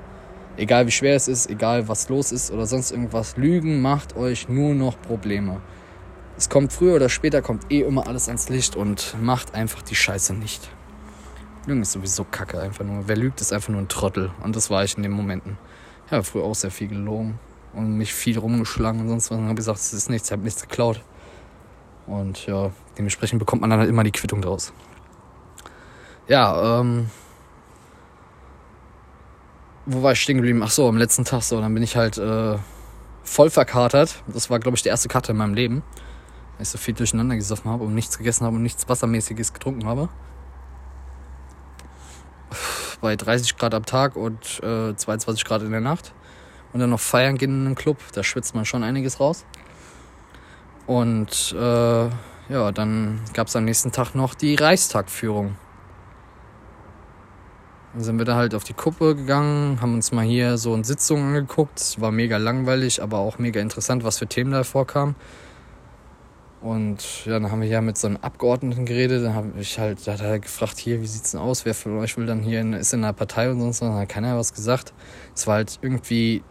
Egal 0.57 0.87
wie 0.87 0.91
schwer 0.91 1.15
es 1.15 1.27
ist, 1.27 1.49
egal 1.49 1.87
was 1.89 2.07
los 2.07 2.31
ist 2.31 2.49
oder 2.51 2.65
sonst 2.65 2.91
irgendwas. 2.91 3.35
Lügen 3.35 3.81
macht 3.81 4.15
euch 4.15 4.47
nur 4.47 4.73
noch 4.73 4.99
Probleme. 5.01 5.61
Es 6.37 6.49
kommt 6.49 6.71
früher 6.71 6.95
oder 6.95 7.09
später, 7.09 7.41
kommt 7.41 7.71
eh 7.71 7.81
immer 7.81 8.07
alles 8.07 8.27
ans 8.27 8.49
Licht 8.49 8.75
und 8.75 9.15
macht 9.21 9.53
einfach 9.53 9.81
die 9.81 9.95
Scheiße 9.95 10.33
nicht. 10.33 10.69
Lügen 11.65 11.81
ist 11.81 11.91
sowieso 11.91 12.23
kacke, 12.23 12.59
einfach 12.59 12.85
nur. 12.85 13.07
Wer 13.07 13.17
lügt, 13.17 13.41
ist 13.41 13.51
einfach 13.51 13.69
nur 13.69 13.81
ein 13.81 13.89
Trottel. 13.89 14.31
Und 14.43 14.55
das 14.55 14.69
war 14.69 14.83
ich 14.83 14.95
in 14.95 15.03
den 15.03 15.11
Momenten. 15.11 15.57
Ich 16.05 16.11
habe 16.11 16.23
früher 16.23 16.43
auch 16.43 16.55
sehr 16.55 16.71
viel 16.71 16.87
gelogen 16.87 17.39
und 17.73 17.97
mich 17.97 18.13
viel 18.13 18.37
rumgeschlagen 18.37 19.01
und 19.01 19.09
sonst 19.09 19.31
was. 19.31 19.37
Und 19.37 19.45
habe 19.45 19.55
gesagt, 19.55 19.79
es 19.79 19.91
ist 19.91 20.09
nichts, 20.09 20.29
ich 20.29 20.31
habe 20.31 20.43
nichts 20.43 20.61
geklaut. 20.61 21.01
Und 22.07 22.45
ja, 22.45 22.71
dementsprechend 22.97 23.39
bekommt 23.39 23.61
man 23.61 23.71
dann 23.71 23.79
halt 23.79 23.89
immer 23.89 24.03
die 24.03 24.11
Quittung 24.11 24.41
draus. 24.41 24.71
Ja, 26.27 26.79
ähm. 26.79 27.09
Wo 29.85 30.01
war 30.01 30.13
ich 30.13 30.21
stehen 30.21 30.37
geblieben? 30.37 30.61
Ach 30.63 30.71
so, 30.71 30.87
am 30.87 30.97
letzten 30.97 31.25
Tag 31.25 31.41
so. 31.43 31.59
Dann 31.61 31.73
bin 31.73 31.83
ich 31.83 31.95
halt 31.95 32.17
äh, 32.17 32.57
voll 33.23 33.49
verkatert. 33.49 34.23
Das 34.27 34.49
war, 34.49 34.59
glaube 34.59 34.77
ich, 34.77 34.83
die 34.83 34.89
erste 34.89 35.07
Karte 35.07 35.31
in 35.31 35.37
meinem 35.37 35.53
Leben. 35.53 35.83
Weil 36.57 36.63
ich 36.63 36.69
so 36.69 36.77
viel 36.77 36.93
durcheinander 36.93 37.35
gesoffen 37.35 37.69
habe 37.69 37.83
und 37.83 37.93
nichts 37.93 38.17
gegessen 38.17 38.45
habe 38.45 38.55
und 38.55 38.63
nichts 38.63 38.87
Wassermäßiges 38.89 39.53
getrunken 39.53 39.85
habe 39.85 40.09
bei 43.05 43.15
30 43.15 43.57
Grad 43.57 43.75
am 43.75 43.85
Tag 43.85 44.15
und 44.15 44.63
äh, 44.63 44.95
22 44.95 45.45
Grad 45.45 45.61
in 45.61 45.71
der 45.71 45.81
Nacht. 45.81 46.13
Und 46.73 46.79
dann 46.79 46.89
noch 46.89 46.99
feiern 46.99 47.37
gehen 47.37 47.51
in 47.51 47.65
einem 47.67 47.75
Club, 47.75 47.99
da 48.13 48.23
schwitzt 48.23 48.55
man 48.55 48.65
schon 48.65 48.83
einiges 48.83 49.19
raus. 49.19 49.45
Und 50.87 51.55
äh, 51.57 52.09
ja, 52.49 52.71
dann 52.73 53.21
gab 53.33 53.47
es 53.47 53.55
am 53.55 53.65
nächsten 53.65 53.91
Tag 53.91 54.13
noch 54.15 54.33
die 54.33 54.55
Reichstagführung. 54.55 55.55
Dann 57.95 58.03
sind 58.03 58.17
wir 58.17 58.25
da 58.25 58.35
halt 58.35 58.53
auf 58.53 58.65
die 58.65 58.73
Kuppe 58.73 59.15
gegangen, 59.15 59.79
haben 59.79 59.93
uns 59.93 60.11
mal 60.11 60.25
hier 60.25 60.57
so 60.57 60.73
eine 60.73 60.83
Sitzung 60.83 61.27
angeguckt. 61.27 61.95
War 62.01 62.11
mega 62.11 62.35
langweilig, 62.35 63.01
aber 63.01 63.19
auch 63.19 63.39
mega 63.39 63.61
interessant, 63.61 64.03
was 64.03 64.19
für 64.19 64.27
Themen 64.27 64.51
da 64.51 64.65
vorkamen. 64.65 65.15
Und 66.59 67.25
ja, 67.25 67.39
dann 67.39 67.51
haben 67.51 67.61
wir 67.61 67.69
ja 67.69 67.79
mit 67.79 67.97
so 67.97 68.07
einem 68.07 68.17
Abgeordneten 68.17 68.85
geredet. 68.85 69.23
Dann 69.23 69.33
habe 69.33 69.51
ich 69.57 69.79
halt, 69.79 70.05
da 70.05 70.11
hat 70.11 70.19
er 70.19 70.39
gefragt, 70.39 70.77
hier, 70.77 71.01
wie 71.01 71.07
sieht's 71.07 71.31
denn 71.31 71.39
aus? 71.39 71.63
Wer 71.63 71.73
von 71.73 71.97
euch 71.99 72.17
will 72.17 72.25
dann 72.25 72.41
hier 72.41 72.59
in, 72.59 72.73
ist 72.73 72.93
in 72.93 73.01
einer 73.01 73.13
Partei 73.13 73.49
und 73.49 73.61
sonst 73.61 73.79
was? 73.79 73.87
Dann 73.87 73.97
hat 73.97 74.09
keiner 74.09 74.37
was 74.37 74.53
gesagt. 74.53 74.91
Es 75.33 75.47
war 75.47 75.55
halt 75.55 75.79
irgendwie, 75.81 76.43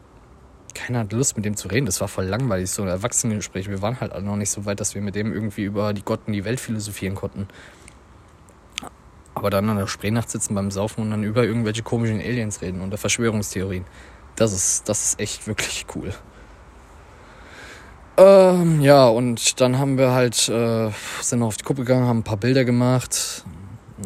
keiner 0.72 1.00
hat 1.00 1.12
Lust 1.12 1.36
mit 1.36 1.44
dem 1.44 1.58
zu 1.58 1.68
reden. 1.68 1.84
Das 1.84 2.00
war 2.00 2.08
voll 2.08 2.24
langweilig, 2.24 2.70
so 2.70 2.80
ein 2.80 2.88
Erwachsenengespräch. 2.88 3.68
Wir 3.68 3.82
waren 3.82 4.00
halt 4.00 4.12
alle 4.12 4.24
noch 4.24 4.36
nicht 4.36 4.50
so 4.50 4.64
weit, 4.64 4.80
dass 4.80 4.94
wir 4.94 5.02
mit 5.02 5.14
dem 5.14 5.30
irgendwie 5.30 5.64
über 5.64 5.92
die 5.92 6.02
Gott 6.02 6.20
und 6.26 6.32
die 6.32 6.46
Welt 6.46 6.58
philosophieren 6.58 7.14
konnten. 7.14 7.48
Aber 9.34 9.50
dann 9.50 9.68
an 9.68 9.76
der 9.76 9.86
Spraynacht 9.86 10.30
sitzen 10.30 10.54
beim 10.54 10.70
Saufen 10.70 11.02
und 11.02 11.10
dann 11.10 11.24
über 11.24 11.44
irgendwelche 11.44 11.82
komischen 11.82 12.20
Aliens 12.20 12.62
reden 12.62 12.80
und 12.80 12.96
Verschwörungstheorien. 12.96 13.84
Das 14.36 14.52
ist, 14.52 14.88
das 14.88 15.04
ist 15.04 15.20
echt 15.20 15.46
wirklich 15.46 15.86
cool. 15.94 16.12
Ähm, 18.16 18.80
ja, 18.80 19.08
und 19.08 19.60
dann 19.60 19.78
haben 19.78 19.98
wir 19.98 20.12
halt, 20.12 20.48
äh, 20.48 20.90
sind 21.20 21.40
noch 21.40 21.48
auf 21.48 21.56
die 21.56 21.64
Kuppe 21.64 21.82
gegangen, 21.82 22.06
haben 22.06 22.18
ein 22.18 22.24
paar 22.24 22.36
Bilder 22.36 22.64
gemacht. 22.64 23.44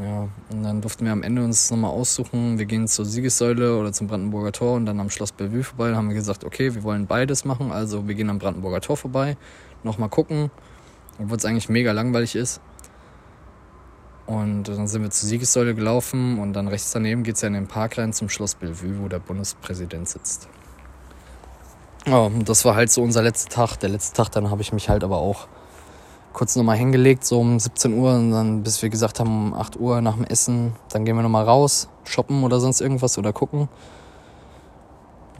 Ja, 0.00 0.28
und 0.50 0.62
dann 0.62 0.80
durften 0.80 1.04
wir 1.04 1.12
am 1.12 1.22
Ende 1.22 1.42
uns 1.42 1.70
nochmal 1.70 1.90
aussuchen, 1.90 2.58
wir 2.58 2.66
gehen 2.66 2.86
zur 2.88 3.04
Siegessäule 3.04 3.76
oder 3.78 3.92
zum 3.92 4.06
Brandenburger 4.06 4.52
Tor 4.52 4.76
und 4.76 4.86
dann 4.86 5.00
am 5.00 5.10
Schloss 5.10 5.32
Bellevue 5.32 5.62
vorbei. 5.62 5.88
Dann 5.88 5.96
haben 5.96 6.08
wir 6.08 6.14
gesagt, 6.14 6.44
okay, 6.44 6.74
wir 6.74 6.82
wollen 6.82 7.06
beides 7.06 7.44
machen. 7.44 7.72
Also 7.72 8.06
wir 8.06 8.14
gehen 8.14 8.30
am 8.30 8.38
Brandenburger 8.38 8.80
Tor 8.80 8.96
vorbei, 8.96 9.36
nochmal 9.82 10.08
gucken, 10.08 10.50
obwohl 11.18 11.36
es 11.36 11.44
eigentlich 11.44 11.68
mega 11.68 11.92
langweilig 11.92 12.34
ist. 12.34 12.60
Und 14.28 14.64
dann 14.64 14.86
sind 14.86 15.02
wir 15.02 15.10
zur 15.10 15.26
Siegessäule 15.26 15.74
gelaufen 15.74 16.38
und 16.38 16.52
dann 16.52 16.68
rechts 16.68 16.92
daneben 16.92 17.22
geht 17.22 17.36
es 17.36 17.40
ja 17.40 17.48
in 17.48 17.54
den 17.54 17.66
Park 17.66 17.96
rein 17.96 18.12
zum 18.12 18.28
Schloss 18.28 18.54
Bellevue, 18.56 19.00
wo 19.00 19.08
der 19.08 19.20
Bundespräsident 19.20 20.06
sitzt. 20.06 20.50
Ja, 22.06 22.28
das 22.44 22.62
war 22.66 22.74
halt 22.74 22.90
so 22.90 23.02
unser 23.02 23.22
letzter 23.22 23.48
Tag. 23.48 23.78
Der 23.78 23.88
letzte 23.88 24.14
Tag, 24.14 24.28
dann 24.32 24.50
habe 24.50 24.60
ich 24.60 24.70
mich 24.70 24.90
halt 24.90 25.02
aber 25.02 25.16
auch 25.16 25.48
kurz 26.34 26.56
nochmal 26.56 26.76
hingelegt, 26.76 27.24
so 27.24 27.40
um 27.40 27.58
17 27.58 27.94
Uhr 27.94 28.14
und 28.16 28.30
dann, 28.32 28.62
bis 28.62 28.82
wir 28.82 28.90
gesagt 28.90 29.18
haben, 29.18 29.52
um 29.52 29.54
8 29.54 29.80
Uhr 29.80 30.02
nach 30.02 30.16
dem 30.16 30.24
Essen, 30.24 30.74
dann 30.90 31.06
gehen 31.06 31.16
wir 31.16 31.22
nochmal 31.22 31.44
raus, 31.44 31.88
shoppen 32.04 32.44
oder 32.44 32.60
sonst 32.60 32.82
irgendwas 32.82 33.16
oder 33.16 33.32
gucken. 33.32 33.70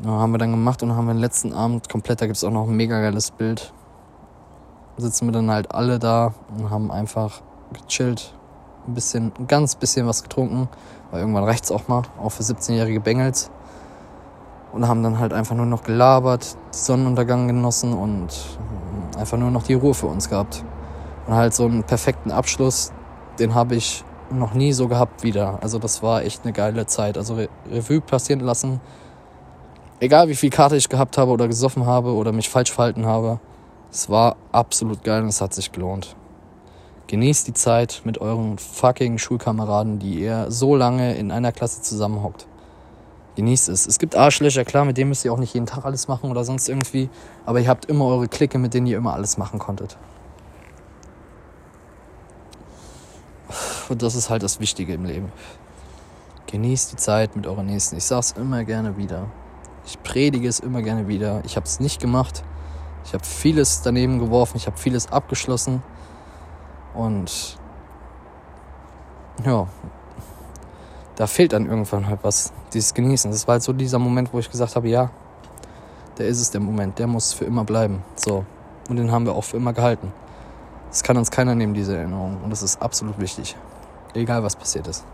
Ja, 0.03 0.12
haben 0.12 0.33
wir 0.33 0.38
dann 0.38 0.51
gemacht 0.51 0.83
und 0.83 0.96
haben 0.96 1.07
wir 1.09 1.12
den 1.12 1.20
letzten 1.20 1.53
Abend 1.53 1.90
komplett, 1.90 2.22
da 2.22 2.27
gibt 2.27 2.38
es 2.38 2.44
auch 2.44 2.51
noch 2.51 2.66
ein 2.66 2.74
mega 2.74 3.03
geiles 3.03 3.33
Bild. 3.33 3.74
Sitzen 4.96 5.27
wir 5.27 5.33
dann 5.33 5.51
halt 5.51 5.72
alle 5.72 5.98
da 5.98 6.33
und 6.57 6.70
haben 6.70 6.90
einfach 6.90 7.42
gechillt, 7.74 8.33
ein 8.88 8.94
bisschen, 8.94 9.33
ganz 9.46 9.77
bisschen 9.77 10.07
was 10.07 10.22
getrunken, 10.22 10.68
weil 11.11 11.20
irgendwann 11.20 11.44
reicht's 11.44 11.70
auch 11.70 11.87
mal, 11.88 12.03
auch 12.20 12.31
für 12.31 12.42
17-jährige 12.42 13.01
Bengels 13.01 13.51
und 14.72 14.87
haben 14.87 15.03
dann 15.03 15.18
halt 15.18 15.33
einfach 15.33 15.55
nur 15.55 15.66
noch 15.66 15.83
gelabert, 15.83 16.57
Sonnenuntergang 16.70 17.48
genossen 17.48 17.92
und 17.92 18.29
einfach 19.18 19.38
nur 19.38 19.51
noch 19.51 19.62
die 19.62 19.74
Ruhe 19.74 19.94
für 19.94 20.07
uns 20.07 20.29
gehabt. 20.29 20.64
Und 21.27 21.35
halt 21.35 21.55
so 21.55 21.64
einen 21.64 21.85
perfekten 21.85 22.31
Abschluss, 22.31 22.92
den 23.38 23.55
habe 23.55 23.74
ich 23.77 24.05
noch 24.31 24.55
nie 24.55 24.72
so 24.72 24.88
gehabt 24.88 25.22
wieder. 25.22 25.59
Also 25.62 25.79
das 25.79 26.03
war 26.03 26.22
echt 26.22 26.44
eine 26.44 26.53
geile 26.53 26.87
Zeit. 26.87 27.16
Also 27.16 27.35
Re 27.35 27.48
Revue 27.70 28.01
passieren 28.01 28.40
lassen. 28.40 28.81
Egal 30.01 30.29
wie 30.29 30.37
viel 30.37 30.51
Karte 30.51 30.77
ich 30.77 30.88
gehabt 30.88 31.18
habe 31.18 31.31
oder 31.31 31.48
gesoffen 31.48 31.87
habe 31.87 32.12
oder 32.12 32.33
mich 32.33 32.48
falsch 32.48 32.72
verhalten 32.72 33.07
habe. 33.07 33.40
Es 33.90 34.11
war 34.11 34.37
absolut 34.53 35.03
geil 35.03 35.22
und 35.22 35.29
es 35.29 35.40
hat 35.40 35.55
sich 35.55 35.72
gelohnt. 35.72 36.14
Genießt 37.08 37.48
die 37.48 37.54
Zeit 37.54 38.02
mit 38.04 38.18
euren 38.18 38.58
fucking 38.58 39.16
Schulkameraden, 39.16 39.98
die 39.98 40.20
ihr 40.20 40.50
so 40.50 40.76
lange 40.76 41.14
in 41.16 41.32
einer 41.32 41.52
Klasse 41.52 41.80
zusammenhockt. 41.80 42.46
Genießt 43.36 43.70
es. 43.70 43.86
Es 43.86 43.98
gibt 43.98 44.14
Arschlöcher, 44.14 44.64
klar, 44.64 44.84
mit 44.84 44.98
denen 44.98 45.08
müsst 45.08 45.24
ihr 45.24 45.32
auch 45.32 45.38
nicht 45.38 45.54
jeden 45.54 45.64
Tag 45.64 45.86
alles 45.86 46.06
machen 46.06 46.30
oder 46.30 46.44
sonst 46.44 46.68
irgendwie. 46.68 47.08
Aber 47.46 47.60
ihr 47.60 47.68
habt 47.68 47.86
immer 47.86 48.04
eure 48.04 48.28
Clique, 48.28 48.58
mit 48.58 48.74
denen 48.74 48.86
ihr 48.86 48.98
immer 48.98 49.14
alles 49.14 49.38
machen 49.38 49.58
konntet. 49.58 49.96
Und 53.88 54.02
das 54.02 54.14
ist 54.14 54.28
halt 54.28 54.42
das 54.42 54.60
Wichtige 54.60 54.92
im 54.92 55.06
Leben. 55.06 55.32
Genießt 56.48 56.92
die 56.92 56.96
Zeit 56.96 57.36
mit 57.36 57.46
euren 57.46 57.66
Nächsten. 57.66 57.96
Ich 57.96 58.04
sag's 58.04 58.32
immer 58.32 58.64
gerne 58.64 58.98
wieder. 58.98 59.28
Ich 59.86 60.02
predige 60.02 60.46
es 60.46 60.60
immer 60.60 60.82
gerne 60.82 61.08
wieder. 61.08 61.40
Ich 61.46 61.56
habe 61.56 61.64
es 61.64 61.80
nicht 61.80 62.02
gemacht. 62.02 62.42
Ich 63.06 63.14
habe 63.14 63.24
vieles 63.24 63.80
daneben 63.80 64.18
geworfen. 64.18 64.58
Ich 64.58 64.66
habe 64.66 64.76
vieles 64.76 65.10
abgeschlossen. 65.10 65.82
Und 66.98 67.56
ja, 69.44 69.68
da 71.14 71.26
fehlt 71.28 71.52
dann 71.52 71.66
irgendwann 71.66 72.08
halt 72.08 72.18
was, 72.22 72.52
dieses 72.72 72.92
Genießen. 72.92 73.30
Das 73.30 73.46
war 73.46 73.52
halt 73.52 73.62
so 73.62 73.72
dieser 73.72 74.00
Moment, 74.00 74.32
wo 74.32 74.40
ich 74.40 74.50
gesagt 74.50 74.74
habe, 74.74 74.88
ja, 74.88 75.08
der 76.18 76.26
ist 76.26 76.40
es 76.40 76.50
der 76.50 76.61
Moment, 76.61 76.98
der 76.98 77.06
muss 77.06 77.32
für 77.32 77.44
immer 77.44 77.62
bleiben. 77.62 78.02
So. 78.16 78.44
Und 78.88 78.96
den 78.96 79.12
haben 79.12 79.26
wir 79.26 79.34
auch 79.34 79.44
für 79.44 79.58
immer 79.58 79.72
gehalten. 79.72 80.12
Das 80.90 81.04
kann 81.04 81.16
uns 81.16 81.30
keiner 81.30 81.54
nehmen, 81.54 81.72
diese 81.72 81.96
Erinnerung. 81.96 82.38
Und 82.42 82.50
das 82.50 82.64
ist 82.64 82.82
absolut 82.82 83.20
wichtig. 83.20 83.54
Egal, 84.14 84.42
was 84.42 84.56
passiert 84.56 84.88
ist. 84.88 85.04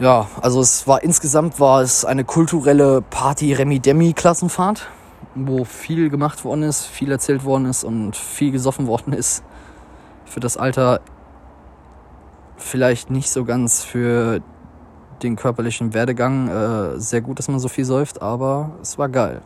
Ja, 0.00 0.26
also 0.40 0.60
es 0.60 0.88
war 0.88 1.04
insgesamt 1.04 1.60
war 1.60 1.82
es 1.82 2.04
eine 2.04 2.24
kulturelle 2.24 3.02
Party-Remi-Demi-Klassenfahrt, 3.02 4.88
wo 5.34 5.64
viel 5.64 6.10
gemacht 6.10 6.44
worden 6.44 6.62
ist, 6.62 6.84
viel 6.84 7.10
erzählt 7.10 7.44
worden 7.44 7.66
ist 7.66 7.84
und 7.84 8.16
viel 8.16 8.52
gesoffen 8.52 8.86
worden 8.86 9.12
ist. 9.12 9.44
Für 10.24 10.40
das 10.40 10.56
Alter 10.56 11.00
vielleicht 12.56 13.10
nicht 13.10 13.30
so 13.30 13.44
ganz 13.44 13.82
für 13.82 14.40
den 15.22 15.36
körperlichen 15.36 15.94
Werdegang 15.94 16.48
äh, 16.48 17.00
sehr 17.00 17.20
gut, 17.20 17.38
dass 17.38 17.48
man 17.48 17.58
so 17.58 17.68
viel 17.68 17.84
säuft, 17.84 18.22
aber 18.22 18.72
es 18.82 18.98
war 18.98 19.08
geil. 19.08 19.42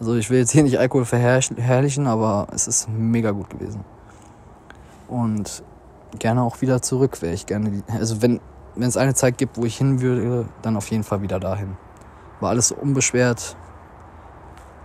Also 0.00 0.14
ich 0.16 0.30
will 0.30 0.38
jetzt 0.38 0.50
hier 0.50 0.62
nicht 0.62 0.78
Alkohol 0.78 1.04
verherrlichen, 1.04 2.06
aber 2.06 2.48
es 2.52 2.66
ist 2.66 2.88
mega 2.88 3.30
gut 3.30 3.50
gewesen. 3.50 3.84
Und 5.08 5.62
gerne 6.18 6.42
auch 6.42 6.60
wieder 6.60 6.82
zurück 6.82 7.22
wäre 7.22 7.34
ich 7.34 7.46
gerne. 7.46 7.82
Also 7.88 8.22
wenn, 8.22 8.40
wenn 8.74 8.88
es 8.88 8.96
eine 8.96 9.14
Zeit 9.14 9.38
gibt, 9.38 9.56
wo 9.56 9.64
ich 9.64 9.76
hin 9.76 10.00
würde, 10.00 10.46
dann 10.62 10.76
auf 10.76 10.90
jeden 10.90 11.04
Fall 11.04 11.22
wieder 11.22 11.38
dahin. 11.38 11.76
War 12.40 12.50
alles 12.50 12.72
unbeschwert 12.72 13.56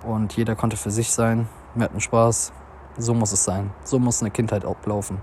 und 0.03 0.35
jeder 0.35 0.55
konnte 0.55 0.77
für 0.77 0.91
sich 0.91 1.11
sein. 1.11 1.47
Wir 1.75 1.85
hatten 1.85 2.01
Spaß. 2.01 2.53
So 2.97 3.13
muss 3.13 3.31
es 3.31 3.43
sein. 3.43 3.71
So 3.83 3.99
muss 3.99 4.21
eine 4.21 4.31
Kindheit 4.31 4.65
auch 4.65 4.77
laufen. 4.85 5.19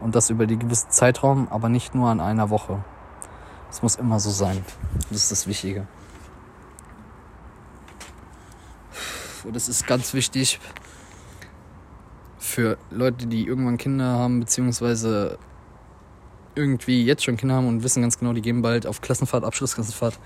Und 0.00 0.14
das 0.14 0.30
über 0.30 0.46
die 0.46 0.58
gewisse 0.58 0.88
Zeitraum, 0.88 1.48
aber 1.50 1.68
nicht 1.68 1.94
nur 1.94 2.08
an 2.08 2.20
einer 2.20 2.50
Woche. 2.50 2.82
Es 3.70 3.82
muss 3.82 3.96
immer 3.96 4.20
so 4.20 4.30
sein. 4.30 4.64
Das 5.10 5.24
ist 5.24 5.32
das 5.32 5.46
Wichtige. 5.46 5.86
Und 9.44 9.56
das 9.56 9.68
ist 9.68 9.86
ganz 9.86 10.14
wichtig 10.14 10.60
für 12.38 12.76
Leute, 12.90 13.26
die 13.26 13.46
irgendwann 13.46 13.78
Kinder 13.78 14.04
haben, 14.04 14.40
beziehungsweise 14.40 15.38
irgendwie 16.54 17.04
jetzt 17.04 17.24
schon 17.24 17.36
Kinder 17.36 17.54
haben 17.54 17.68
und 17.68 17.82
wissen 17.82 18.02
ganz 18.02 18.18
genau, 18.18 18.32
die 18.32 18.42
gehen 18.42 18.62
bald 18.62 18.86
auf 18.86 19.00
Klassenfahrt, 19.00 19.44
Abschlussklassenfahrt. 19.44 20.18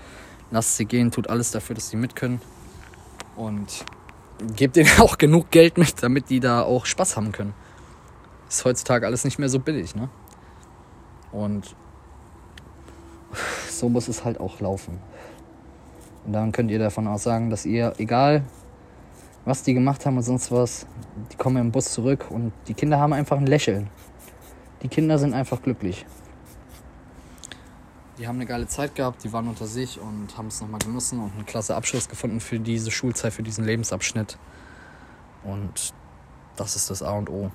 Lasst 0.51 0.77
sie 0.77 0.85
gehen, 0.85 1.11
tut 1.11 1.29
alles 1.29 1.51
dafür, 1.51 1.75
dass 1.75 1.89
sie 1.89 1.97
mit 1.97 2.15
können. 2.15 2.41
Und 3.37 3.85
gebt 4.55 4.75
denen 4.75 4.89
auch 4.99 5.17
genug 5.17 5.51
Geld 5.51 5.77
mit, 5.77 6.03
damit 6.03 6.29
die 6.29 6.41
da 6.41 6.63
auch 6.63 6.85
Spaß 6.85 7.15
haben 7.15 7.31
können 7.31 7.53
ist 8.49 8.65
heutzutage 8.65 9.05
alles 9.05 9.23
nicht 9.23 9.39
mehr 9.39 9.49
so 9.49 9.59
billig, 9.59 9.95
ne? 9.95 10.09
Und 11.31 11.75
so 13.69 13.89
muss 13.89 14.07
es 14.07 14.23
halt 14.23 14.39
auch 14.39 14.59
laufen. 14.59 14.99
Und 16.25 16.33
dann 16.33 16.51
könnt 16.51 16.71
ihr 16.71 16.79
davon 16.79 17.07
auch 17.07 17.19
sagen, 17.19 17.49
dass 17.49 17.65
ihr, 17.65 17.93
egal 17.97 18.43
was 19.45 19.63
die 19.63 19.73
gemacht 19.73 20.05
haben 20.05 20.17
und 20.17 20.23
sonst 20.23 20.51
was, 20.51 20.85
die 21.31 21.37
kommen 21.37 21.55
im 21.55 21.71
Bus 21.71 21.93
zurück 21.93 22.25
und 22.29 22.51
die 22.67 22.73
Kinder 22.73 22.99
haben 22.99 23.13
einfach 23.13 23.37
ein 23.37 23.47
Lächeln. 23.47 23.89
Die 24.81 24.89
Kinder 24.89 25.17
sind 25.17 25.33
einfach 25.33 25.61
glücklich. 25.61 26.05
Die 28.17 28.27
haben 28.27 28.37
eine 28.37 28.47
geile 28.47 28.67
Zeit 28.67 28.95
gehabt, 28.95 29.23
die 29.23 29.31
waren 29.31 29.47
unter 29.47 29.67
sich 29.67 29.99
und 29.99 30.37
haben 30.37 30.47
es 30.47 30.59
nochmal 30.59 30.79
genossen 30.79 31.19
und 31.19 31.33
einen 31.33 31.45
klasse 31.45 31.75
Abschluss 31.75 32.09
gefunden 32.09 32.39
für 32.39 32.59
diese 32.59 32.89
Schulzeit, 32.89 33.31
für 33.31 33.43
diesen 33.43 33.63
Lebensabschnitt. 33.63 34.37
Und 35.43 35.93
das 36.55 36.75
ist 36.75 36.89
das 36.89 37.03
A 37.03 37.11
und 37.11 37.29
O. 37.29 37.51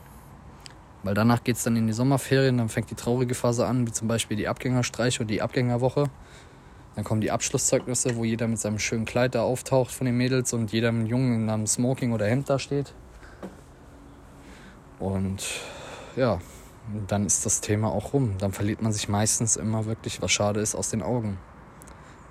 Weil 1.02 1.14
danach 1.14 1.42
geht 1.42 1.56
es 1.56 1.64
dann 1.64 1.74
in 1.74 1.88
die 1.88 1.92
Sommerferien, 1.92 2.58
dann 2.58 2.68
fängt 2.68 2.90
die 2.90 2.94
traurige 2.94 3.34
Phase 3.34 3.66
an, 3.66 3.88
wie 3.88 3.92
zum 3.92 4.06
Beispiel 4.06 4.36
die 4.36 4.46
Abgängerstreiche 4.46 5.22
und 5.22 5.28
die 5.28 5.42
Abgängerwoche. 5.42 6.04
Dann 6.94 7.04
kommen 7.04 7.20
die 7.20 7.32
Abschlusszeugnisse, 7.32 8.14
wo 8.16 8.24
jeder 8.24 8.46
mit 8.46 8.60
seinem 8.60 8.78
schönen 8.78 9.04
Kleid 9.04 9.34
da 9.34 9.42
auftaucht 9.42 9.90
von 9.90 10.04
den 10.04 10.16
Mädels 10.16 10.52
und 10.52 10.72
jeder 10.72 10.92
mit 10.92 11.08
Jungen 11.08 11.42
in 11.42 11.50
einem 11.50 11.66
Smoking 11.66 12.12
oder 12.12 12.26
Hemd 12.26 12.48
da 12.48 12.60
steht. 12.60 12.94
Und 15.00 15.42
ja, 16.14 16.38
dann 17.06 17.26
ist 17.26 17.46
das 17.46 17.60
Thema 17.60 17.88
auch 17.88 18.12
rum. 18.12 18.36
Dann 18.38 18.52
verliert 18.52 18.82
man 18.82 18.92
sich 18.92 19.08
meistens 19.08 19.56
immer 19.56 19.86
wirklich, 19.86 20.20
was 20.20 20.32
schade 20.32 20.60
ist, 20.60 20.74
aus 20.74 20.90
den 20.90 21.02
Augen. 21.02 21.38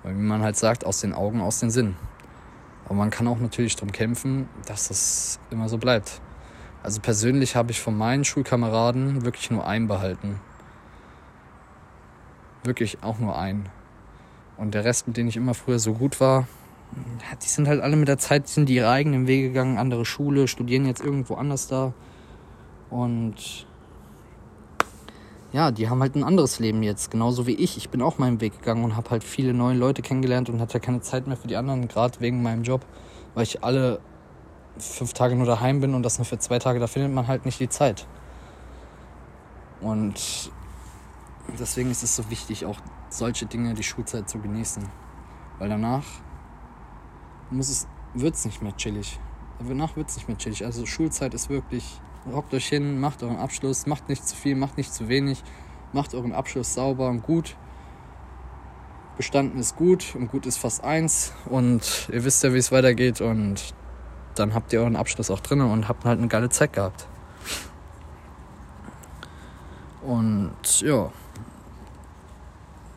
Weil 0.04 0.16
wie 0.16 0.22
man 0.22 0.42
halt 0.42 0.58
sagt, 0.58 0.86
aus 0.86 1.02
den 1.02 1.14
Augen, 1.14 1.42
aus 1.42 1.60
den 1.60 1.72
Sinn. 1.72 1.96
Aber 2.86 2.96
man 2.96 3.10
kann 3.10 3.28
auch 3.28 3.40
natürlich 3.40 3.76
darum 3.76 3.92
kämpfen, 3.92 4.50
dass 4.66 4.90
das 4.90 5.40
immer 5.50 5.70
so 5.70 5.78
bleibt. 5.78 6.22
Also 6.84 7.00
persönlich 7.00 7.56
habe 7.56 7.72
ich 7.72 7.80
von 7.80 7.96
meinen 7.96 8.26
Schulkameraden 8.26 9.24
wirklich 9.24 9.52
nur 9.52 9.66
einen 9.68 9.88
behalten. 9.88 10.40
Wirklich 12.64 13.04
auch 13.04 13.20
nur 13.20 13.38
einen. 13.38 13.70
Und 14.58 14.74
der 14.74 14.84
Rest, 14.84 15.08
mit 15.08 15.18
dem 15.18 15.28
ich 15.28 15.38
immer 15.38 15.54
früher 15.54 15.80
so 15.80 15.94
gut 15.94 16.20
war, 16.20 16.48
die 17.44 17.48
sind 17.48 17.68
halt 17.68 17.82
alle 17.82 17.96
mit 17.96 18.08
der 18.08 18.18
Zeit, 18.18 18.48
sind 18.48 18.68
die 18.68 18.76
ihre 18.76 18.90
eigenen 18.90 19.26
Wege 19.26 19.50
gegangen, 19.50 19.78
andere 19.78 20.06
Schule, 20.06 20.48
studieren 20.48 20.86
jetzt 20.86 21.02
irgendwo 21.02 21.36
anders 21.36 21.68
da. 21.68 21.94
Und 22.90 23.66
ja, 25.54 25.72
die 25.72 25.90
haben 25.90 26.02
halt 26.02 26.16
ein 26.16 26.24
anderes 26.24 26.60
Leben 26.60 26.82
jetzt, 26.82 27.12
genauso 27.12 27.46
wie 27.46 27.56
ich. 27.56 27.76
Ich 27.78 27.90
bin 27.90 28.02
auch 28.02 28.18
meinen 28.18 28.40
Weg 28.40 28.60
gegangen 28.60 28.84
und 28.84 28.96
habe 28.96 29.10
halt 29.10 29.24
viele 29.24 29.54
neue 29.54 29.76
Leute 29.76 30.02
kennengelernt 30.02 30.50
und 30.50 30.62
hatte 30.62 30.80
keine 30.80 31.02
Zeit 31.02 31.28
mehr 31.28 31.36
für 31.36 31.48
die 31.48 31.58
anderen, 31.58 31.88
gerade 31.88 32.20
wegen 32.22 32.42
meinem 32.42 32.64
Job, 32.64 32.86
weil 33.34 33.44
ich 33.44 33.64
alle 33.64 34.00
fünf 34.78 35.14
Tage 35.14 35.36
nur 35.36 35.46
daheim 35.46 35.82
bin 35.82 35.94
und 35.94 36.04
das 36.04 36.18
nur 36.18 36.26
für 36.26 36.40
zwei 36.40 36.60
Tage, 36.60 36.80
da 36.80 36.88
findet 36.88 37.14
man 37.14 37.28
halt 37.28 37.46
nicht 37.46 37.60
die 37.60 37.70
Zeit. 37.70 38.08
Und 39.82 40.52
deswegen 41.60 41.92
ist 41.92 42.04
es 42.04 42.16
so 42.16 42.30
wichtig, 42.30 42.66
auch 42.66 42.80
solche 43.10 43.46
Dinge, 43.46 43.74
die 43.74 43.84
Schulzeit 43.84 44.30
zu 44.30 44.40
genießen. 44.40 44.88
Weil 45.60 45.70
danach 45.70 46.06
muss 47.50 47.70
es, 47.70 47.88
wird 48.14 48.36
es 48.36 48.46
nicht 48.46 48.62
mehr 48.62 48.76
chillig. 48.78 49.20
Danach 49.68 49.96
wird 49.96 50.10
es 50.10 50.16
nicht 50.16 50.28
mehr 50.28 50.38
chillig. 50.38 50.64
Also 50.64 50.86
Schulzeit 50.86 51.34
ist 51.34 51.50
wirklich, 51.50 52.00
hockt 52.32 52.54
euch 52.54 52.68
hin, 52.68 53.00
macht 53.00 53.24
euren 53.24 53.38
Abschluss, 53.38 53.86
macht 53.86 54.10
nicht 54.10 54.28
zu 54.28 54.36
viel, 54.36 54.56
macht 54.56 54.78
nicht 54.78 54.94
zu 54.94 55.08
wenig, 55.08 55.44
macht 55.94 56.14
euren 56.14 56.34
Abschluss 56.34 56.74
sauber 56.74 57.10
und 57.10 57.24
gut. 57.24 57.56
Bestanden 59.18 59.60
ist 59.60 59.76
gut 59.76 60.16
und 60.16 60.32
gut 60.32 60.46
ist 60.46 60.58
fast 60.58 60.84
eins 60.84 61.34
und 61.46 62.10
ihr 62.12 62.24
wisst 62.24 62.44
ja, 62.44 62.54
wie 62.54 62.58
es 62.58 62.72
weitergeht 62.72 63.22
und 63.22 63.74
dann 64.36 64.54
habt 64.54 64.72
ihr 64.74 64.80
euren 64.80 64.96
Abschluss 64.96 65.30
auch 65.30 65.42
drin 65.42 65.62
und 65.62 65.88
habt 65.88 66.06
halt 66.06 66.20
eine 66.20 66.28
geile 66.28 66.50
Zeit 66.50 66.74
gehabt. 66.74 67.08
Und 70.02 70.82
ja, 70.82 71.12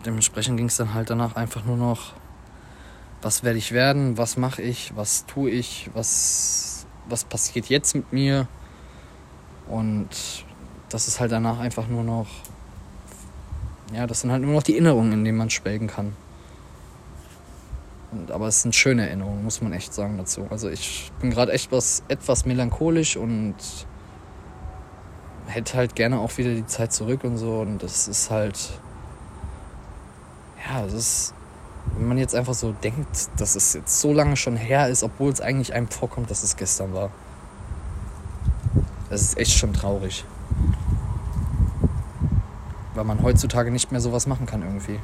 dementsprechend 0.06 0.56
ging 0.56 0.66
es 0.66 0.76
dann 0.76 0.94
halt 0.94 1.10
danach 1.10 1.36
einfach 1.36 1.64
nur 1.64 1.76
noch, 1.76 2.14
was 3.20 3.42
werde 3.42 3.58
ich 3.58 3.72
werden, 3.72 4.16
was 4.16 4.36
mache 4.36 4.62
ich, 4.62 4.96
was 4.96 5.26
tue 5.26 5.50
ich, 5.50 5.90
was, 5.94 6.86
was 7.08 7.24
passiert 7.24 7.66
jetzt 7.66 7.94
mit 7.94 8.12
mir. 8.12 8.48
Und 9.68 10.08
das 10.90 11.08
ist 11.08 11.20
halt 11.20 11.32
danach 11.32 11.58
einfach 11.58 11.88
nur 11.88 12.04
noch, 12.04 12.26
ja, 13.92 14.06
das 14.06 14.20
sind 14.20 14.30
halt 14.30 14.42
nur 14.42 14.54
noch 14.54 14.62
die 14.62 14.72
Erinnerungen, 14.72 15.12
in 15.12 15.24
denen 15.24 15.38
man 15.38 15.50
schwelgen 15.50 15.88
kann. 15.88 16.14
Und, 18.12 18.30
aber 18.30 18.48
es 18.48 18.62
sind 18.62 18.74
schöne 18.74 19.06
Erinnerungen, 19.08 19.42
muss 19.42 19.60
man 19.60 19.72
echt 19.72 19.92
sagen 19.92 20.18
dazu. 20.18 20.46
Also 20.50 20.68
ich 20.68 21.10
bin 21.20 21.30
gerade 21.30 21.52
echt 21.52 21.72
was, 21.72 22.02
etwas 22.08 22.46
melancholisch 22.46 23.16
und 23.16 23.56
hätte 25.46 25.76
halt 25.76 25.94
gerne 25.94 26.18
auch 26.18 26.36
wieder 26.38 26.54
die 26.54 26.66
Zeit 26.66 26.92
zurück 26.92 27.24
und 27.24 27.38
so. 27.38 27.60
Und 27.60 27.82
das 27.82 28.06
ist 28.08 28.30
halt, 28.30 28.78
ja, 30.68 30.82
das 30.82 30.92
ist, 30.92 31.34
wenn 31.96 32.08
man 32.08 32.18
jetzt 32.18 32.34
einfach 32.34 32.54
so 32.54 32.72
denkt, 32.72 33.28
dass 33.36 33.56
es 33.56 33.74
jetzt 33.74 34.00
so 34.00 34.12
lange 34.12 34.36
schon 34.36 34.56
her 34.56 34.88
ist, 34.88 35.02
obwohl 35.02 35.32
es 35.32 35.40
eigentlich 35.40 35.74
einem 35.74 35.88
vorkommt, 35.88 36.30
dass 36.30 36.42
es 36.42 36.56
gestern 36.56 36.94
war. 36.94 37.10
Das 39.14 39.22
ist 39.22 39.38
echt 39.38 39.52
schon 39.52 39.72
traurig. 39.72 40.24
Weil 42.94 43.04
man 43.04 43.22
heutzutage 43.22 43.70
nicht 43.70 43.92
mehr 43.92 44.00
sowas 44.00 44.26
machen 44.26 44.44
kann 44.44 44.62
irgendwie. 44.62 44.98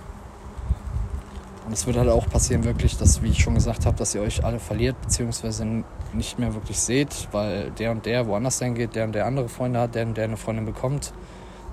Und 1.64 1.72
es 1.72 1.86
wird 1.86 1.96
halt 1.96 2.08
auch 2.08 2.28
passieren, 2.28 2.64
wirklich, 2.64 2.98
dass, 2.98 3.22
wie 3.22 3.28
ich 3.28 3.38
schon 3.38 3.54
gesagt 3.54 3.86
habe, 3.86 3.96
dass 3.96 4.12
ihr 4.16 4.22
euch 4.22 4.44
alle 4.44 4.58
verliert, 4.58 5.00
beziehungsweise 5.00 5.84
nicht 6.12 6.40
mehr 6.40 6.54
wirklich 6.54 6.80
seht, 6.80 7.28
weil 7.30 7.70
der 7.70 7.92
und 7.92 8.04
der 8.04 8.26
woanders 8.26 8.58
hingeht, 8.58 8.96
der 8.96 9.04
und 9.04 9.12
der 9.12 9.26
andere 9.26 9.48
Freunde 9.48 9.78
hat, 9.78 9.94
der 9.94 10.06
und 10.06 10.16
der 10.16 10.24
eine 10.24 10.36
Freundin 10.36 10.66
bekommt, 10.66 11.12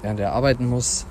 der 0.03 0.11
und 0.11 0.17
der 0.17 0.31
arbeiten 0.31 0.67
muss. 0.67 1.07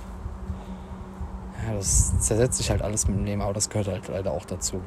Ja, 1.67 1.75
das 1.75 2.21
zersetzt 2.21 2.59
sich 2.59 2.71
halt 2.71 2.83
alles 2.83 3.09
mit 3.09 3.17
dem 3.17 3.25
Leben, 3.25 3.43
aber 3.43 3.53
das 3.53 3.69
gehört 3.69 3.89
halt 3.89 4.07
leider 4.07 4.31
auch 4.31 4.45
dazu. 4.45 4.81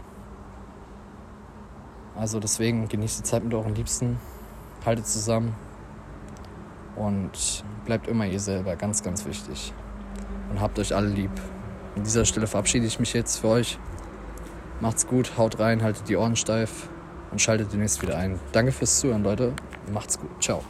Also 2.15 2.39
deswegen 2.39 2.87
genießt 2.87 3.19
die 3.19 3.23
Zeit 3.23 3.43
mit 3.43 3.53
euren 3.53 3.75
Liebsten, 3.75 4.21
haltet 4.85 5.05
zusammen 5.05 5.53
und 6.99 7.63
bleibt 7.85 8.07
immer 8.07 8.25
ihr 8.25 8.39
selber, 8.39 8.75
ganz, 8.75 9.01
ganz 9.01 9.25
wichtig. 9.25 9.73
Und 10.51 10.61
habt 10.61 10.77
euch 10.77 10.95
alle 10.95 11.07
lieb. 11.07 11.31
An 11.95 12.03
dieser 12.03 12.25
Stelle 12.25 12.47
verabschiede 12.47 12.85
ich 12.85 12.99
mich 12.99 13.13
jetzt 13.13 13.39
für 13.39 13.47
euch. 13.47 13.79
Macht's 14.79 15.07
gut, 15.07 15.37
haut 15.37 15.59
rein, 15.59 15.81
haltet 15.81 16.07
die 16.07 16.15
Ohren 16.15 16.35
steif 16.35 16.89
und 17.31 17.41
schaltet 17.41 17.73
demnächst 17.73 18.01
wieder 18.01 18.17
ein. 18.17 18.39
Danke 18.51 18.71
fürs 18.71 18.99
Zuhören, 18.99 19.23
Leute. 19.23 19.53
Macht's 19.91 20.19
gut. 20.19 20.29
Ciao. 20.41 20.63